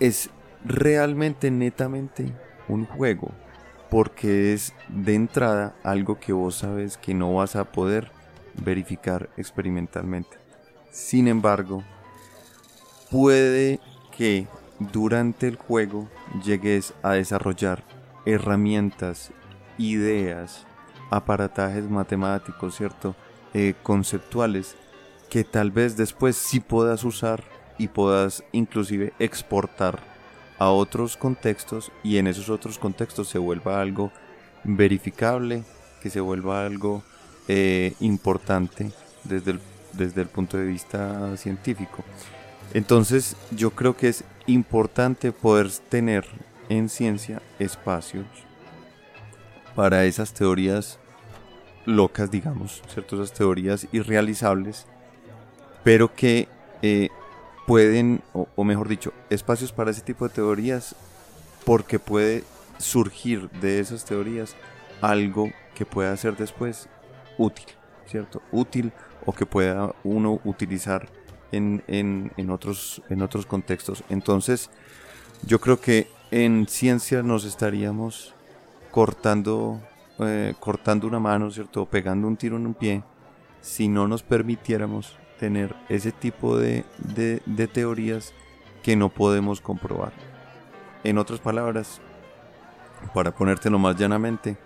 es 0.00 0.30
realmente 0.64 1.50
netamente 1.50 2.32
un 2.68 2.86
juego 2.86 3.32
porque 3.90 4.52
es 4.52 4.74
de 4.88 5.14
entrada 5.14 5.74
algo 5.82 6.18
que 6.18 6.32
vos 6.32 6.56
sabes 6.56 6.96
que 6.96 7.14
no 7.14 7.34
vas 7.34 7.56
a 7.56 7.64
poder 7.64 8.10
verificar 8.64 9.30
experimentalmente. 9.36 10.38
Sin 10.90 11.28
embargo, 11.28 11.84
puede 13.10 13.80
que 14.16 14.46
durante 14.78 15.48
el 15.48 15.56
juego 15.56 16.08
llegues 16.44 16.94
a 17.02 17.12
desarrollar 17.12 17.84
herramientas, 18.24 19.30
ideas, 19.78 20.66
aparatajes 21.10 21.88
matemáticos, 21.88 22.76
¿cierto? 22.76 23.14
Eh, 23.54 23.74
conceptuales 23.82 24.76
que 25.30 25.44
tal 25.44 25.70
vez 25.70 25.96
después 25.96 26.36
sí 26.36 26.60
puedas 26.60 27.04
usar 27.04 27.42
y 27.78 27.88
puedas 27.88 28.44
inclusive 28.52 29.12
exportar 29.18 29.98
a 30.58 30.70
otros 30.70 31.16
contextos 31.16 31.92
y 32.02 32.16
en 32.18 32.26
esos 32.26 32.48
otros 32.48 32.78
contextos 32.78 33.28
se 33.28 33.38
vuelva 33.38 33.80
algo 33.80 34.10
verificable, 34.64 35.62
que 36.02 36.10
se 36.10 36.20
vuelva 36.20 36.64
algo 36.64 37.02
eh, 37.48 37.94
importante 38.00 38.90
desde 39.24 39.52
el, 39.52 39.60
desde 39.92 40.22
el 40.22 40.28
punto 40.28 40.56
de 40.56 40.66
vista 40.66 41.36
científico. 41.36 42.04
Entonces 42.72 43.36
yo 43.50 43.70
creo 43.70 43.96
que 43.96 44.08
es 44.08 44.24
importante 44.46 45.32
poder 45.32 45.70
tener 45.88 46.24
en 46.68 46.88
ciencia 46.88 47.42
espacios 47.58 48.26
para 49.74 50.04
esas 50.04 50.32
teorías 50.32 50.98
locas, 51.84 52.30
digamos, 52.30 52.82
¿cierto? 52.88 53.16
Esas 53.16 53.32
teorías 53.32 53.86
irrealizables, 53.92 54.86
pero 55.84 56.14
que 56.14 56.48
eh, 56.82 57.08
pueden, 57.66 58.22
o, 58.32 58.64
mejor 58.64 58.88
dicho, 58.88 59.12
espacios 59.30 59.72
para 59.72 59.90
ese 59.90 60.00
tipo 60.00 60.26
de 60.26 60.34
teorías 60.34 60.94
porque 61.64 61.98
puede 61.98 62.44
surgir 62.78 63.50
de 63.50 63.80
esas 63.80 64.04
teorías 64.04 64.56
algo 65.00 65.50
que 65.74 65.84
pueda 65.84 66.16
ser 66.16 66.36
después 66.36 66.88
útil, 67.38 67.66
¿cierto? 68.06 68.42
Útil 68.52 68.92
o 69.24 69.32
que 69.32 69.46
pueda 69.46 69.94
uno 70.04 70.40
utilizar 70.44 71.08
en, 71.52 71.82
en, 71.88 72.50
otros, 72.50 73.02
en 73.08 73.22
otros 73.22 73.46
contextos. 73.46 74.02
Entonces, 74.08 74.70
yo 75.46 75.60
creo 75.60 75.80
que 75.80 76.08
en 76.30 76.66
ciencia 76.68 77.22
nos 77.22 77.44
estaríamos 77.44 78.34
cortando, 78.90 79.80
eh, 80.18 80.54
cortando 80.58 81.06
una 81.06 81.20
mano, 81.20 81.50
¿cierto? 81.50 81.82
O 81.82 81.86
pegando 81.86 82.26
un 82.26 82.36
tiro 82.36 82.56
en 82.56 82.66
un 82.66 82.74
pie 82.74 83.02
si 83.60 83.88
no 83.88 84.08
nos 84.08 84.22
permitiéramos 84.22 85.16
tener 85.38 85.74
ese 85.88 86.12
tipo 86.12 86.56
de, 86.56 86.84
de 87.04 87.68
teorías 87.68 88.32
que 88.82 88.96
no 88.96 89.08
podemos 89.08 89.60
comprobar. 89.60 90.12
En 91.04 91.18
otras 91.18 91.40
palabras, 91.40 92.00
para 93.12 93.34
ponértelo 93.34 93.78
más 93.78 93.96
llanamente, 93.96 94.56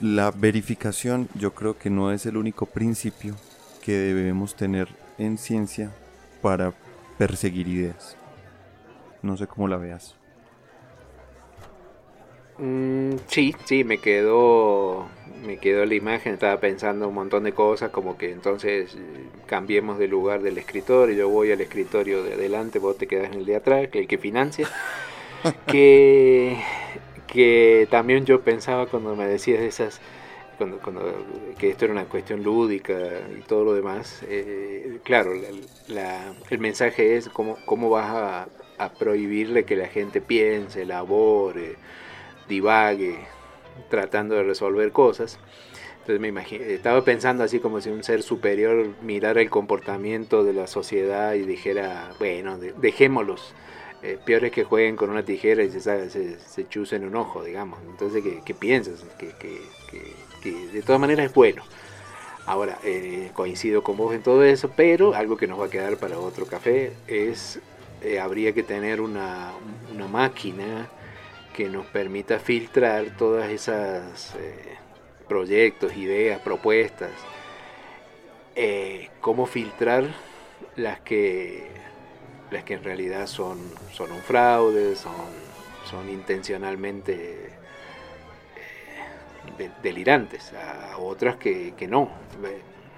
la 0.00 0.30
verificación 0.30 1.28
yo 1.34 1.54
creo 1.54 1.78
que 1.78 1.90
no 1.90 2.12
es 2.12 2.26
el 2.26 2.36
único 2.36 2.66
principio 2.66 3.34
que 3.82 3.92
debemos 3.92 4.54
tener 4.54 4.88
en 5.18 5.38
ciencia 5.38 5.92
para 6.42 6.72
perseguir 7.18 7.68
ideas. 7.68 8.16
No 9.22 9.36
sé 9.36 9.46
cómo 9.46 9.68
la 9.68 9.76
veas. 9.76 10.16
Mm, 12.58 13.16
sí, 13.26 13.54
sí, 13.64 13.82
me 13.82 13.98
quedó, 13.98 15.08
me 15.44 15.58
quedó 15.58 15.84
la 15.86 15.94
imagen, 15.94 16.34
estaba 16.34 16.60
pensando 16.60 17.08
un 17.08 17.14
montón 17.14 17.42
de 17.44 17.52
cosas, 17.52 17.90
como 17.90 18.16
que 18.16 18.30
entonces 18.30 18.94
eh, 18.94 18.98
cambiemos 19.46 19.98
de 19.98 20.06
lugar 20.06 20.40
del 20.42 20.58
escritorio, 20.58 21.16
yo 21.16 21.28
voy 21.28 21.50
al 21.50 21.60
escritorio 21.60 22.22
de 22.22 22.34
adelante, 22.34 22.78
vos 22.78 22.96
te 22.96 23.08
quedas 23.08 23.32
en 23.32 23.34
el 23.40 23.44
de 23.44 23.56
atrás, 23.56 23.88
que 23.88 23.98
el 24.00 24.06
que 24.06 24.18
financia, 24.18 24.68
que, 25.66 26.56
que 27.26 27.88
también 27.90 28.24
yo 28.24 28.42
pensaba 28.42 28.86
cuando 28.86 29.16
me 29.16 29.26
decías 29.26 29.60
esas, 29.60 30.00
cuando, 30.56 30.80
que 31.58 31.70
esto 31.70 31.84
era 31.84 31.92
una 31.92 32.04
cuestión 32.06 32.42
lúdica 32.42 32.94
y 33.36 33.42
todo 33.42 33.64
lo 33.64 33.74
demás, 33.74 34.22
eh, 34.28 34.98
claro, 35.02 35.32
el 35.32 36.58
mensaje 36.58 37.16
es 37.16 37.28
cómo, 37.28 37.56
cómo 37.66 37.90
vas 37.90 38.48
a, 38.78 38.88
prohibirle 38.98 39.64
que 39.64 39.76
la 39.76 39.86
gente 39.86 40.20
piense, 40.20 40.82
elabore, 40.82 41.76
divague 42.48 43.16
tratando 43.88 44.34
de 44.34 44.42
resolver 44.42 44.92
cosas. 44.92 45.38
Entonces 46.00 46.20
me 46.20 46.28
imagino, 46.28 46.64
estaba 46.64 47.02
pensando 47.02 47.44
así 47.44 47.60
como 47.60 47.80
si 47.80 47.88
un 47.88 48.02
ser 48.02 48.22
superior 48.22 48.88
mirara 49.00 49.40
el 49.40 49.48
comportamiento 49.48 50.44
de 50.44 50.52
la 50.52 50.66
sociedad 50.66 51.32
y 51.34 51.42
dijera, 51.42 52.10
bueno, 52.18 52.58
dejémoslos. 52.58 53.54
Eh, 54.04 54.18
peor 54.22 54.44
es 54.44 54.52
que 54.52 54.64
jueguen 54.64 54.96
con 54.96 55.08
una 55.08 55.22
tijera 55.22 55.62
y 55.62 55.70
se, 55.70 55.80
se, 55.80 56.38
se 56.38 56.68
chusen 56.68 57.06
un 57.06 57.16
ojo, 57.16 57.42
digamos. 57.42 57.78
Entonces, 57.88 58.22
¿qué, 58.44 58.54
piensas? 58.54 59.02
Que, 59.18 59.32
de 60.74 60.82
todas 60.82 61.00
maneras 61.00 61.26
es 61.26 61.34
bueno. 61.34 61.62
Ahora, 62.46 62.78
eh, 62.84 63.30
coincido 63.32 63.82
con 63.82 63.96
vos 63.96 64.14
en 64.14 64.22
todo 64.22 64.44
eso, 64.44 64.70
pero 64.76 65.14
algo 65.14 65.36
que 65.36 65.46
nos 65.46 65.58
va 65.58 65.66
a 65.66 65.70
quedar 65.70 65.96
para 65.96 66.18
otro 66.18 66.46
café 66.46 66.92
es, 67.06 67.58
eh, 68.02 68.20
habría 68.20 68.52
que 68.52 68.62
tener 68.62 69.00
una, 69.00 69.52
una 69.94 70.06
máquina 70.06 70.88
que 71.54 71.68
nos 71.68 71.86
permita 71.86 72.38
filtrar 72.38 73.16
todas 73.16 73.48
esas 73.48 74.34
eh, 74.34 74.76
proyectos, 75.28 75.96
ideas, 75.96 76.40
propuestas. 76.40 77.12
Eh, 78.56 79.10
cómo 79.20 79.46
filtrar 79.46 80.04
las 80.76 81.00
que 81.00 81.68
las 82.50 82.62
que 82.62 82.74
en 82.74 82.84
realidad 82.84 83.26
son, 83.26 83.58
son 83.92 84.12
un 84.12 84.20
fraude, 84.20 84.94
son, 84.94 85.12
son 85.90 86.08
intencionalmente 86.08 87.50
eh, 89.58 89.70
delirantes, 89.82 90.52
a 90.52 90.98
otras 90.98 91.36
que, 91.36 91.74
no. 91.88 92.10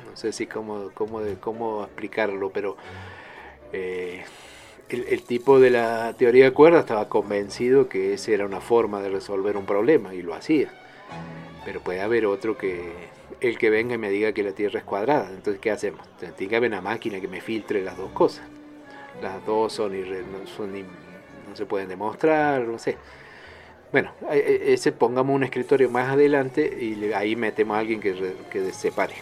No 0.09 0.17
sé 0.17 0.33
si 0.33 0.47
cómo, 0.47 0.91
cómo, 0.95 1.21
cómo 1.41 1.85
explicarlo, 1.85 2.51
pero 2.51 2.77
el, 4.89 5.23
tipo 5.23 5.59
de 5.59 5.71
la 5.71 6.15
teoría 6.17 6.45
de 6.45 6.53
cuerdas 6.53 6.81
estaba 6.83 7.09
convencido 7.09 7.89
que 7.89 8.15
esa 8.15 8.31
era 8.31 8.47
una 8.47 8.61
forma 8.61 9.01
de 9.03 9.09
resolver 9.09 9.57
un 9.57 9.67
problema 9.67 10.15
y 10.15 10.23
lo 10.23 10.35
hacía. 10.35 10.73
Pero 11.65 11.81
puede 11.81 12.01
haber 12.01 12.27
otro 12.27 12.57
que 12.57 12.93
el 13.41 13.59
que 13.59 13.71
venga 13.71 13.95
y 13.95 13.99
me 13.99 14.11
diga 14.11 14.33
que 14.33 14.43
la 14.43 14.53
Tierra 14.53 14.79
es 14.79 14.85
cuadrada. 14.85 15.29
Entonces, 15.31 15.61
¿qué 15.61 15.71
hacemos? 15.71 16.07
Tiene 16.19 16.49
que 16.49 16.57
haber 16.57 16.71
una 16.71 16.81
máquina 16.81 17.21
que 17.21 17.29
me 17.29 17.41
filtre 17.41 17.83
las 17.83 17.97
dos 17.97 18.13
cosas. 18.13 18.45
Las 19.21 19.45
dos 19.45 19.73
son, 19.73 19.93
no, 19.93 20.47
son 20.47 20.73
no 20.73 21.57
se 21.57 21.67
pueden 21.67 21.89
demostrar, 21.89 22.63
no 22.63 22.79
sé. 22.79 22.97
Bueno, 23.97 24.13
e, 24.31 24.37
e, 24.37 24.75
ese 24.75 24.93
pongamos 24.93 25.35
un 25.35 25.43
escritorio 25.43 25.89
más 25.89 26.11
adelante 26.11 26.61
y 26.85 27.15
ahí 27.15 27.35
metemos 27.35 27.79
a 27.79 27.81
alguien 27.81 27.99
que, 27.99 28.35
que 28.51 28.71
separe. 28.71 29.15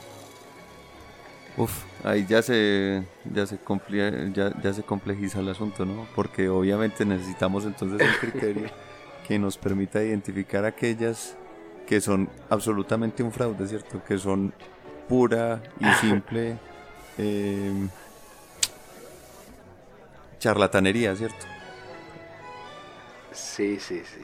Uf, 1.56 1.84
ahí 2.02 2.26
ya 2.28 2.42
se, 2.42 3.04
ya 3.32 3.46
se, 3.46 3.60
ya, 4.32 4.52
ya 4.60 4.72
se 4.72 4.82
complejiza 4.82 5.38
el 5.38 5.48
asunto, 5.48 5.86
¿no? 5.86 6.08
Porque 6.16 6.48
obviamente 6.48 7.04
necesitamos 7.04 7.66
entonces 7.66 8.04
un 8.04 8.30
criterio 8.30 8.68
que 9.28 9.38
nos 9.38 9.56
permita 9.56 10.02
identificar 10.02 10.64
aquellas 10.64 11.36
que 11.86 12.00
son 12.00 12.28
absolutamente 12.50 13.22
un 13.22 13.30
fraude, 13.30 13.68
¿cierto? 13.68 14.02
Que 14.02 14.18
son 14.18 14.52
pura 15.08 15.62
y 15.78 15.84
simple 16.00 16.58
em, 17.16 17.88
charlatanería, 20.40 21.14
¿cierto? 21.14 21.46
Sí, 23.30 23.78
sí, 23.78 24.02
sí. 24.04 24.23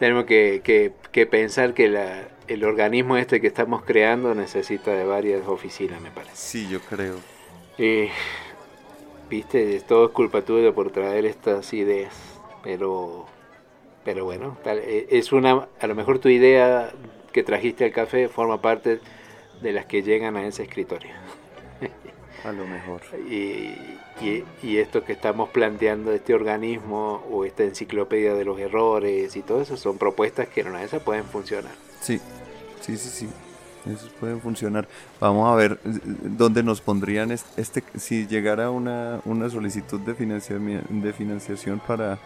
Tenemos 0.00 0.24
que, 0.24 0.62
que, 0.64 0.92
que 1.12 1.26
pensar 1.26 1.72
que 1.74 1.88
la, 1.88 2.26
el 2.48 2.64
organismo 2.64 3.16
este 3.16 3.40
que 3.40 3.46
estamos 3.46 3.84
creando 3.84 4.34
necesita 4.34 4.90
de 4.90 5.04
varias 5.04 5.46
oficinas, 5.46 6.00
me 6.00 6.10
parece. 6.10 6.34
Sí, 6.34 6.68
yo 6.68 6.80
creo. 6.80 7.16
Viste, 9.30 9.80
todo 9.86 10.06
es 10.06 10.10
culpa 10.10 10.42
tuya 10.42 10.72
por 10.72 10.90
traer 10.90 11.24
estas 11.24 11.72
ideas, 11.72 12.12
pero, 12.64 13.26
pero 14.04 14.24
bueno, 14.24 14.56
eh, 14.64 15.06
es 15.10 15.30
una, 15.30 15.68
a 15.78 15.86
lo 15.86 15.94
mejor 15.94 16.18
tu 16.18 16.28
idea 16.28 16.90
que 17.32 17.44
trajiste 17.44 17.84
al 17.84 17.92
café 17.92 18.26
forma 18.28 18.60
parte 18.60 18.98
de 19.62 19.72
las 19.72 19.86
que 19.86 20.02
llegan 20.02 20.36
a 20.36 20.44
ese 20.44 20.64
escritorio. 20.64 21.12
A 22.44 22.52
lo 22.52 22.66
mejor. 22.66 23.02
Y, 23.30 23.76
y, 24.22 24.78
esto 24.78 25.04
que 25.04 25.12
estamos 25.12 25.50
planteando, 25.50 26.12
este 26.12 26.34
organismo 26.34 27.24
o 27.30 27.44
esta 27.44 27.64
enciclopedia 27.64 28.34
de 28.34 28.44
los 28.44 28.58
errores 28.58 29.36
y 29.36 29.42
todo 29.42 29.62
eso, 29.62 29.76
son 29.76 29.98
propuestas 29.98 30.48
que 30.48 30.60
en 30.60 30.68
una 30.68 30.80
de 30.80 30.86
esas 30.86 31.02
pueden 31.02 31.24
funcionar. 31.24 31.72
Sí, 32.00 32.20
Sí, 32.80 32.96
sí, 32.96 33.08
sí. 33.08 33.28
Esos 33.90 34.10
pueden 34.10 34.40
funcionar. 34.40 34.86
Vamos 35.20 35.50
a 35.50 35.54
ver 35.54 35.78
eh, 35.84 35.98
dónde 36.04 36.62
nos 36.62 36.80
pondrían 36.80 37.30
este, 37.30 37.82
si 37.96 38.26
llegara 38.26 38.70
una, 38.70 39.20
una 39.24 39.48
solicitud 39.48 40.00
de 40.00 40.14
financiación, 40.14 41.02
de 41.02 41.12
financiación 41.12 41.80
para 41.80 42.18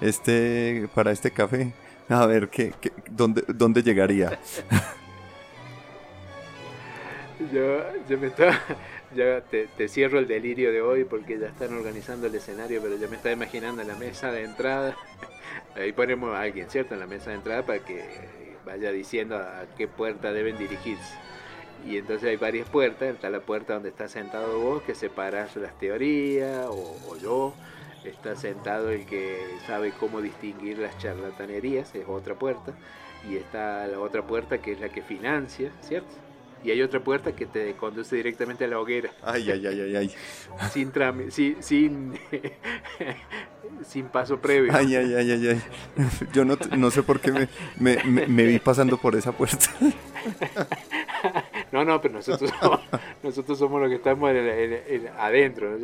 este, 0.00 0.88
para 0.94 1.10
este 1.10 1.30
café. 1.30 1.72
A 2.08 2.26
ver 2.26 2.48
qué, 2.48 2.72
dónde, 3.10 3.44
dónde 3.48 3.82
llegaría. 3.82 4.38
yo, 7.52 7.78
yo 8.08 8.18
me 8.18 8.28
estaba, 8.28 8.58
ya 9.14 9.40
te, 9.42 9.88
cierro 9.88 10.18
el 10.18 10.26
delirio 10.26 10.72
de 10.72 10.82
hoy 10.82 11.04
porque 11.04 11.38
ya 11.38 11.48
están 11.48 11.74
organizando 11.74 12.26
el 12.26 12.34
escenario, 12.34 12.80
pero 12.82 12.96
yo 12.96 13.08
me 13.08 13.16
estaba 13.16 13.32
imaginando 13.32 13.82
en 13.82 13.88
la 13.88 13.96
mesa 13.96 14.30
de 14.30 14.44
entrada. 14.44 14.96
Ahí 15.74 15.92
ponemos 15.92 16.34
a 16.34 16.42
alguien, 16.42 16.68
¿cierto? 16.70 16.94
En 16.94 17.00
la 17.00 17.06
mesa 17.06 17.30
de 17.30 17.36
entrada 17.36 17.64
para 17.64 17.78
que 17.80 18.02
vaya 18.64 18.92
diciendo 18.92 19.36
a 19.36 19.64
qué 19.76 19.88
puerta 19.88 20.32
deben 20.32 20.58
dirigirse. 20.58 21.14
Y 21.86 21.96
entonces 21.96 22.28
hay 22.28 22.36
varias 22.36 22.68
puertas, 22.68 23.14
está 23.14 23.28
la 23.28 23.40
puerta 23.40 23.74
donde 23.74 23.88
está 23.88 24.06
sentado 24.06 24.60
vos, 24.60 24.82
que 24.82 24.94
separas 24.94 25.56
las 25.56 25.76
teorías, 25.78 26.66
o, 26.68 27.16
yo, 27.20 27.54
está 28.04 28.36
sentado 28.36 28.90
el 28.90 29.04
que 29.04 29.36
sabe 29.66 29.92
cómo 29.98 30.20
distinguir 30.20 30.78
las 30.78 30.96
charlatanerías, 30.98 31.92
es 31.94 32.06
otra 32.06 32.36
puerta, 32.36 32.72
y 33.28 33.36
está 33.36 33.86
la 33.88 33.98
otra 33.98 34.22
puerta 34.24 34.58
que 34.58 34.72
es 34.72 34.80
la 34.80 34.90
que 34.90 35.02
financia, 35.02 35.72
¿cierto? 35.80 36.14
Y 36.64 36.70
hay 36.70 36.82
otra 36.82 37.00
puerta 37.00 37.32
que 37.32 37.46
te 37.46 37.72
conduce 37.74 38.16
directamente 38.16 38.64
a 38.64 38.68
la 38.68 38.78
hoguera. 38.78 39.10
Ay, 39.22 39.50
ay, 39.50 39.66
ay, 39.66 39.80
ay, 39.80 39.96
ay. 39.96 40.14
Sin 40.70 40.92
sin, 41.30 41.62
sin, 41.62 42.12
sin 43.86 44.06
paso 44.06 44.38
previo. 44.40 44.72
Ay, 44.74 44.94
ay, 44.94 45.14
ay, 45.14 45.30
ay, 45.32 45.48
ay. 45.48 45.62
Yo 46.32 46.44
no, 46.44 46.56
no 46.76 46.90
sé 46.90 47.02
por 47.02 47.20
qué 47.20 47.32
me, 47.32 47.48
me, 47.78 48.26
me, 48.26 48.44
vi 48.44 48.58
pasando 48.58 48.96
por 48.96 49.16
esa 49.16 49.32
puerta. 49.32 49.66
No, 51.72 51.84
no, 51.86 52.00
pero 52.00 52.14
nosotros 52.14 52.52
somos, 52.60 52.80
nosotros 53.22 53.58
somos 53.58 53.80
los 53.80 53.88
que 53.88 53.96
estamos 53.96 54.30
adentro. 55.18 55.78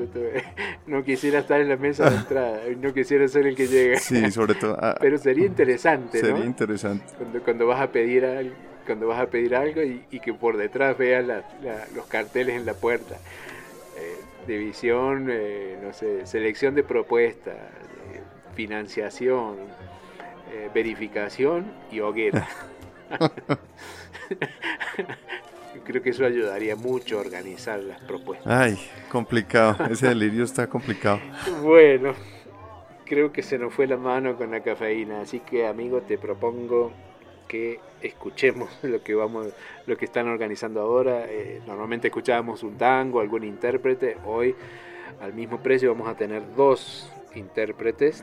no 0.87 1.03
quisiera 1.03 1.41
estar 1.41 1.61
en 1.61 1.71
la 1.71 1.77
mesa 1.77 2.11
de 2.11 2.17
entrada, 2.17 2.61
no 2.79 2.93
quisiera 2.93 3.27
ser 3.27 3.47
el 3.47 3.57
que 3.57 3.67
llega. 3.67 3.99
Sí, 3.99 4.31
sobre 4.31 4.55
todo. 4.55 4.77
Ah, 4.81 4.97
pero 5.01 5.17
sería 5.17 5.47
interesante, 5.47 6.21
sería 6.21 6.45
interesante. 6.45 7.05
Cuando, 7.17 7.43
cuando 7.43 7.67
vas 7.67 7.81
a 7.81 7.91
pedir 7.91 8.25
algo, 8.27 8.55
cuando 8.89 9.07
vas 9.07 9.21
a 9.21 9.27
pedir 9.27 9.55
algo 9.55 9.83
y, 9.83 10.19
que 10.19 10.33
por 10.33 10.57
detrás 10.57 10.97
veas 10.97 11.27
los 11.95 12.07
carteles 12.07 12.57
en 12.57 12.65
la 12.65 12.73
puerta. 12.73 13.17
Eh, 13.99 14.17
división, 14.47 15.29
eh, 15.31 15.77
no 15.83 15.93
sé, 15.93 16.25
selección 16.25 16.75
de 16.75 16.83
propuestas, 16.83 17.55
financiación, 18.55 19.57
eh, 20.51 20.71
verificación 20.73 21.71
y 21.93 22.01
hoguera. 22.01 22.49
Creo 25.85 26.03
que 26.03 26.09
eso 26.09 26.25
ayudaría 26.25 26.75
mucho 26.75 27.19
a 27.19 27.21
organizar 27.21 27.81
las 27.81 28.01
propuestas. 28.01 28.51
Ay, 28.51 28.79
complicado, 29.11 29.85
ese 29.91 30.09
delirio 30.09 30.45
está 30.45 30.67
complicado. 30.67 31.21
Bueno, 31.63 32.15
creo 33.05 33.33
que 33.33 33.43
se 33.43 33.59
nos 33.59 33.75
fue 33.75 33.87
la 33.87 33.99
mano 33.99 34.37
con 34.37 34.51
la 34.51 34.61
cafeína, 34.61 35.21
así 35.21 35.41
que 35.41 35.67
amigo 35.67 36.01
te 36.01 36.17
propongo 36.17 36.91
que 37.49 37.81
escuchemos 38.03 38.69
lo 38.83 39.03
que 39.03 39.15
vamos, 39.15 39.49
lo 39.87 39.97
que 39.97 40.05
están 40.05 40.29
organizando 40.29 40.81
ahora. 40.81 41.25
Eh, 41.29 41.61
normalmente 41.67 42.09
escuchábamos 42.09 42.63
un 42.63 42.77
tango, 42.77 43.21
algún 43.21 43.43
intérprete. 43.45 44.17
Hoy 44.25 44.55
al 45.21 45.33
mismo 45.33 45.61
precio 45.61 45.93
vamos 45.93 46.09
a 46.09 46.17
tener 46.17 46.43
dos 46.55 47.11
intérpretes 47.35 48.23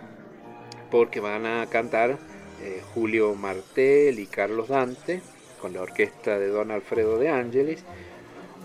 porque 0.89 1.19
van 1.19 1.45
a 1.45 1.65
cantar 1.67 2.17
eh, 2.61 2.82
Julio 2.93 3.36
Martel 3.36 4.19
y 4.19 4.28
Carlos 4.28 4.69
Dante 4.69 5.21
con 5.59 5.73
la 5.73 5.82
orquesta 5.82 6.39
de 6.39 6.47
Don 6.47 6.71
Alfredo 6.71 7.17
de 7.17 7.30
Ángeles. 7.30 7.84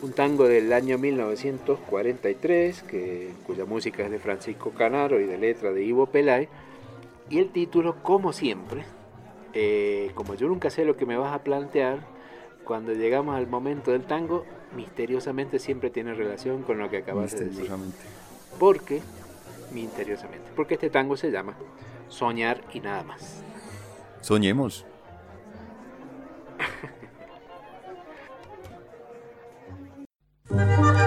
Un 0.03 0.13
tango 0.13 0.49
del 0.49 0.73
año 0.73 0.97
1943, 0.97 2.83
que, 2.85 3.31
cuya 3.47 3.67
música 3.67 4.03
es 4.03 4.11
de 4.11 4.19
Francisco 4.19 4.71
Canaro 4.71 5.21
y 5.21 5.25
de 5.25 5.37
letra 5.37 5.73
de 5.73 5.83
Ivo 5.85 6.07
Pelay. 6.07 6.49
Y 7.29 7.39
el 7.39 7.51
título, 7.51 8.03
como 8.03 8.33
siempre, 8.33 8.85
eh, 9.53 10.11
como 10.15 10.35
yo 10.35 10.49
nunca 10.49 10.71
sé 10.71 10.85
lo 10.85 10.97
que 10.97 11.07
me 11.07 11.17
vas 11.17 11.35
a 11.35 11.43
plantear, 11.43 12.01
cuando 12.65 12.93
llegamos 12.93 13.37
al 13.37 13.47
momento 13.47 13.91
del 13.91 14.05
tango, 14.05 14.45
misteriosamente 14.77 15.59
siempre 15.59 15.91
tiene 15.91 16.15
relación 16.15 16.63
con 16.63 16.79
lo 16.79 16.89
que 16.89 16.99
acabas 16.99 17.37
de 17.37 17.47
decir. 17.47 17.71
Porque, 18.59 19.01
misteriosamente, 19.73 20.51
porque 20.55 20.75
este 20.75 20.91
tango 20.91 21.17
se 21.17 21.31
llama 21.31 21.55
Soñar 22.09 22.63
y 22.73 22.81
nada 22.81 23.03
más. 23.03 23.43
Soñemos. 24.21 24.87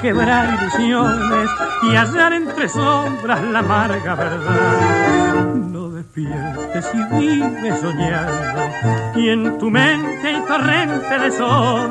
quebrar 0.00 0.54
ilusiones 0.54 1.50
y 1.82 1.94
hallar 1.94 2.32
entre 2.32 2.68
sombras 2.68 3.42
la 3.42 3.58
amarga 3.58 4.14
verdad. 4.14 5.44
No 5.54 5.90
despiertes 5.90 6.86
y 6.94 7.16
vive 7.16 7.76
soñando, 7.80 8.70
y 9.16 9.28
en 9.28 9.58
tu 9.58 9.70
mente 9.70 10.28
hay 10.28 10.40
torrente 10.46 11.18
de 11.18 11.30
sol. 11.30 11.90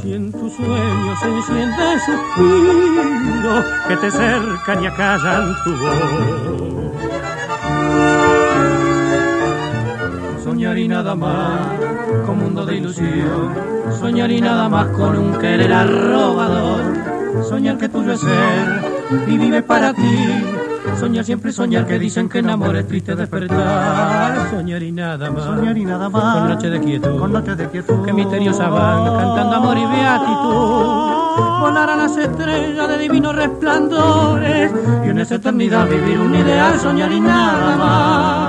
Si 0.00 0.14
en 0.14 0.32
tus 0.32 0.54
sueños 0.54 1.20
se 1.20 1.28
enciende 1.28 1.98
suspiro 2.06 3.64
que 3.88 3.96
te 3.96 4.10
cercan 4.10 4.82
y 4.84 4.86
acallan 4.86 5.54
tu 5.64 5.76
voz. 5.76 6.84
Soñar 10.64 10.78
y 10.78 10.88
nada 10.88 11.14
más, 11.14 11.60
con 12.24 12.38
mundo 12.38 12.64
de 12.64 12.76
ilusión. 12.76 13.52
Soñar 14.00 14.30
y 14.30 14.40
nada 14.40 14.66
más 14.66 14.86
con 14.96 15.14
un 15.14 15.38
querer 15.38 15.70
arrobador 15.70 16.80
soñar 17.46 17.76
que 17.76 17.86
tuyo 17.86 18.12
es 18.12 18.20
ser 18.20 19.28
y 19.28 19.36
vive 19.36 19.62
para 19.62 19.92
ti. 19.92 20.42
Soñar 20.98 21.22
siempre 21.22 21.52
soñar 21.52 21.86
que 21.86 21.98
dicen 21.98 22.30
que 22.30 22.38
en 22.38 22.48
amor 22.48 22.76
es 22.76 22.88
triste 22.88 23.14
despertar. 23.14 24.48
Soñar 24.48 24.82
y 24.82 24.90
nada 24.90 25.30
más. 25.30 25.44
Soñar 25.44 25.76
y 25.76 25.84
nada 25.84 26.08
más. 26.08 26.38
Con 26.38 26.48
noche 26.48 26.70
de 26.70 26.80
quietud. 26.80 27.18
Con 27.18 27.32
noche 27.32 27.54
de 27.56 27.68
quietud. 27.68 28.02
Que 28.02 28.12
misteriosa 28.14 28.70
van 28.70 29.04
cantando 29.04 29.56
amor 29.56 29.76
y 29.76 29.84
beatitud. 29.84 31.60
Volar 31.60 31.90
a 31.90 31.96
las 31.96 32.16
estrellas 32.16 32.88
de 32.88 32.98
divinos 32.98 33.36
resplandores. 33.36 34.72
Y 35.04 35.08
en 35.10 35.18
esa 35.18 35.34
eternidad 35.34 35.86
vivir 35.90 36.18
un 36.18 36.34
ideal. 36.34 36.80
Soñar 36.80 37.12
y 37.12 37.20
nada 37.20 37.76
más. 37.76 38.43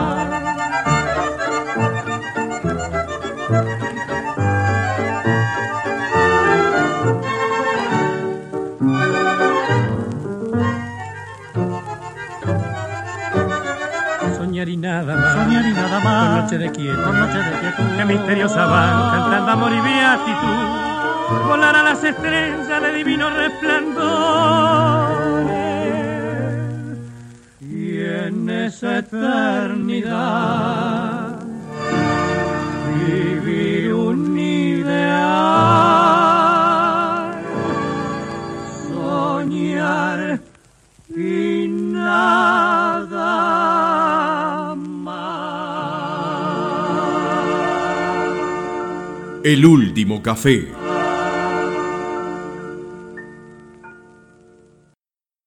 Con 14.65 14.81
noche 14.81 16.57
de 16.57 16.71
quietud, 16.71 17.03
con 17.03 17.19
noche 17.19 17.37
de 17.37 17.59
quietud. 17.59 17.83
Que 17.97 18.05
misteriosa 18.05 18.65
van 18.65 19.11
cantando 19.11 19.51
amor 19.51 19.71
y 19.71 19.79
beatitud. 19.79 21.45
Volar 21.47 21.75
a 21.75 21.83
las 21.83 22.03
estrellas 22.03 22.81
de 22.81 22.93
divino 22.93 23.29
resplandor. 23.29 24.65
Y 27.61 27.99
en 28.05 28.49
esa 28.49 28.97
eternidad 28.97 30.25
vivir 33.05 33.93
un 33.93 34.35
ideal. 34.35 36.04
El 49.45 49.63
último 49.63 50.23
café. 50.23 50.74